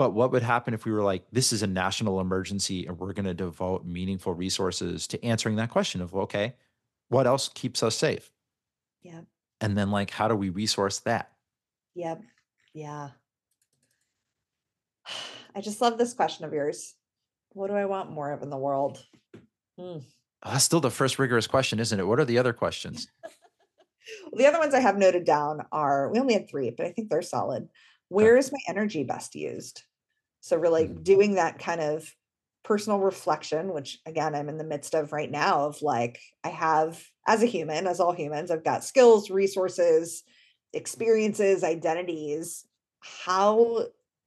but 0.00 0.14
what 0.14 0.32
would 0.32 0.42
happen 0.42 0.72
if 0.72 0.84
we 0.84 0.92
were 0.92 1.02
like 1.02 1.24
this 1.30 1.52
is 1.52 1.62
a 1.62 1.66
national 1.66 2.20
emergency 2.20 2.86
and 2.86 2.98
we're 2.98 3.12
going 3.12 3.26
to 3.26 3.34
devote 3.34 3.84
meaningful 3.84 4.32
resources 4.32 5.06
to 5.06 5.22
answering 5.24 5.56
that 5.56 5.70
question 5.70 6.00
of 6.00 6.14
okay 6.14 6.54
what 7.08 7.26
else 7.26 7.48
keeps 7.48 7.82
us 7.82 7.96
safe 7.96 8.30
yeah 9.02 9.20
and 9.60 9.76
then 9.76 9.90
like 9.90 10.10
how 10.10 10.26
do 10.26 10.34
we 10.34 10.48
resource 10.48 11.00
that 11.00 11.32
Yep. 11.94 12.22
Yeah. 12.74 13.08
I 15.54 15.60
just 15.60 15.80
love 15.80 15.98
this 15.98 16.14
question 16.14 16.44
of 16.44 16.52
yours. 16.52 16.94
What 17.50 17.68
do 17.68 17.74
I 17.74 17.84
want 17.84 18.12
more 18.12 18.32
of 18.32 18.42
in 18.42 18.50
the 18.50 18.56
world? 18.56 19.04
Hmm. 19.78 19.98
Oh, 20.42 20.52
that's 20.52 20.64
still 20.64 20.80
the 20.80 20.90
first 20.90 21.18
rigorous 21.18 21.46
question 21.46 21.80
isn't 21.80 22.00
it 22.00 22.06
what 22.06 22.18
are 22.18 22.24
the 22.24 22.38
other 22.38 22.54
questions 22.54 23.08
Well, 23.22 23.32
the 24.38 24.46
other 24.46 24.58
ones 24.58 24.72
I 24.72 24.80
have 24.80 24.96
noted 24.96 25.24
down 25.24 25.66
are 25.70 26.10
we 26.10 26.18
only 26.18 26.32
had 26.32 26.48
three, 26.48 26.70
but 26.70 26.86
I 26.86 26.92
think 26.92 27.10
they're 27.10 27.20
solid. 27.20 27.68
Where 28.08 28.38
is 28.38 28.50
my 28.50 28.58
energy 28.66 29.04
best 29.04 29.34
used? 29.34 29.82
So, 30.40 30.56
really 30.56 30.88
Mhm. 30.88 31.02
doing 31.02 31.34
that 31.34 31.58
kind 31.58 31.80
of 31.80 32.14
personal 32.64 32.98
reflection, 33.00 33.72
which 33.72 33.98
again, 34.06 34.34
I'm 34.34 34.48
in 34.48 34.58
the 34.58 34.64
midst 34.64 34.94
of 34.94 35.12
right 35.12 35.30
now, 35.30 35.66
of 35.66 35.82
like, 35.82 36.20
I 36.44 36.48
have, 36.50 37.02
as 37.26 37.42
a 37.42 37.46
human, 37.46 37.86
as 37.86 38.00
all 38.00 38.12
humans, 38.12 38.50
I've 38.50 38.64
got 38.64 38.84
skills, 38.84 39.30
resources, 39.30 40.22
experiences, 40.72 41.64
identities. 41.64 42.66
How 43.00 43.86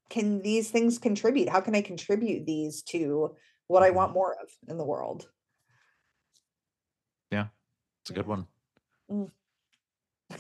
can 0.09 0.41
these 0.41 0.70
things 0.72 0.97
contribute? 0.99 1.49
How 1.49 1.61
can 1.61 1.76
I 1.76 1.82
contribute 1.82 2.45
these 2.45 2.82
to 2.84 3.36
what 3.68 3.84
I 3.84 3.91
want 3.91 4.14
more 4.14 4.36
of 4.41 4.49
in 4.68 4.78
the 4.78 4.86
world? 4.86 5.30
Yeah, 7.32 7.47
it's 8.03 8.11
a 8.11 8.14
good 8.14 8.28
one 8.28 8.47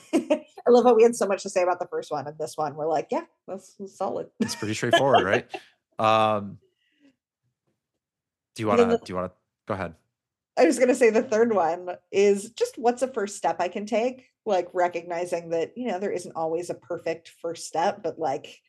I 0.13 0.69
love 0.69 0.85
how 0.85 0.95
we 0.95 1.03
had 1.03 1.15
so 1.15 1.27
much 1.27 1.43
to 1.43 1.49
say 1.49 1.63
about 1.63 1.79
the 1.79 1.87
first 1.87 2.11
one 2.11 2.27
and 2.27 2.37
this 2.37 2.57
one. 2.57 2.75
We're 2.75 2.87
like, 2.87 3.07
yeah, 3.11 3.23
that's 3.47 3.75
that's 3.79 3.97
solid. 3.97 4.27
it's 4.39 4.55
pretty 4.55 4.73
straightforward 4.73 5.23
right 5.23 5.47
um 5.99 6.57
do 8.55 8.63
you 8.63 8.67
want 8.67 8.79
to 8.79 8.97
do 8.97 9.11
you 9.11 9.15
want 9.15 9.31
to 9.31 9.37
go 9.67 9.73
ahead 9.75 9.93
I 10.57 10.65
was 10.65 10.77
going 10.77 10.89
to 10.89 10.95
say 10.95 11.09
the 11.09 11.23
third 11.23 11.53
one 11.53 11.89
is 12.11 12.51
just 12.51 12.77
what's 12.77 13.01
a 13.01 13.07
first 13.07 13.37
step 13.37 13.57
I 13.59 13.67
can 13.67 13.85
take? 13.85 14.27
Like 14.45 14.67
recognizing 14.73 15.49
that, 15.49 15.71
you 15.75 15.87
know, 15.87 15.99
there 15.99 16.11
isn't 16.11 16.35
always 16.35 16.69
a 16.69 16.75
perfect 16.75 17.31
first 17.41 17.65
step, 17.65 18.03
but 18.03 18.19
like 18.19 18.59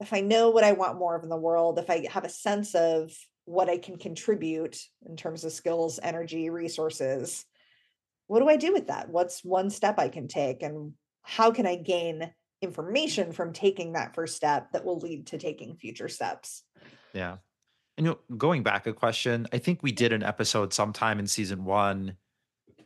if 0.00 0.14
I 0.14 0.22
know 0.22 0.50
what 0.50 0.64
I 0.64 0.72
want 0.72 0.98
more 0.98 1.14
of 1.14 1.22
in 1.22 1.28
the 1.28 1.36
world, 1.36 1.78
if 1.78 1.90
I 1.90 2.06
have 2.10 2.24
a 2.24 2.30
sense 2.30 2.74
of 2.74 3.12
what 3.44 3.68
I 3.68 3.76
can 3.76 3.98
contribute 3.98 4.78
in 5.06 5.16
terms 5.16 5.44
of 5.44 5.52
skills, 5.52 6.00
energy, 6.02 6.48
resources, 6.48 7.44
what 8.30 8.40
do 8.40 8.48
I 8.48 8.56
do 8.56 8.72
with 8.72 8.86
that? 8.86 9.08
What's 9.08 9.44
one 9.44 9.70
step 9.70 9.98
I 9.98 10.08
can 10.08 10.28
take 10.28 10.62
and 10.62 10.92
how 11.22 11.50
can 11.50 11.66
I 11.66 11.74
gain 11.76 12.32
information 12.62 13.32
from 13.32 13.52
taking 13.52 13.92
that 13.92 14.14
first 14.14 14.36
step 14.36 14.72
that 14.72 14.84
will 14.84 14.98
lead 14.98 15.26
to 15.28 15.38
taking 15.38 15.76
future 15.76 16.08
steps. 16.08 16.62
Yeah. 17.12 17.38
And 17.96 18.06
you 18.06 18.12
know, 18.12 18.36
going 18.36 18.62
back 18.62 18.86
a 18.86 18.92
question, 18.92 19.46
I 19.52 19.58
think 19.58 19.82
we 19.82 19.92
did 19.92 20.12
an 20.12 20.22
episode 20.22 20.72
sometime 20.72 21.18
in 21.18 21.26
season 21.26 21.64
one 21.64 22.16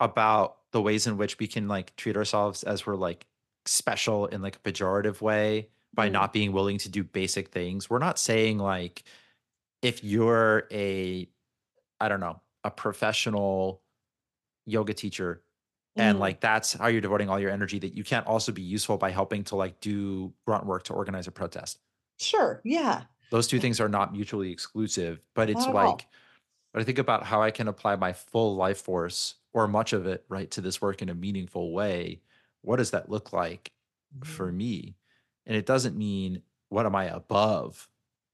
about 0.00 0.56
the 0.72 0.82
ways 0.82 1.06
in 1.06 1.16
which 1.16 1.38
we 1.38 1.46
can 1.46 1.68
like 1.68 1.94
treat 1.96 2.16
ourselves 2.16 2.62
as 2.62 2.86
we're 2.86 2.96
like 2.96 3.26
special 3.66 4.26
in 4.26 4.42
like 4.42 4.56
a 4.56 4.70
pejorative 4.70 5.20
way 5.20 5.68
by 5.92 6.08
mm. 6.08 6.12
not 6.12 6.32
being 6.32 6.52
willing 6.52 6.78
to 6.78 6.88
do 6.88 7.04
basic 7.04 7.50
things. 7.50 7.88
We're 7.88 7.98
not 7.98 8.18
saying 8.18 8.58
like 8.58 9.04
if 9.82 10.02
you're 10.02 10.66
a 10.72 11.28
I 12.00 12.08
don't 12.08 12.20
know, 12.20 12.40
a 12.64 12.70
professional 12.70 13.83
yoga 14.66 14.94
teacher 14.94 15.42
and 15.96 16.16
mm. 16.16 16.20
like 16.20 16.40
that's 16.40 16.72
how 16.72 16.88
you're 16.88 17.00
devoting 17.00 17.28
all 17.28 17.38
your 17.38 17.50
energy 17.50 17.78
that 17.78 17.94
you 17.94 18.02
can't 18.02 18.26
also 18.26 18.52
be 18.52 18.62
useful 18.62 18.96
by 18.96 19.10
helping 19.10 19.44
to 19.44 19.56
like 19.56 19.80
do 19.80 20.32
grunt 20.44 20.66
work 20.66 20.84
to 20.84 20.92
organize 20.92 21.26
a 21.26 21.30
protest. 21.30 21.78
Sure. 22.18 22.60
Yeah. 22.64 23.02
Those 23.30 23.46
two 23.46 23.60
things 23.60 23.80
are 23.80 23.88
not 23.88 24.12
mutually 24.12 24.50
exclusive, 24.50 25.20
but 25.34 25.48
it's 25.50 25.66
like 25.66 26.06
but 26.72 26.82
I 26.82 26.84
think 26.84 26.98
about 26.98 27.22
how 27.24 27.40
I 27.40 27.52
can 27.52 27.68
apply 27.68 27.94
my 27.94 28.12
full 28.12 28.56
life 28.56 28.78
force 28.78 29.36
or 29.52 29.68
much 29.68 29.92
of 29.92 30.06
it 30.06 30.24
right 30.28 30.50
to 30.50 30.60
this 30.60 30.82
work 30.82 31.02
in 31.02 31.08
a 31.08 31.14
meaningful 31.14 31.72
way. 31.72 32.20
What 32.62 32.76
does 32.76 32.90
that 32.90 33.08
look 33.08 33.32
like 33.32 33.70
mm. 34.18 34.26
for 34.26 34.50
me? 34.50 34.96
And 35.46 35.56
it 35.56 35.66
doesn't 35.66 35.96
mean 35.96 36.42
what 36.70 36.86
am 36.86 36.96
I 36.96 37.04
above, 37.04 37.88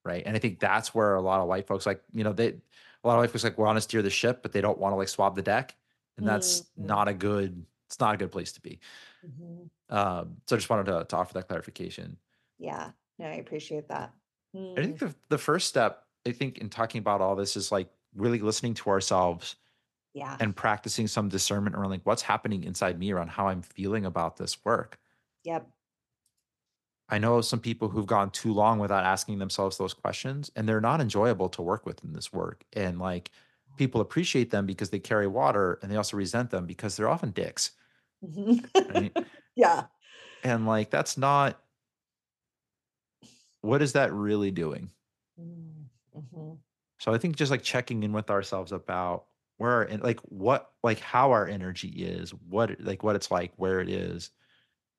right? 0.04 0.22
And 0.24 0.34
I 0.34 0.38
think 0.38 0.58
that's 0.58 0.94
where 0.94 1.14
a 1.14 1.20
lot 1.20 1.40
of 1.40 1.48
white 1.48 1.66
folks 1.66 1.84
like, 1.84 2.02
you 2.12 2.24
know, 2.24 2.32
they 2.32 2.48
a 2.48 3.08
lot 3.08 3.14
of 3.14 3.20
white 3.20 3.30
folks 3.30 3.44
like 3.44 3.58
want 3.58 3.76
to 3.76 3.82
steer 3.82 4.00
the 4.00 4.10
ship, 4.10 4.42
but 4.42 4.52
they 4.52 4.62
don't 4.62 4.78
want 4.78 4.92
to 4.92 4.96
like 4.96 5.08
swab 5.08 5.36
the 5.36 5.42
deck. 5.42 5.76
And 6.16 6.26
that's 6.26 6.60
mm-hmm. 6.60 6.86
not 6.86 7.08
a 7.08 7.14
good, 7.14 7.64
it's 7.86 8.00
not 8.00 8.14
a 8.14 8.18
good 8.18 8.30
place 8.30 8.52
to 8.52 8.60
be. 8.60 8.78
Mm-hmm. 9.26 9.96
Um, 9.96 10.36
so 10.46 10.56
I 10.56 10.58
just 10.58 10.70
wanted 10.70 10.86
to, 10.86 11.04
to 11.04 11.16
offer 11.16 11.34
that 11.34 11.48
clarification. 11.48 12.16
Yeah. 12.58 12.90
No, 13.18 13.26
I 13.26 13.34
appreciate 13.34 13.88
that. 13.88 14.12
Mm. 14.54 14.78
I 14.78 14.82
think 14.82 14.96
mm. 14.96 14.98
the, 15.00 15.14
the 15.28 15.38
first 15.38 15.68
step, 15.68 16.04
I 16.26 16.32
think, 16.32 16.58
in 16.58 16.68
talking 16.68 16.98
about 16.98 17.20
all 17.20 17.36
this 17.36 17.56
is 17.56 17.72
like 17.72 17.88
really 18.14 18.40
listening 18.40 18.74
to 18.74 18.90
ourselves 18.90 19.56
yeah 20.14 20.36
and 20.40 20.54
practicing 20.54 21.06
some 21.06 21.28
discernment 21.28 21.76
around 21.76 21.90
like 21.90 22.00
what's 22.04 22.22
happening 22.22 22.64
inside 22.64 22.98
me 22.98 23.12
around 23.12 23.28
how 23.28 23.48
i'm 23.48 23.62
feeling 23.62 24.04
about 24.04 24.36
this 24.36 24.64
work 24.64 24.98
yep 25.44 25.68
i 27.08 27.18
know 27.18 27.40
some 27.40 27.60
people 27.60 27.88
who've 27.88 28.06
gone 28.06 28.30
too 28.30 28.52
long 28.52 28.78
without 28.78 29.04
asking 29.04 29.38
themselves 29.38 29.76
those 29.78 29.94
questions 29.94 30.50
and 30.56 30.68
they're 30.68 30.80
not 30.80 31.00
enjoyable 31.00 31.48
to 31.48 31.62
work 31.62 31.86
with 31.86 32.02
in 32.04 32.12
this 32.12 32.32
work 32.32 32.64
and 32.72 32.98
like 32.98 33.30
people 33.80 34.02
appreciate 34.02 34.50
them 34.50 34.66
because 34.66 34.90
they 34.90 34.98
carry 34.98 35.26
water 35.26 35.78
and 35.80 35.90
they 35.90 35.96
also 35.96 36.14
resent 36.14 36.50
them 36.50 36.66
because 36.66 36.98
they're 36.98 37.08
often 37.08 37.30
dicks 37.30 37.70
mm-hmm. 38.22 38.58
right? 38.94 39.16
yeah 39.56 39.84
and 40.44 40.66
like 40.66 40.90
that's 40.90 41.16
not 41.16 41.58
what 43.62 43.80
is 43.80 43.94
that 43.94 44.12
really 44.12 44.50
doing 44.50 44.90
mm-hmm. 45.40 46.52
so 46.98 47.14
i 47.14 47.16
think 47.16 47.36
just 47.36 47.50
like 47.50 47.62
checking 47.62 48.02
in 48.02 48.12
with 48.12 48.28
ourselves 48.28 48.70
about 48.70 49.24
where 49.56 49.80
and 49.80 50.02
like 50.02 50.20
what 50.24 50.72
like 50.82 51.00
how 51.00 51.30
our 51.30 51.48
energy 51.48 51.88
is 51.88 52.34
what 52.50 52.78
like 52.80 53.02
what 53.02 53.16
it's 53.16 53.30
like 53.30 53.50
where 53.56 53.80
it 53.80 53.88
is 53.88 54.28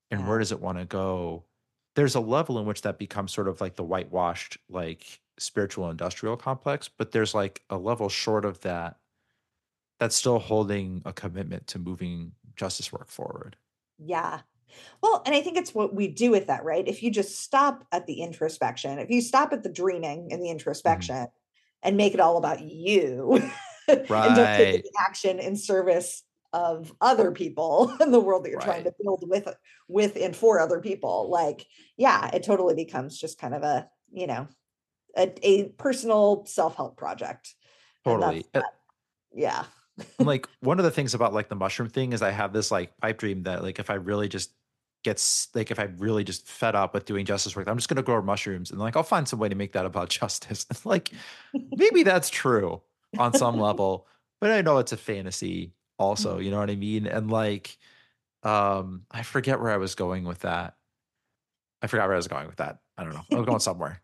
and 0.09 0.21
yeah. 0.21 0.27
where 0.27 0.39
does 0.39 0.51
it 0.51 0.59
want 0.59 0.79
to 0.79 0.85
go 0.85 1.43
there's 1.95 2.15
a 2.15 2.19
level 2.19 2.57
in 2.57 2.65
which 2.65 2.81
that 2.81 2.97
becomes 2.97 3.31
sort 3.31 3.47
of 3.47 3.61
like 3.61 3.75
the 3.75 3.83
whitewashed 3.83 4.57
like 4.69 5.21
spiritual 5.41 5.89
industrial 5.89 6.37
complex 6.37 6.87
but 6.87 7.11
there's 7.11 7.33
like 7.33 7.63
a 7.69 7.77
level 7.77 8.09
short 8.09 8.45
of 8.45 8.59
that 8.61 8.97
that's 9.99 10.15
still 10.15 10.39
holding 10.39 11.01
a 11.05 11.13
commitment 11.13 11.65
to 11.67 11.79
moving 11.79 12.31
justice 12.55 12.91
work 12.91 13.09
forward 13.09 13.55
yeah 13.97 14.41
well, 15.01 15.21
and 15.25 15.35
I 15.35 15.41
think 15.41 15.57
it's 15.57 15.73
what 15.73 15.93
we 15.93 16.07
do 16.07 16.31
with 16.31 16.47
that, 16.47 16.63
right? 16.63 16.87
If 16.87 17.03
you 17.03 17.11
just 17.11 17.39
stop 17.39 17.85
at 17.91 18.07
the 18.07 18.21
introspection, 18.21 18.99
if 18.99 19.09
you 19.09 19.21
stop 19.21 19.53
at 19.53 19.63
the 19.63 19.69
dreaming 19.69 20.29
and 20.31 20.41
the 20.41 20.45
mm-hmm. 20.45 20.53
introspection 20.53 21.15
mm-hmm. 21.15 21.83
and 21.83 21.97
make 21.97 22.13
it 22.13 22.19
all 22.19 22.37
about 22.37 22.61
you, 22.61 23.41
right. 23.87 24.01
and 24.09 24.35
don't 24.35 24.57
take 24.57 24.85
action 24.99 25.39
in 25.39 25.55
service 25.55 26.23
of 26.53 26.93
other 26.99 27.31
people 27.31 27.95
in 28.01 28.11
the 28.11 28.19
world 28.19 28.43
that 28.43 28.49
you're 28.49 28.59
right. 28.59 28.65
trying 28.65 28.83
to 28.83 28.93
build 29.01 29.23
with 29.27 29.47
with 29.87 30.17
and 30.17 30.35
for 30.35 30.59
other 30.59 30.81
people 30.81 31.29
like 31.29 31.65
yeah 31.95 32.29
it 32.33 32.43
totally 32.43 32.75
becomes 32.75 33.17
just 33.17 33.39
kind 33.39 33.53
of 33.53 33.63
a 33.63 33.87
you 34.11 34.27
know 34.27 34.45
a, 35.17 35.33
a 35.47 35.63
personal 35.69 36.45
self-help 36.45 36.97
project 36.97 37.55
totally 38.05 38.45
uh, 38.53 38.61
yeah 39.33 39.63
like 40.19 40.47
one 40.61 40.79
of 40.79 40.85
the 40.85 40.91
things 40.91 41.13
about 41.13 41.33
like 41.33 41.49
the 41.49 41.55
mushroom 41.55 41.89
thing 41.89 42.13
is 42.13 42.21
i 42.21 42.31
have 42.31 42.53
this 42.53 42.71
like 42.71 42.95
pipe 42.97 43.17
dream 43.17 43.43
that 43.43 43.61
like 43.63 43.79
if 43.79 43.89
i 43.89 43.95
really 43.95 44.29
just 44.29 44.51
gets 45.03 45.47
like 45.55 45.71
if 45.71 45.79
I 45.79 45.83
really 45.97 46.23
just 46.23 46.47
fed 46.47 46.75
up 46.75 46.93
with 46.93 47.05
doing 47.05 47.25
justice 47.25 47.55
work, 47.55 47.67
I'm 47.67 47.77
just 47.77 47.89
gonna 47.89 48.03
grow 48.03 48.21
mushrooms 48.21 48.71
and 48.71 48.79
like 48.79 48.95
I'll 48.95 49.03
find 49.03 49.27
some 49.27 49.39
way 49.39 49.49
to 49.49 49.55
make 49.55 49.73
that 49.73 49.85
about 49.85 50.09
justice. 50.19 50.65
like 50.85 51.11
maybe 51.75 52.03
that's 52.03 52.29
true 52.29 52.81
on 53.17 53.33
some 53.33 53.59
level, 53.59 54.07
but 54.39 54.51
I 54.51 54.61
know 54.61 54.77
it's 54.77 54.91
a 54.91 54.97
fantasy 54.97 55.73
also, 55.97 56.35
mm-hmm. 56.35 56.43
you 56.43 56.51
know 56.51 56.59
what 56.59 56.69
I 56.69 56.75
mean? 56.75 57.07
And 57.07 57.31
like 57.31 57.77
um 58.43 59.03
I 59.11 59.23
forget 59.23 59.59
where 59.59 59.71
I 59.71 59.77
was 59.77 59.95
going 59.95 60.23
with 60.23 60.39
that. 60.39 60.75
I 61.81 61.87
forgot 61.87 62.07
where 62.07 62.15
I 62.15 62.17
was 62.17 62.27
going 62.27 62.47
with 62.47 62.57
that. 62.57 62.79
I 62.97 63.03
don't 63.03 63.13
know. 63.13 63.25
I 63.31 63.35
was 63.35 63.45
going 63.45 63.59
somewhere. 63.59 64.01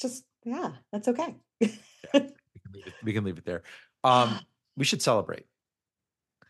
Just 0.00 0.24
yeah, 0.44 0.72
that's 0.92 1.08
okay. 1.08 1.36
yeah, 1.60 1.68
we, 2.14 2.20
can 2.20 2.32
it, 2.74 2.94
we 3.02 3.12
can 3.12 3.24
leave 3.24 3.38
it 3.38 3.44
there. 3.44 3.62
Um 4.04 4.38
we 4.76 4.84
should 4.84 5.02
celebrate. 5.02 5.46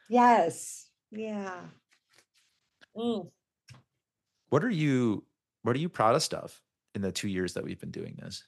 Yes. 0.09 0.89
Yeah. 1.11 1.61
Mm. 2.97 3.31
What 4.51 4.65
are 4.65 4.71
you 4.71 5.25
what 5.63 5.77
are 5.77 5.79
you 5.79 5.89
proudest 5.89 6.35
of 6.35 6.61
in 6.95 7.03
the 7.03 7.13
two 7.13 7.29
years 7.29 7.55
that 7.55 7.65
we've 7.65 7.81
been 7.81 7.91
doing 7.91 8.19
this? 8.21 8.45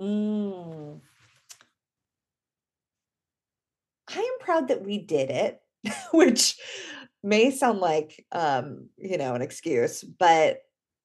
Mm. 0.00 1.00
I 4.08 4.18
am 4.18 4.38
proud 4.40 4.68
that 4.68 4.82
we 4.82 4.98
did 4.98 5.30
it, 5.30 5.60
which 6.12 6.58
may 7.22 7.50
sound 7.50 7.80
like 7.80 8.24
um, 8.32 8.88
you 8.96 9.18
know, 9.18 9.34
an 9.34 9.42
excuse, 9.42 10.02
but 10.02 10.62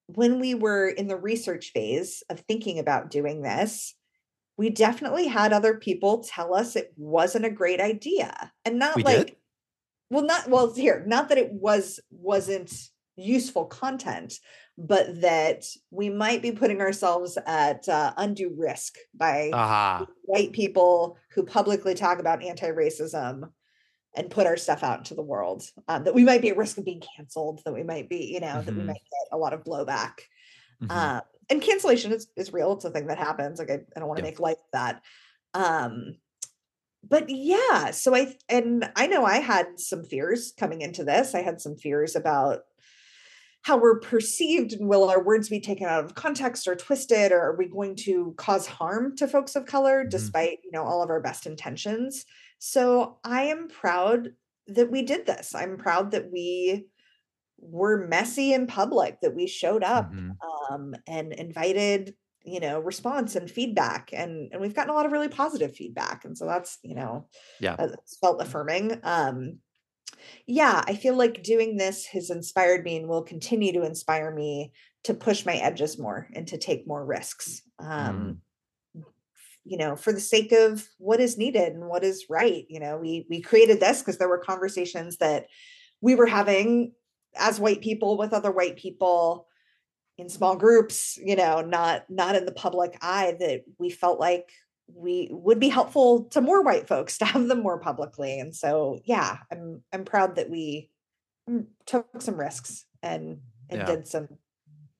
when 0.07 0.39
we 0.39 0.55
were 0.55 0.87
in 0.87 1.07
the 1.07 1.17
research 1.17 1.71
phase 1.73 2.23
of 2.29 2.39
thinking 2.41 2.79
about 2.79 3.11
doing 3.11 3.41
this, 3.41 3.93
we 4.57 4.69
definitely 4.69 5.27
had 5.27 5.53
other 5.53 5.75
people 5.75 6.23
tell 6.23 6.55
us 6.55 6.75
it 6.75 6.91
wasn't 6.97 7.45
a 7.45 7.51
great 7.51 7.79
idea. 7.79 8.51
And 8.65 8.79
not 8.79 8.95
we 8.95 9.03
like 9.03 9.27
did? 9.27 9.35
well 10.09 10.23
not 10.23 10.49
well 10.49 10.73
here, 10.73 11.03
not 11.05 11.29
that 11.29 11.37
it 11.37 11.51
was 11.51 11.99
wasn't 12.09 12.73
useful 13.17 13.65
content, 13.65 14.35
but 14.77 15.21
that 15.21 15.65
we 15.91 16.09
might 16.09 16.41
be 16.41 16.51
putting 16.51 16.81
ourselves 16.81 17.37
at 17.45 17.87
uh, 17.89 18.13
undue 18.17 18.53
risk 18.57 18.95
by 19.15 19.49
uh-huh. 19.53 20.05
white 20.23 20.51
people 20.51 21.17
who 21.31 21.43
publicly 21.43 21.95
talk 21.95 22.19
about 22.19 22.43
anti-racism 22.43 23.49
and 24.15 24.29
put 24.29 24.47
our 24.47 24.57
stuff 24.57 24.83
out 24.83 24.99
into 24.99 25.15
the 25.15 25.21
world 25.21 25.63
um, 25.87 26.03
that 26.03 26.15
we 26.15 26.23
might 26.23 26.41
be 26.41 26.49
at 26.49 26.57
risk 26.57 26.77
of 26.77 26.85
being 26.85 27.01
canceled 27.15 27.61
that 27.65 27.73
we 27.73 27.83
might 27.83 28.09
be 28.09 28.31
you 28.33 28.39
know 28.39 28.47
mm-hmm. 28.47 28.65
that 28.65 28.73
we 28.73 28.79
mm-hmm. 28.79 28.87
might 28.87 28.93
get 28.93 29.31
a 29.31 29.37
lot 29.37 29.53
of 29.53 29.63
blowback 29.63 30.19
mm-hmm. 30.81 30.91
uh, 30.91 31.21
and 31.49 31.61
cancellation 31.61 32.11
is, 32.11 32.27
is 32.35 32.53
real 32.53 32.73
it's 32.73 32.85
a 32.85 32.91
thing 32.91 33.07
that 33.07 33.17
happens 33.17 33.59
like 33.59 33.69
i, 33.69 33.79
I 33.95 33.99
don't 33.99 34.07
want 34.07 34.17
to 34.19 34.23
yeah. 34.23 34.31
make 34.31 34.39
light 34.39 34.57
of 34.57 34.71
that 34.73 35.01
um, 35.53 36.15
but 37.07 37.29
yeah 37.29 37.91
so 37.91 38.15
i 38.15 38.35
and 38.49 38.89
i 38.95 39.07
know 39.07 39.25
i 39.25 39.37
had 39.37 39.79
some 39.79 40.03
fears 40.03 40.53
coming 40.57 40.81
into 40.81 41.03
this 41.03 41.35
i 41.35 41.41
had 41.41 41.61
some 41.61 41.75
fears 41.75 42.15
about 42.15 42.61
how 43.63 43.77
we're 43.77 43.99
perceived 43.99 44.71
and 44.71 44.87
will 44.87 45.09
our 45.09 45.21
words 45.21 45.49
be 45.49 45.59
taken 45.59 45.87
out 45.87 46.03
of 46.05 46.15
context 46.15 46.67
or 46.67 46.75
twisted 46.75 47.31
or 47.31 47.41
are 47.41 47.55
we 47.57 47.67
going 47.67 47.95
to 47.95 48.33
cause 48.37 48.65
harm 48.65 49.15
to 49.17 49.27
folks 49.27 49.55
of 49.55 49.65
color 49.65 50.01
mm-hmm. 50.01 50.09
despite 50.09 50.59
you 50.63 50.71
know 50.71 50.83
all 50.83 51.03
of 51.03 51.09
our 51.09 51.19
best 51.19 51.45
intentions 51.45 52.25
so 52.59 53.17
i 53.23 53.43
am 53.43 53.67
proud 53.67 54.29
that 54.67 54.91
we 54.91 55.01
did 55.01 55.25
this 55.25 55.53
i'm 55.55 55.77
proud 55.77 56.11
that 56.11 56.31
we 56.31 56.85
were 57.59 58.07
messy 58.07 58.53
in 58.53 58.67
public 58.67 59.19
that 59.21 59.35
we 59.35 59.47
showed 59.47 59.83
up 59.83 60.11
mm-hmm. 60.11 60.31
um, 60.73 60.93
and 61.07 61.33
invited 61.33 62.13
you 62.43 62.59
know 62.59 62.79
response 62.79 63.35
and 63.35 63.49
feedback 63.49 64.11
and 64.13 64.51
and 64.51 64.61
we've 64.61 64.75
gotten 64.75 64.91
a 64.91 64.93
lot 64.93 65.05
of 65.05 65.11
really 65.11 65.27
positive 65.27 65.75
feedback 65.75 66.23
and 66.23 66.37
so 66.37 66.45
that's 66.45 66.77
you 66.83 66.95
know 66.95 67.27
yeah 67.59 67.75
it's 67.79 68.17
felt 68.19 68.41
affirming 68.41 68.99
um 69.03 69.59
yeah, 70.45 70.83
I 70.85 70.95
feel 70.95 71.15
like 71.15 71.43
doing 71.43 71.77
this 71.77 72.05
has 72.07 72.29
inspired 72.29 72.83
me 72.83 72.97
and 72.97 73.07
will 73.07 73.23
continue 73.23 73.73
to 73.73 73.83
inspire 73.83 74.33
me 74.33 74.71
to 75.03 75.13
push 75.13 75.45
my 75.45 75.55
edges 75.55 75.99
more 75.99 76.27
and 76.33 76.47
to 76.47 76.57
take 76.57 76.87
more 76.87 77.05
risks. 77.05 77.61
Um, 77.79 77.89
mm. 77.89 78.37
You 79.67 79.77
know, 79.77 79.95
for 79.95 80.11
the 80.11 80.19
sake 80.19 80.51
of 80.51 80.87
what 80.97 81.19
is 81.19 81.37
needed 81.37 81.73
and 81.73 81.87
what 81.87 82.03
is 82.03 82.25
right. 82.29 82.65
You 82.69 82.79
know, 82.79 82.97
we 82.97 83.25
we 83.29 83.41
created 83.41 83.79
this 83.79 83.99
because 83.99 84.17
there 84.17 84.29
were 84.29 84.37
conversations 84.37 85.17
that 85.17 85.47
we 86.01 86.15
were 86.15 86.27
having 86.27 86.93
as 87.35 87.59
white 87.59 87.81
people 87.81 88.17
with 88.17 88.33
other 88.33 88.51
white 88.51 88.77
people 88.77 89.47
in 90.17 90.29
small 90.29 90.55
groups 90.55 91.19
you 91.23 91.35
know 91.35 91.61
not 91.61 92.09
not 92.09 92.35
in 92.35 92.45
the 92.45 92.51
public 92.51 92.97
eye 93.01 93.35
that 93.39 93.61
we 93.77 93.91
felt 93.91 94.19
like 94.19 94.49
we 94.91 95.27
would 95.31 95.59
be 95.59 95.69
helpful 95.69 96.23
to 96.23 96.41
more 96.41 96.63
white 96.63 96.87
folks 96.87 97.19
to 97.19 97.25
have 97.25 97.47
them 97.47 97.61
more 97.61 97.77
publicly 97.77 98.39
and 98.39 98.55
so 98.55 98.99
yeah 99.05 99.37
i'm 99.51 99.83
i'm 99.93 100.03
proud 100.03 100.37
that 100.37 100.49
we 100.49 100.89
mm, 101.47 101.67
took 101.85 102.07
some 102.19 102.39
risks 102.39 102.85
and 103.03 103.41
and 103.69 103.81
yeah. 103.81 103.85
did 103.85 104.07
some 104.07 104.27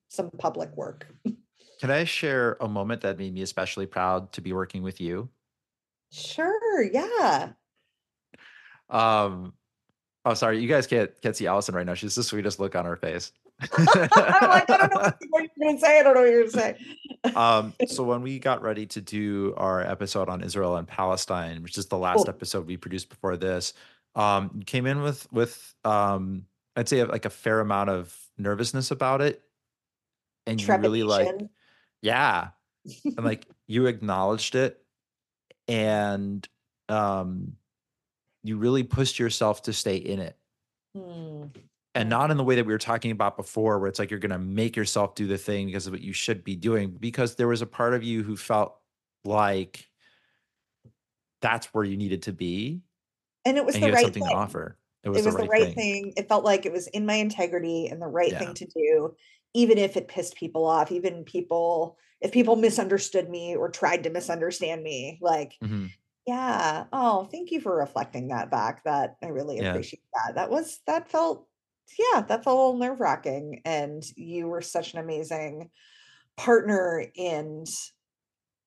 some 0.08 0.30
public 0.30 0.76
work. 0.76 1.06
Can 1.80 1.90
I 1.90 2.04
share 2.04 2.56
a 2.60 2.68
moment 2.68 3.02
that 3.02 3.18
made 3.18 3.32
me 3.32 3.42
especially 3.42 3.86
proud 3.86 4.32
to 4.32 4.40
be 4.40 4.52
working 4.52 4.82
with 4.82 5.00
you? 5.00 5.28
Sure, 6.10 6.82
yeah. 6.82 7.50
Um, 8.90 9.52
oh, 10.24 10.34
sorry, 10.34 10.60
you 10.60 10.68
guys 10.68 10.86
can't 10.86 11.10
can't 11.22 11.36
see 11.36 11.46
Alison 11.46 11.74
right 11.74 11.86
now. 11.86 11.94
She's 11.94 12.14
the 12.14 12.22
sweetest 12.22 12.58
look 12.58 12.74
on 12.74 12.84
her 12.84 12.96
face. 12.96 13.32
I'm 13.76 13.86
like, 14.50 14.70
I 14.70 14.76
don't 14.86 14.94
know 14.94 15.00
what 15.00 15.18
you're 15.56 15.66
gonna 15.72 15.78
say. 15.80 16.00
I 16.00 16.02
don't 16.02 16.14
know 16.14 16.20
what 16.22 16.30
you're 16.30 16.46
gonna 16.46 16.50
say. 16.50 16.76
um, 17.34 17.74
so 17.86 18.02
when 18.04 18.22
we 18.22 18.38
got 18.38 18.62
ready 18.62 18.86
to 18.86 19.00
do 19.00 19.54
our 19.56 19.82
episode 19.82 20.28
on 20.28 20.42
Israel 20.42 20.76
and 20.76 20.86
Palestine, 20.86 21.62
which 21.62 21.76
is 21.76 21.86
the 21.86 21.98
last 21.98 22.18
Cool. 22.18 22.28
episode 22.30 22.66
we 22.66 22.76
produced 22.76 23.08
before 23.08 23.36
this, 23.36 23.74
um, 24.14 24.50
you 24.54 24.64
came 24.64 24.86
in 24.86 25.02
with 25.02 25.30
with 25.32 25.74
um, 25.84 26.46
I'd 26.76 26.88
say 26.88 27.04
like 27.04 27.24
a 27.24 27.30
fair 27.30 27.60
amount 27.60 27.90
of 27.90 28.16
nervousness 28.38 28.90
about 28.90 29.20
it, 29.20 29.42
and 30.46 30.60
you 30.60 30.74
really 30.76 31.02
like. 31.02 31.28
Yeah, 32.02 32.50
and 33.04 33.24
like 33.24 33.46
you 33.66 33.86
acknowledged 33.86 34.54
it, 34.54 34.84
and 35.66 36.46
um, 36.88 37.56
you 38.42 38.56
really 38.58 38.82
pushed 38.84 39.18
yourself 39.18 39.62
to 39.62 39.72
stay 39.72 39.96
in 39.96 40.20
it 40.20 40.36
Hmm. 40.94 41.46
and 41.94 42.08
not 42.08 42.30
in 42.30 42.36
the 42.36 42.44
way 42.44 42.56
that 42.56 42.64
we 42.64 42.72
were 42.72 42.78
talking 42.78 43.10
about 43.10 43.36
before 43.36 43.78
where 43.78 43.88
it's 43.88 43.98
like 43.98 44.10
you're 44.10 44.20
going 44.20 44.30
to 44.30 44.38
make 44.38 44.76
yourself 44.76 45.14
do 45.14 45.26
the 45.26 45.38
thing 45.38 45.66
because 45.66 45.86
of 45.86 45.92
what 45.92 46.00
you 46.00 46.12
should 46.12 46.44
be 46.44 46.56
doing 46.56 46.90
because 46.90 47.36
there 47.36 47.48
was 47.48 47.62
a 47.62 47.66
part 47.66 47.94
of 47.94 48.02
you 48.02 48.22
who 48.22 48.36
felt 48.36 48.78
like 49.24 49.88
that's 51.40 51.66
where 51.74 51.84
you 51.84 51.96
needed 51.96 52.22
to 52.22 52.32
be 52.32 52.80
And 53.44 53.56
it 53.56 53.64
was 53.64 53.74
and 53.74 53.84
the 53.84 53.92
right 53.92 54.02
something 54.02 54.22
thing. 54.22 54.32
to 54.32 54.36
offer 54.36 54.78
it 55.04 55.08
It 55.08 55.10
was, 55.10 55.24
was 55.26 55.34
the, 55.36 55.42
the 55.42 55.48
right, 55.48 55.50
right 55.50 55.74
thing, 55.74 55.74
thing. 55.74 56.12
It 56.16 56.28
felt 56.28 56.44
like 56.44 56.66
it 56.66 56.72
was 56.72 56.86
in 56.88 57.06
my 57.06 57.14
integrity 57.14 57.86
and 57.88 58.00
the 58.02 58.06
right 58.06 58.32
Yeah. 58.32 58.38
thing 58.38 58.54
to 58.54 58.66
do, 58.66 59.14
even 59.54 59.78
if 59.78 59.96
it 59.96 60.08
pissed 60.08 60.36
people 60.36 60.66
off, 60.66 60.92
even 60.92 61.24
people, 61.24 61.98
if 62.20 62.32
people 62.32 62.56
misunderstood 62.56 63.28
me 63.30 63.56
or 63.56 63.70
tried 63.70 64.04
to 64.04 64.10
misunderstand 64.10 64.82
me. 64.82 65.18
Like, 65.20 65.54
Mhm. 65.60 65.92
yeah. 66.26 66.86
Oh, 66.92 67.24
thank 67.30 67.50
you 67.50 67.60
for 67.60 67.76
reflecting 67.76 68.28
that 68.28 68.50
back. 68.50 68.84
That 68.84 69.16
I 69.22 69.28
really 69.28 69.58
Yeah. 69.58 69.60
appreciate 69.60 70.02
that. 70.14 70.34
That 70.36 70.50
was, 70.50 70.80
that 70.86 71.10
felt, 71.10 71.48
yeah, 71.98 72.22
that 72.22 72.44
felt 72.44 72.58
a 72.58 72.60
little 72.60 72.78
nerve 72.78 73.00
wracking. 73.00 73.62
And 73.64 74.02
you 74.16 74.48
were 74.48 74.62
such 74.62 74.94
an 74.94 75.00
amazing 75.00 75.70
partner 76.36 77.06
and 77.18 77.66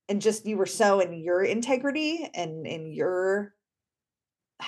and 0.09 0.21
just 0.21 0.45
you 0.45 0.57
were 0.57 0.65
so 0.65 0.99
in 0.99 1.13
your 1.13 1.43
integrity 1.43 2.29
and 2.33 2.67
in 2.67 2.91
your 2.91 3.53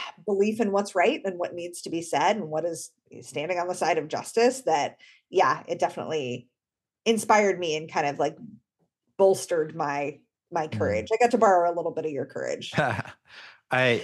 belief 0.25 0.59
in 0.59 0.71
what's 0.71 0.95
right 0.95 1.21
and 1.25 1.37
what 1.37 1.53
needs 1.53 1.81
to 1.83 1.89
be 1.89 2.01
said 2.01 2.35
and 2.35 2.49
what 2.49 2.65
is 2.65 2.91
standing 3.21 3.59
on 3.59 3.67
the 3.67 3.75
side 3.75 3.97
of 3.97 4.07
justice 4.07 4.61
that 4.61 4.97
yeah 5.29 5.63
it 5.67 5.79
definitely 5.79 6.47
inspired 7.05 7.59
me 7.59 7.75
and 7.75 7.91
kind 7.91 8.07
of 8.07 8.17
like 8.19 8.37
bolstered 9.17 9.75
my 9.75 10.19
my 10.51 10.67
Mm. 10.67 10.77
courage. 10.77 11.07
I 11.11 11.17
got 11.19 11.31
to 11.31 11.37
borrow 11.37 11.71
a 11.71 11.73
little 11.75 11.91
bit 11.91 12.05
of 12.05 12.11
your 12.11 12.25
courage. 12.25 12.71
I, 12.77 13.03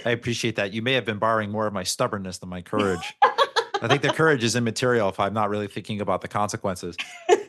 I 0.04 0.10
appreciate 0.10 0.56
that. 0.56 0.72
You 0.72 0.82
may 0.82 0.94
have 0.94 1.04
been 1.04 1.18
borrowing 1.18 1.50
more 1.50 1.66
of 1.68 1.72
my 1.72 1.84
stubbornness 1.84 2.38
than 2.38 2.48
my 2.48 2.60
courage. 2.60 3.14
I 3.22 3.86
think 3.86 4.02
the 4.02 4.08
courage 4.12 4.42
is 4.42 4.56
immaterial 4.56 5.08
if 5.08 5.20
i'm 5.20 5.32
not 5.32 5.48
really 5.48 5.68
thinking 5.68 6.00
about 6.00 6.22
the 6.22 6.28
consequences. 6.28 6.96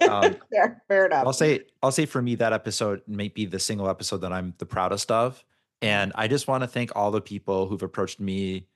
Um, 0.08 0.36
fair, 0.54 0.84
fair 0.88 1.06
enough. 1.08 1.26
I'll 1.26 1.34
say 1.34 1.62
I'll 1.82 1.92
say 1.92 2.06
for 2.06 2.22
me 2.22 2.36
that 2.36 2.54
episode 2.54 3.02
may 3.08 3.28
be 3.30 3.46
the 3.48 3.58
single 3.60 3.89
episode 3.89 4.18
that 4.18 4.32
I'm 4.32 4.54
the 4.60 4.66
proudest 4.68 5.12
of. 5.12 5.44
And 5.82 6.11
I 6.15 6.27
just 6.27 6.47
want 6.47 6.63
to 6.63 6.67
thank 6.67 6.95
all 6.95 7.11
the 7.11 7.21
people 7.21 7.67
who've 7.67 7.82
approached 7.82 8.19
me, 8.19 8.67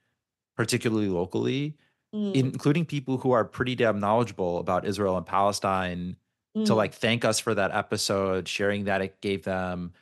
particularly 0.56 1.08
locally, 1.08 1.76
Mm, 2.14 2.34
including 2.34 2.86
people 2.86 3.18
who 3.18 3.32
are 3.32 3.44
pretty 3.44 3.74
damn 3.74 3.98
knowledgeable 3.98 4.58
about 4.58 4.86
Israel 4.86 5.16
and 5.16 5.26
Palestine, 5.26 6.16
to 6.54 6.60
mm, 6.72 6.76
like 6.76 6.94
thank 6.94 7.24
us 7.24 7.38
for 7.40 7.54
that 7.54 7.72
episode, 7.72 8.48
sharing 8.48 8.84
that 8.84 9.02
it 9.02 9.20
gave 9.20 9.42
them 9.42 9.92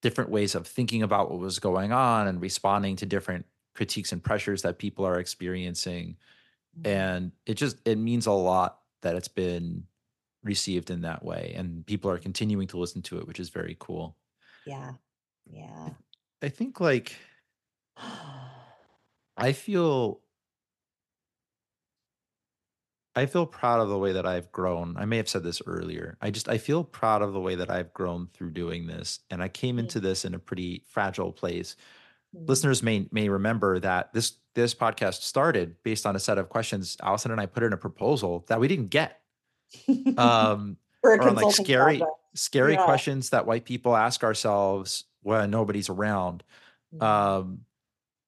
different 0.00 0.30
ways 0.30 0.54
of 0.56 0.66
thinking 0.66 1.02
about 1.02 1.30
what 1.30 1.38
was 1.38 1.60
going 1.60 1.92
on 1.92 2.26
and 2.26 2.40
responding 2.40 2.96
to 2.96 3.06
different 3.06 3.46
critiques 3.74 4.10
and 4.12 4.24
pressures 4.24 4.62
that 4.62 4.78
people 4.78 5.04
are 5.06 5.18
experiencing. 5.20 6.16
Mm. 6.80 6.86
and 6.86 7.32
it 7.44 7.54
just 7.54 7.76
it 7.84 7.98
means 7.98 8.24
a 8.26 8.32
lot 8.32 8.80
that 9.02 9.14
it's 9.14 9.28
been 9.28 9.84
received 10.42 10.90
in 10.90 11.02
that 11.02 11.22
way 11.22 11.52
and 11.54 11.84
people 11.84 12.10
are 12.10 12.16
continuing 12.16 12.66
to 12.66 12.78
listen 12.78 13.02
to 13.02 13.18
it 13.18 13.26
which 13.26 13.38
is 13.38 13.50
very 13.50 13.76
cool. 13.78 14.16
Yeah. 14.64 14.92
Yeah 15.46 15.90
i 16.42 16.48
think 16.48 16.80
like 16.80 17.16
i 19.36 19.52
feel 19.52 20.20
i 23.14 23.26
feel 23.26 23.46
proud 23.46 23.80
of 23.80 23.88
the 23.88 23.98
way 23.98 24.12
that 24.12 24.26
i've 24.26 24.50
grown 24.52 24.96
i 24.96 25.04
may 25.04 25.16
have 25.16 25.28
said 25.28 25.42
this 25.42 25.60
earlier 25.66 26.16
i 26.20 26.30
just 26.30 26.48
i 26.48 26.58
feel 26.58 26.82
proud 26.84 27.22
of 27.22 27.32
the 27.32 27.40
way 27.40 27.54
that 27.54 27.70
i've 27.70 27.92
grown 27.92 28.28
through 28.32 28.50
doing 28.50 28.86
this 28.86 29.20
and 29.30 29.42
i 29.42 29.48
came 29.48 29.78
into 29.78 30.00
this 30.00 30.24
in 30.24 30.34
a 30.34 30.38
pretty 30.38 30.82
fragile 30.88 31.32
place 31.32 31.76
Mm. 32.34 32.48
listeners 32.48 32.82
may 32.82 33.06
may 33.12 33.28
remember 33.28 33.78
that 33.80 34.10
this 34.14 34.36
this 34.54 34.74
podcast 34.74 35.20
started 35.20 35.76
based 35.82 36.06
on 36.06 36.16
a 36.16 36.18
set 36.18 36.38
of 36.38 36.48
questions 36.48 36.96
alison 37.02 37.30
and 37.30 37.38
i 37.38 37.44
put 37.44 37.62
in 37.62 37.74
a 37.74 37.76
proposal 37.76 38.42
that 38.48 38.58
we 38.58 38.68
didn't 38.68 38.86
get 38.88 39.20
um 40.16 40.78
or 41.02 41.18
like 41.32 41.54
scary 41.54 41.98
project. 41.98 42.18
scary 42.32 42.72
Yeah. 42.72 42.84
questions 42.86 43.28
that 43.28 43.44
white 43.46 43.66
people 43.66 43.94
ask 43.94 44.24
ourselves 44.24 45.04
when 45.22 45.50
nobody's 45.50 45.88
around 45.88 46.42
Mm. 46.94 47.02
um 47.02 47.60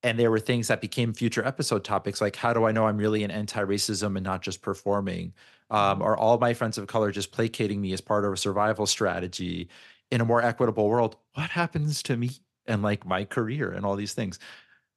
and 0.02 0.18
there 0.18 0.30
were 0.30 0.40
things 0.40 0.68
that 0.68 0.80
became 0.80 1.12
future 1.14 1.44
episode 1.46 1.84
topics 1.84 2.20
like 2.20 2.36
how 2.36 2.52
do 2.54 2.64
i 2.64 2.72
know 2.72 2.86
i'm 2.86 2.96
really 2.96 3.24
an 3.24 3.30
anti-racism 3.30 4.16
and 4.16 4.24
not 4.24 4.42
just 4.42 4.62
performing 4.62 5.34
um, 5.70 5.98
Mhm. 6.00 6.04
are 6.04 6.16
all 6.16 6.38
my 6.38 6.54
friends 6.54 6.78
of 6.78 6.86
color 6.86 7.10
just 7.10 7.32
placating 7.32 7.80
me 7.80 7.92
as 7.92 8.00
part 8.00 8.24
of 8.24 8.32
a 8.32 8.36
survival 8.36 8.86
strategy 8.86 9.68
in 10.10 10.20
a 10.20 10.24
more 10.24 10.40
equitable 10.42 10.88
world 10.88 11.16
what 11.34 11.50
happens 11.50 12.02
to 12.04 12.16
me 12.16 12.30
and 12.66 12.82
like 12.82 13.04
my 13.06 13.24
career 13.24 13.70
and 13.70 13.84
all 13.86 13.96
these 13.96 14.14
things 14.14 14.38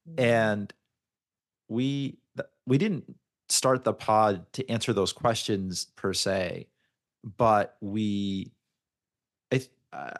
Mm. 0.09 0.19
and 0.19 0.73
we 1.67 2.17
we 2.65 2.77
didn't 2.77 3.15
start 3.49 3.83
the 3.83 3.93
pod 3.93 4.45
to 4.53 4.69
answer 4.69 4.93
those 4.93 5.11
questions 5.13 5.87
per 5.95 6.13
se 6.13 6.67
but 7.37 7.75
we 7.81 8.51
I, 9.51 9.61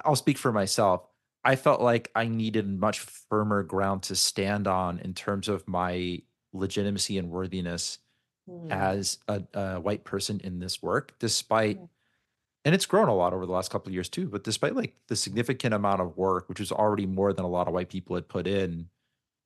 i'll 0.06 0.16
speak 0.16 0.38
for 0.38 0.52
myself 0.52 1.08
i 1.48 1.56
felt 1.56 1.82
like 1.82 2.12
i 2.16 2.28
needed 2.28 2.68
much 2.68 3.00
firmer 3.00 3.64
ground 3.64 4.04
to 4.04 4.16
stand 4.16 4.68
on 4.68 5.00
in 5.00 5.14
terms 5.16 5.48
of 5.50 5.68
my 5.68 6.22
legitimacy 6.54 7.18
and 7.18 7.30
worthiness 7.32 8.00
Mm. 8.50 8.72
as 8.72 9.20
a, 9.28 9.44
a 9.56 9.80
white 9.82 10.06
person 10.06 10.40
in 10.42 10.60
this 10.60 10.82
work 10.82 11.14
despite 11.20 11.80
Mm. 11.80 11.90
and 12.66 12.76
it's 12.76 12.86
grown 12.86 13.10
a 13.10 13.16
lot 13.16 13.34
over 13.34 13.46
the 13.46 13.52
last 13.52 13.72
couple 13.72 13.90
of 13.90 13.94
years 13.94 14.10
too 14.10 14.28
but 14.30 14.46
despite 14.46 14.76
like 14.76 14.96
the 15.10 15.18
significant 15.18 15.74
amount 15.74 16.02
of 16.02 16.16
work 16.18 16.48
which 16.50 16.60
was 16.62 16.72
already 16.72 17.06
more 17.06 17.34
than 17.34 17.44
a 17.46 17.50
lot 17.50 17.68
of 17.68 17.74
white 17.74 17.90
people 17.90 18.16
had 18.16 18.30
put 18.30 18.48
in 18.48 18.90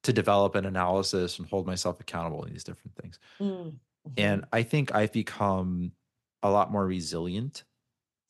to 0.04 0.14
develop 0.14 0.56
an 0.56 0.66
analysis 0.68 1.40
and 1.40 1.50
hold 1.50 1.68
myself 1.68 2.00
accountable 2.00 2.44
in 2.44 2.52
these 2.54 2.64
different 2.64 2.96
things 2.96 3.20
Mm. 3.40 3.80
and 4.18 4.42
Mhm. 4.44 4.48
i 4.54 4.64
think 4.64 4.94
i've 4.94 5.12
become 5.14 5.94
a 6.44 6.52
lot 6.52 6.72
more 6.72 6.86
resilient 6.86 7.64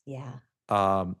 yeah 0.06 0.32
um 0.70 1.16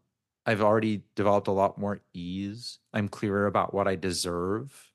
i've 0.46 0.62
already 0.62 1.02
developed 1.14 1.48
a 1.48 1.52
lot 1.52 1.78
more 1.78 2.00
ease. 2.14 2.78
I'm 2.92 3.08
clearer 3.08 3.46
about 3.46 3.72
what 3.74 3.86
i 3.88 3.96
deserve 3.96 4.88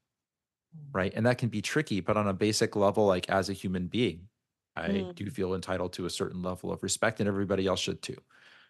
Mm. 0.76 0.90
right? 0.94 1.14
And 1.16 1.26
that 1.26 1.38
can 1.38 1.48
be 1.50 1.62
tricky 1.62 2.02
but 2.02 2.18
on 2.18 2.28
a 2.28 2.34
basic 2.34 2.76
level 2.76 3.06
like 3.08 3.30
as 3.30 3.50
a 3.50 3.54
human 3.54 3.88
being 3.88 4.28
i 4.76 4.90
Mm. 4.90 5.16
do 5.16 5.30
feel 5.32 5.56
entitled 5.56 5.94
to 5.94 6.06
a 6.06 6.10
certain 6.10 6.42
level 6.44 6.72
of 6.72 6.84
respect 6.84 7.20
and 7.22 7.28
everybody 7.30 7.66
else 7.66 7.80
should 7.80 8.02
too 8.02 8.18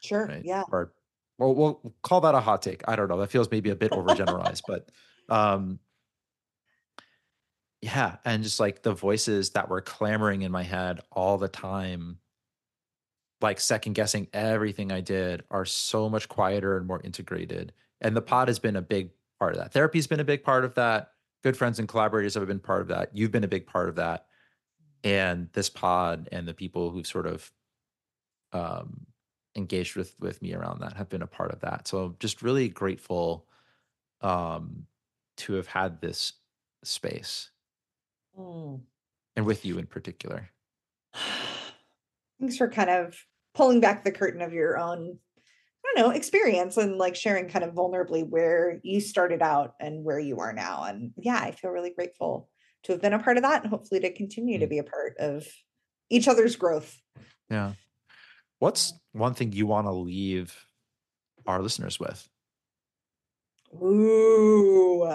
sure 0.01 0.27
right? 0.27 0.45
yeah. 0.45 0.63
Or 0.71 0.93
well 1.39 1.55
we'll 1.55 1.93
call 2.03 2.21
that 2.21 2.35
a 2.35 2.39
hot 2.39 2.61
take. 2.61 2.83
I 2.87 2.95
don't 2.95 3.07
know. 3.09 3.17
That 3.19 3.31
feels 3.31 3.49
maybe 3.51 3.71
a 3.71 3.75
bit 3.75 3.91
overgeneralized 3.99 4.61
but 4.67 4.89
um 5.29 5.79
yeah 7.81 8.17
and 8.25 8.43
just 8.43 8.59
like 8.59 8.81
the 8.83 8.93
voices 8.93 9.51
that 9.51 9.69
were 9.69 9.81
clamoring 9.81 10.41
in 10.43 10.51
my 10.51 10.63
head 10.63 10.99
all 11.11 11.37
the 11.37 11.47
time 11.47 12.19
like 13.41 13.59
second 13.59 13.93
guessing 13.93 14.27
everything 14.33 14.91
i 14.91 15.01
did 15.01 15.43
are 15.51 15.65
so 15.65 16.09
much 16.09 16.27
quieter 16.27 16.77
and 16.77 16.87
more 16.87 17.01
integrated 17.03 17.73
and 18.01 18.15
the 18.15 18.21
pod 18.21 18.47
has 18.47 18.59
been 18.59 18.75
a 18.75 18.81
big 18.81 19.09
part 19.39 19.53
of 19.53 19.59
that. 19.59 19.71
Therapy's 19.71 20.07
been 20.07 20.19
a 20.19 20.25
big 20.25 20.43
part 20.43 20.65
of 20.65 20.75
that. 20.75 21.11
Good 21.43 21.57
friends 21.57 21.79
and 21.79 21.87
collaborators 21.87 22.33
have 22.35 22.47
been 22.47 22.59
part 22.59 22.81
of 22.81 22.87
that. 22.89 23.09
You've 23.13 23.31
been 23.31 23.43
a 23.43 23.47
big 23.47 23.67
part 23.67 23.89
of 23.89 23.95
that. 23.95 24.25
And 25.03 25.49
this 25.53 25.69
pod 25.69 26.29
and 26.31 26.47
the 26.47 26.53
people 26.53 26.89
who've 26.89 27.07
sort 27.07 27.27
of 27.27 27.51
um 28.53 29.05
engaged 29.55 29.95
with 29.95 30.15
with 30.19 30.41
me 30.41 30.53
around 30.53 30.79
that 30.79 30.93
have 30.93 31.09
been 31.09 31.21
a 31.21 31.27
part 31.27 31.51
of 31.51 31.61
that. 31.61 31.87
So 31.87 32.05
I'm 32.05 32.15
just 32.19 32.41
really 32.41 32.69
grateful 32.69 33.45
um 34.21 34.85
to 35.37 35.53
have 35.53 35.67
had 35.67 36.01
this 36.01 36.33
space. 36.83 37.51
Mm. 38.37 38.81
and 39.35 39.47
with 39.47 39.65
you 39.65 39.79
in 39.79 39.87
particular 39.87 40.51
Thanks 42.39 42.57
for 42.57 42.69
kind 42.69 42.89
of 42.89 43.15
pulling 43.53 43.79
back 43.79 44.03
the 44.03 44.11
curtain 44.11 44.41
of 44.41 44.53
your 44.53 44.77
own, 44.77 45.17
I 45.85 45.93
don't 45.95 46.07
know, 46.09 46.15
experience 46.15 46.77
and 46.77 46.97
like 46.97 47.15
sharing 47.15 47.49
kind 47.49 47.65
of 47.65 47.73
vulnerably 47.73 48.27
where 48.27 48.79
you 48.83 49.01
started 49.01 49.41
out 49.41 49.73
and 49.79 50.03
where 50.03 50.19
you 50.19 50.39
are 50.39 50.53
now. 50.53 50.83
And 50.83 51.13
yeah, 51.17 51.39
I 51.41 51.51
feel 51.51 51.71
really 51.71 51.89
grateful 51.91 52.49
to 52.83 52.91
have 52.91 53.01
been 53.01 53.13
a 53.13 53.19
part 53.19 53.37
of 53.37 53.43
that 53.43 53.63
and 53.63 53.69
hopefully 53.71 53.99
to 54.01 54.13
continue 54.13 54.59
to 54.59 54.67
Mm. 54.67 54.69
be 54.69 54.77
a 54.77 54.83
part 54.83 55.17
of 55.17 55.47
each 56.09 56.27
other's 56.27 56.55
growth. 56.55 56.95
yeah 57.49 57.73
what's 58.59 58.93
one 59.11 59.33
thing 59.35 59.51
you 59.51 59.67
want 59.67 59.85
to 59.87 59.91
leave 59.91 60.55
our 61.45 61.61
listeners 61.61 61.99
with? 61.99 62.27
Ooh, 63.83 65.05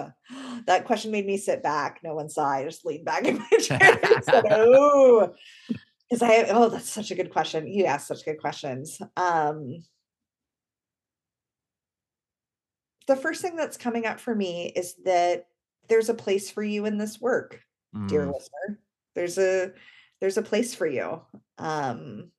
that 0.65 0.85
question 0.85 1.11
made 1.11 1.25
me 1.25 1.37
sit 1.37 1.61
back. 1.63 1.99
No 2.03 2.13
one 2.15 2.29
saw. 2.29 2.47
I 2.47 2.63
just 2.63 2.85
leaned 2.85 3.03
back 3.05 3.25
in 3.25 3.39
my 3.39 3.47
chair 3.61 3.99
said, 4.21 4.45
"Ooh," 4.51 5.33
because 6.13 6.29
I 6.29 6.45
oh, 6.51 6.69
that's 6.69 6.89
such 6.89 7.09
a 7.09 7.15
good 7.15 7.31
question. 7.31 7.67
You 7.67 7.85
ask 7.85 8.07
such 8.07 8.23
good 8.23 8.39
questions. 8.39 9.01
Um, 9.17 9.83
the 13.07 13.15
first 13.15 13.41
thing 13.41 13.55
that's 13.55 13.77
coming 13.77 14.05
up 14.05 14.19
for 14.19 14.35
me 14.35 14.71
is 14.75 14.95
that 15.05 15.47
there's 15.89 16.09
a 16.09 16.13
place 16.13 16.51
for 16.51 16.61
you 16.61 16.85
in 16.85 16.99
this 16.99 17.19
work, 17.19 17.61
dear 18.05 18.27
Mm, 18.27 18.33
listener. 18.33 18.79
There's 19.15 19.39
a 19.39 19.71
there's 20.21 20.37
a 20.37 20.43
place 20.43 20.75
for 20.75 20.85
you. 20.85 21.19
Um, 21.57 22.29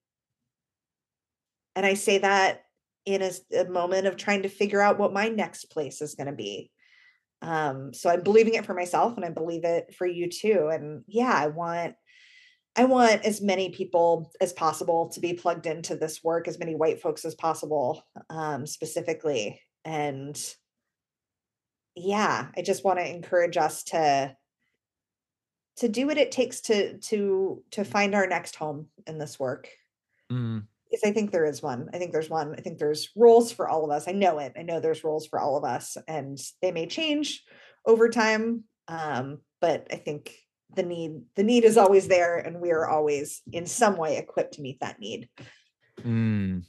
and 1.75 1.85
I 1.85 1.95
say 1.95 2.18
that 2.18 2.62
in 3.05 3.29
a 3.53 3.64
moment 3.64 4.07
of 4.07 4.16
trying 4.16 4.43
to 4.43 4.49
figure 4.49 4.81
out 4.81 5.01
what 5.01 5.12
my 5.12 5.29
next 5.29 5.64
place 5.66 6.01
is 6.01 6.14
going 6.14 6.29
to 6.29 6.33
be. 6.33 6.70
Um, 7.43 7.93
so 7.93 8.09
I'm 8.09 8.22
believing 8.22 8.55
it 8.55 8.64
for 8.64 8.75
myself 8.75 9.16
and 9.16 9.25
I 9.25 9.31
believe 9.31 9.64
it 9.64 9.95
for 9.99 10.07
you 10.07 10.31
too. 10.31 10.70
And 10.72 11.03
yeah, 11.09 11.33
I 11.33 11.49
want 11.49 11.97
I 12.77 12.85
want 12.85 13.25
as 13.25 13.41
many 13.41 13.70
people 13.70 14.33
as 14.41 14.53
possible 14.53 15.09
to 15.11 15.20
be 15.20 15.35
plugged 15.35 15.66
into 15.66 15.97
this 15.97 16.25
work, 16.25 16.49
as 16.49 16.59
many 16.59 16.75
white 16.75 17.01
folks 17.01 17.25
as 17.25 17.35
possible, 17.35 18.03
um, 18.31 18.66
specifically. 18.66 19.61
And 19.85 20.37
yeah, 21.95 22.49
I 22.57 22.62
just 22.62 22.85
want 22.85 22.99
to 22.99 23.09
encourage 23.09 23.57
us 23.57 23.85
to 23.85 24.37
to 25.77 25.89
do 25.89 26.07
what 26.07 26.18
it 26.18 26.31
takes 26.33 26.61
to 26.62 26.99
to 26.99 27.62
to 27.72 27.85
find 27.85 28.14
our 28.14 28.27
next 28.27 28.57
home 28.57 28.89
in 29.07 29.18
this 29.18 29.39
work. 29.39 29.68
mm, 30.31 30.62
Because 30.91 31.09
I 31.09 31.12
think 31.12 31.31
there 31.31 31.45
is 31.47 31.62
one. 31.62 31.89
I 31.93 31.99
think 31.99 32.12
there's 32.12 32.31
one. 32.31 32.55
I 32.57 32.61
think 32.61 32.79
there's 32.79 33.11
roles 33.16 33.53
for 33.53 33.68
all 33.68 33.85
of 33.85 33.91
us. 33.91 34.09
I 34.09 34.12
know 34.12 34.39
it. 34.39 34.53
I 34.57 34.62
know 34.62 34.81
there's 34.81 35.05
roles 35.05 35.27
for 35.27 35.39
all 35.39 35.57
of 35.57 35.64
us, 35.64 35.97
and 36.09 36.41
they 36.61 36.72
may 36.72 36.87
change 36.87 37.45
over 37.87 38.09
time. 38.09 38.64
Um, 38.89 39.41
but 39.61 39.87
I 39.93 39.97
think 39.97 40.35
the 40.75 40.83
need 40.83 41.22
the 41.37 41.43
need 41.43 41.64
is 41.64 41.77
always 41.77 42.09
there, 42.09 42.39
and 42.39 42.61
we 42.61 42.70
are 42.70 42.87
always 42.87 43.43
in 43.53 43.66
some 43.66 43.97
way 43.97 44.18
equipped 44.18 44.55
to 44.55 44.62
meet 44.62 44.81
that 44.81 44.99
need. 45.01 45.29
mm, 46.01 46.64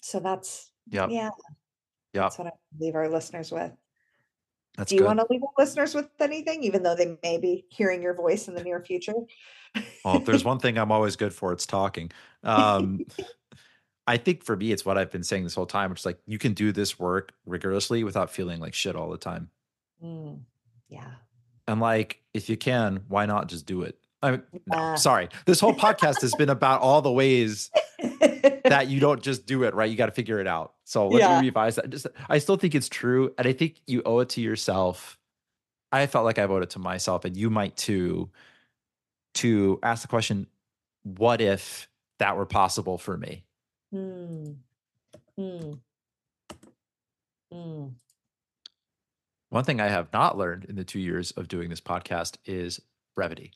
So 0.00 0.20
that's 0.20 0.70
yep. 0.88 1.10
yeah, 1.10 1.30
Yep. 2.12 2.22
that's 2.22 2.38
what 2.38 2.46
I 2.48 2.50
leave 2.78 2.94
our 2.94 3.08
listeners 3.08 3.50
with. 3.50 3.72
That's 4.76 4.90
Do 4.90 4.96
you 4.96 5.02
good. 5.02 5.06
want 5.06 5.20
to 5.20 5.26
leave 5.30 5.42
our 5.42 5.64
listeners 5.64 5.94
with 5.94 6.08
anything, 6.20 6.64
even 6.64 6.82
though 6.82 6.96
they 6.96 7.16
may 7.22 7.38
be 7.38 7.64
hearing 7.70 8.02
your 8.02 8.14
voice 8.14 8.48
in 8.48 8.54
the 8.54 8.62
near 8.62 8.82
future? 8.84 9.14
Well, 10.04 10.16
if 10.16 10.24
there's 10.24 10.44
one 10.44 10.58
thing 10.58 10.78
I'm 10.78 10.90
always 10.90 11.16
good 11.16 11.32
for, 11.32 11.52
it's 11.52 11.66
talking. 11.66 12.10
Um, 12.42 13.00
I 14.06 14.18
think 14.18 14.44
for 14.44 14.56
me, 14.56 14.70
it's 14.72 14.84
what 14.84 14.98
I've 14.98 15.10
been 15.10 15.22
saying 15.22 15.44
this 15.44 15.54
whole 15.54 15.64
time. 15.64 15.92
It's 15.92 16.04
like 16.04 16.18
you 16.26 16.38
can 16.38 16.52
do 16.52 16.72
this 16.72 16.98
work 16.98 17.32
rigorously 17.46 18.04
without 18.04 18.30
feeling 18.30 18.60
like 18.60 18.74
shit 18.74 18.96
all 18.96 19.10
the 19.10 19.16
time. 19.16 19.48
Mm, 20.02 20.40
yeah. 20.88 21.12
And 21.66 21.80
like, 21.80 22.20
if 22.34 22.48
you 22.48 22.56
can, 22.56 23.04
why 23.08 23.26
not 23.26 23.48
just 23.48 23.66
do 23.66 23.82
it? 23.82 23.98
I 24.22 24.32
mean, 24.32 24.42
no, 24.66 24.76
Yeah. 24.78 24.94
sorry. 24.96 25.28
This 25.46 25.60
whole 25.60 25.74
podcast 25.74 26.20
has 26.22 26.34
been 26.34 26.50
about 26.50 26.80
all 26.80 27.02
the 27.02 27.12
ways 27.12 27.70
that 28.64 28.86
you 28.88 29.00
don't 29.00 29.22
just 29.22 29.46
do 29.46 29.62
it, 29.64 29.74
right? 29.74 29.90
You 29.90 29.96
got 29.96 30.06
to 30.06 30.12
figure 30.12 30.40
it 30.40 30.46
out. 30.46 30.74
So 30.84 31.08
let 31.08 31.20
Yeah. 31.20 31.38
me 31.38 31.46
revise 31.46 31.76
that. 31.76 31.90
Just, 31.90 32.06
I 32.28 32.38
still 32.38 32.56
think 32.56 32.74
it's 32.74 32.88
true, 32.88 33.34
and 33.38 33.46
I 33.46 33.52
think 33.52 33.80
you 33.86 34.02
owe 34.04 34.20
it 34.20 34.30
to 34.30 34.40
yourself. 34.40 35.18
I 35.92 36.06
felt 36.06 36.24
like 36.24 36.38
I've 36.38 36.50
owed 36.50 36.62
it 36.62 36.70
to 36.70 36.78
myself, 36.78 37.24
and 37.24 37.36
you 37.36 37.50
might 37.50 37.76
too, 37.76 38.30
to 39.34 39.78
ask 39.82 40.02
the 40.02 40.08
question, 40.08 40.46
"What 41.02 41.40
if 41.40 41.88
that 42.18 42.36
were 42.36 42.46
possible 42.46 42.98
for 42.98 43.16
me?" 43.16 43.44
Mm, 43.94 44.56
mm, 45.38 45.78
mm. 47.52 47.92
One 49.54 49.62
thing 49.62 49.80
I 49.80 49.86
have 49.86 50.12
not 50.12 50.36
learned 50.36 50.64
in 50.64 50.74
the 50.74 50.82
two 50.82 50.98
years 50.98 51.30
of 51.30 51.46
doing 51.46 51.70
this 51.70 51.80
podcast 51.80 52.38
is 52.44 52.80
brevity. 53.14 53.52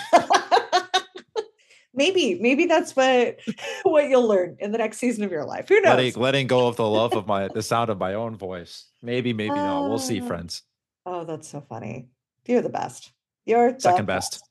maybe, 1.94 2.34
maybe 2.40 2.66
that's 2.66 2.96
what 2.96 3.38
what 3.84 4.08
you'll 4.08 4.26
learn 4.26 4.56
in 4.58 4.72
the 4.72 4.78
next 4.78 4.98
season 4.98 5.22
of 5.22 5.30
your 5.30 5.44
life. 5.44 5.68
Who 5.68 5.80
knows? 5.82 5.96
Letting, 5.96 6.20
letting 6.20 6.46
go 6.48 6.66
of 6.66 6.74
the 6.74 6.88
love 6.88 7.12
of 7.12 7.28
my 7.28 7.46
the 7.54 7.62
sound 7.62 7.90
of 7.90 7.98
my 7.98 8.14
own 8.14 8.34
voice. 8.34 8.86
Maybe, 9.02 9.32
maybe 9.32 9.54
not. 9.54 9.88
We'll 9.88 10.00
see, 10.00 10.20
Ah. 10.20 10.26
friends. 10.26 10.62
Oh, 11.06 11.22
that's 11.22 11.46
so 11.46 11.60
funny. 11.60 12.08
You're 12.46 12.62
the 12.62 12.68
best. 12.68 13.12
You're 13.46 13.74
the 13.74 13.80
Second 13.80 14.06
best. 14.06 14.42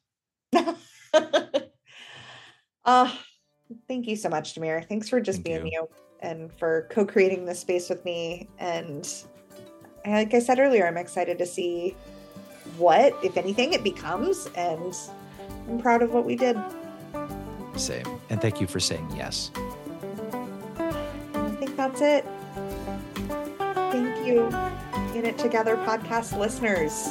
uh, 2.85 3.13
thank 3.89 4.07
you 4.07 4.15
so 4.15 4.29
much, 4.29 4.55
Demir. 4.55 4.87
Thanks 4.87 5.09
for 5.09 5.19
just 5.19 5.43
Thank 5.43 5.45
being 5.45 5.65
you. 5.73 5.75
you 5.81 5.89
and 6.21 6.57
for 6.57 6.87
co-creating 6.89 7.43
this 7.43 7.59
space 7.59 7.89
with 7.89 8.05
me. 8.05 8.47
And 8.59 9.05
like 10.05 10.33
I 10.33 10.39
said 10.39 10.59
earlier, 10.59 10.87
I'm 10.87 10.97
excited 10.97 11.37
to 11.39 11.45
see 11.45 11.95
what, 12.77 13.13
if 13.23 13.37
anything, 13.37 13.73
it 13.73 13.83
becomes. 13.83 14.47
And 14.55 14.95
I'm 15.67 15.79
proud 15.79 16.01
of 16.01 16.11
what 16.13 16.25
we 16.25 16.35
did. 16.35 16.57
Same. 17.75 18.05
And 18.29 18.41
thank 18.41 18.59
you 18.59 18.67
for 18.67 18.79
saying 18.79 19.07
yes. 19.15 19.51
I 20.77 21.55
think 21.59 21.75
that's 21.75 22.01
it. 22.01 22.25
Thank 23.91 24.27
you, 24.27 24.47
In 25.15 25.25
It 25.25 25.37
Together 25.37 25.75
podcast 25.77 26.37
listeners. 26.37 27.09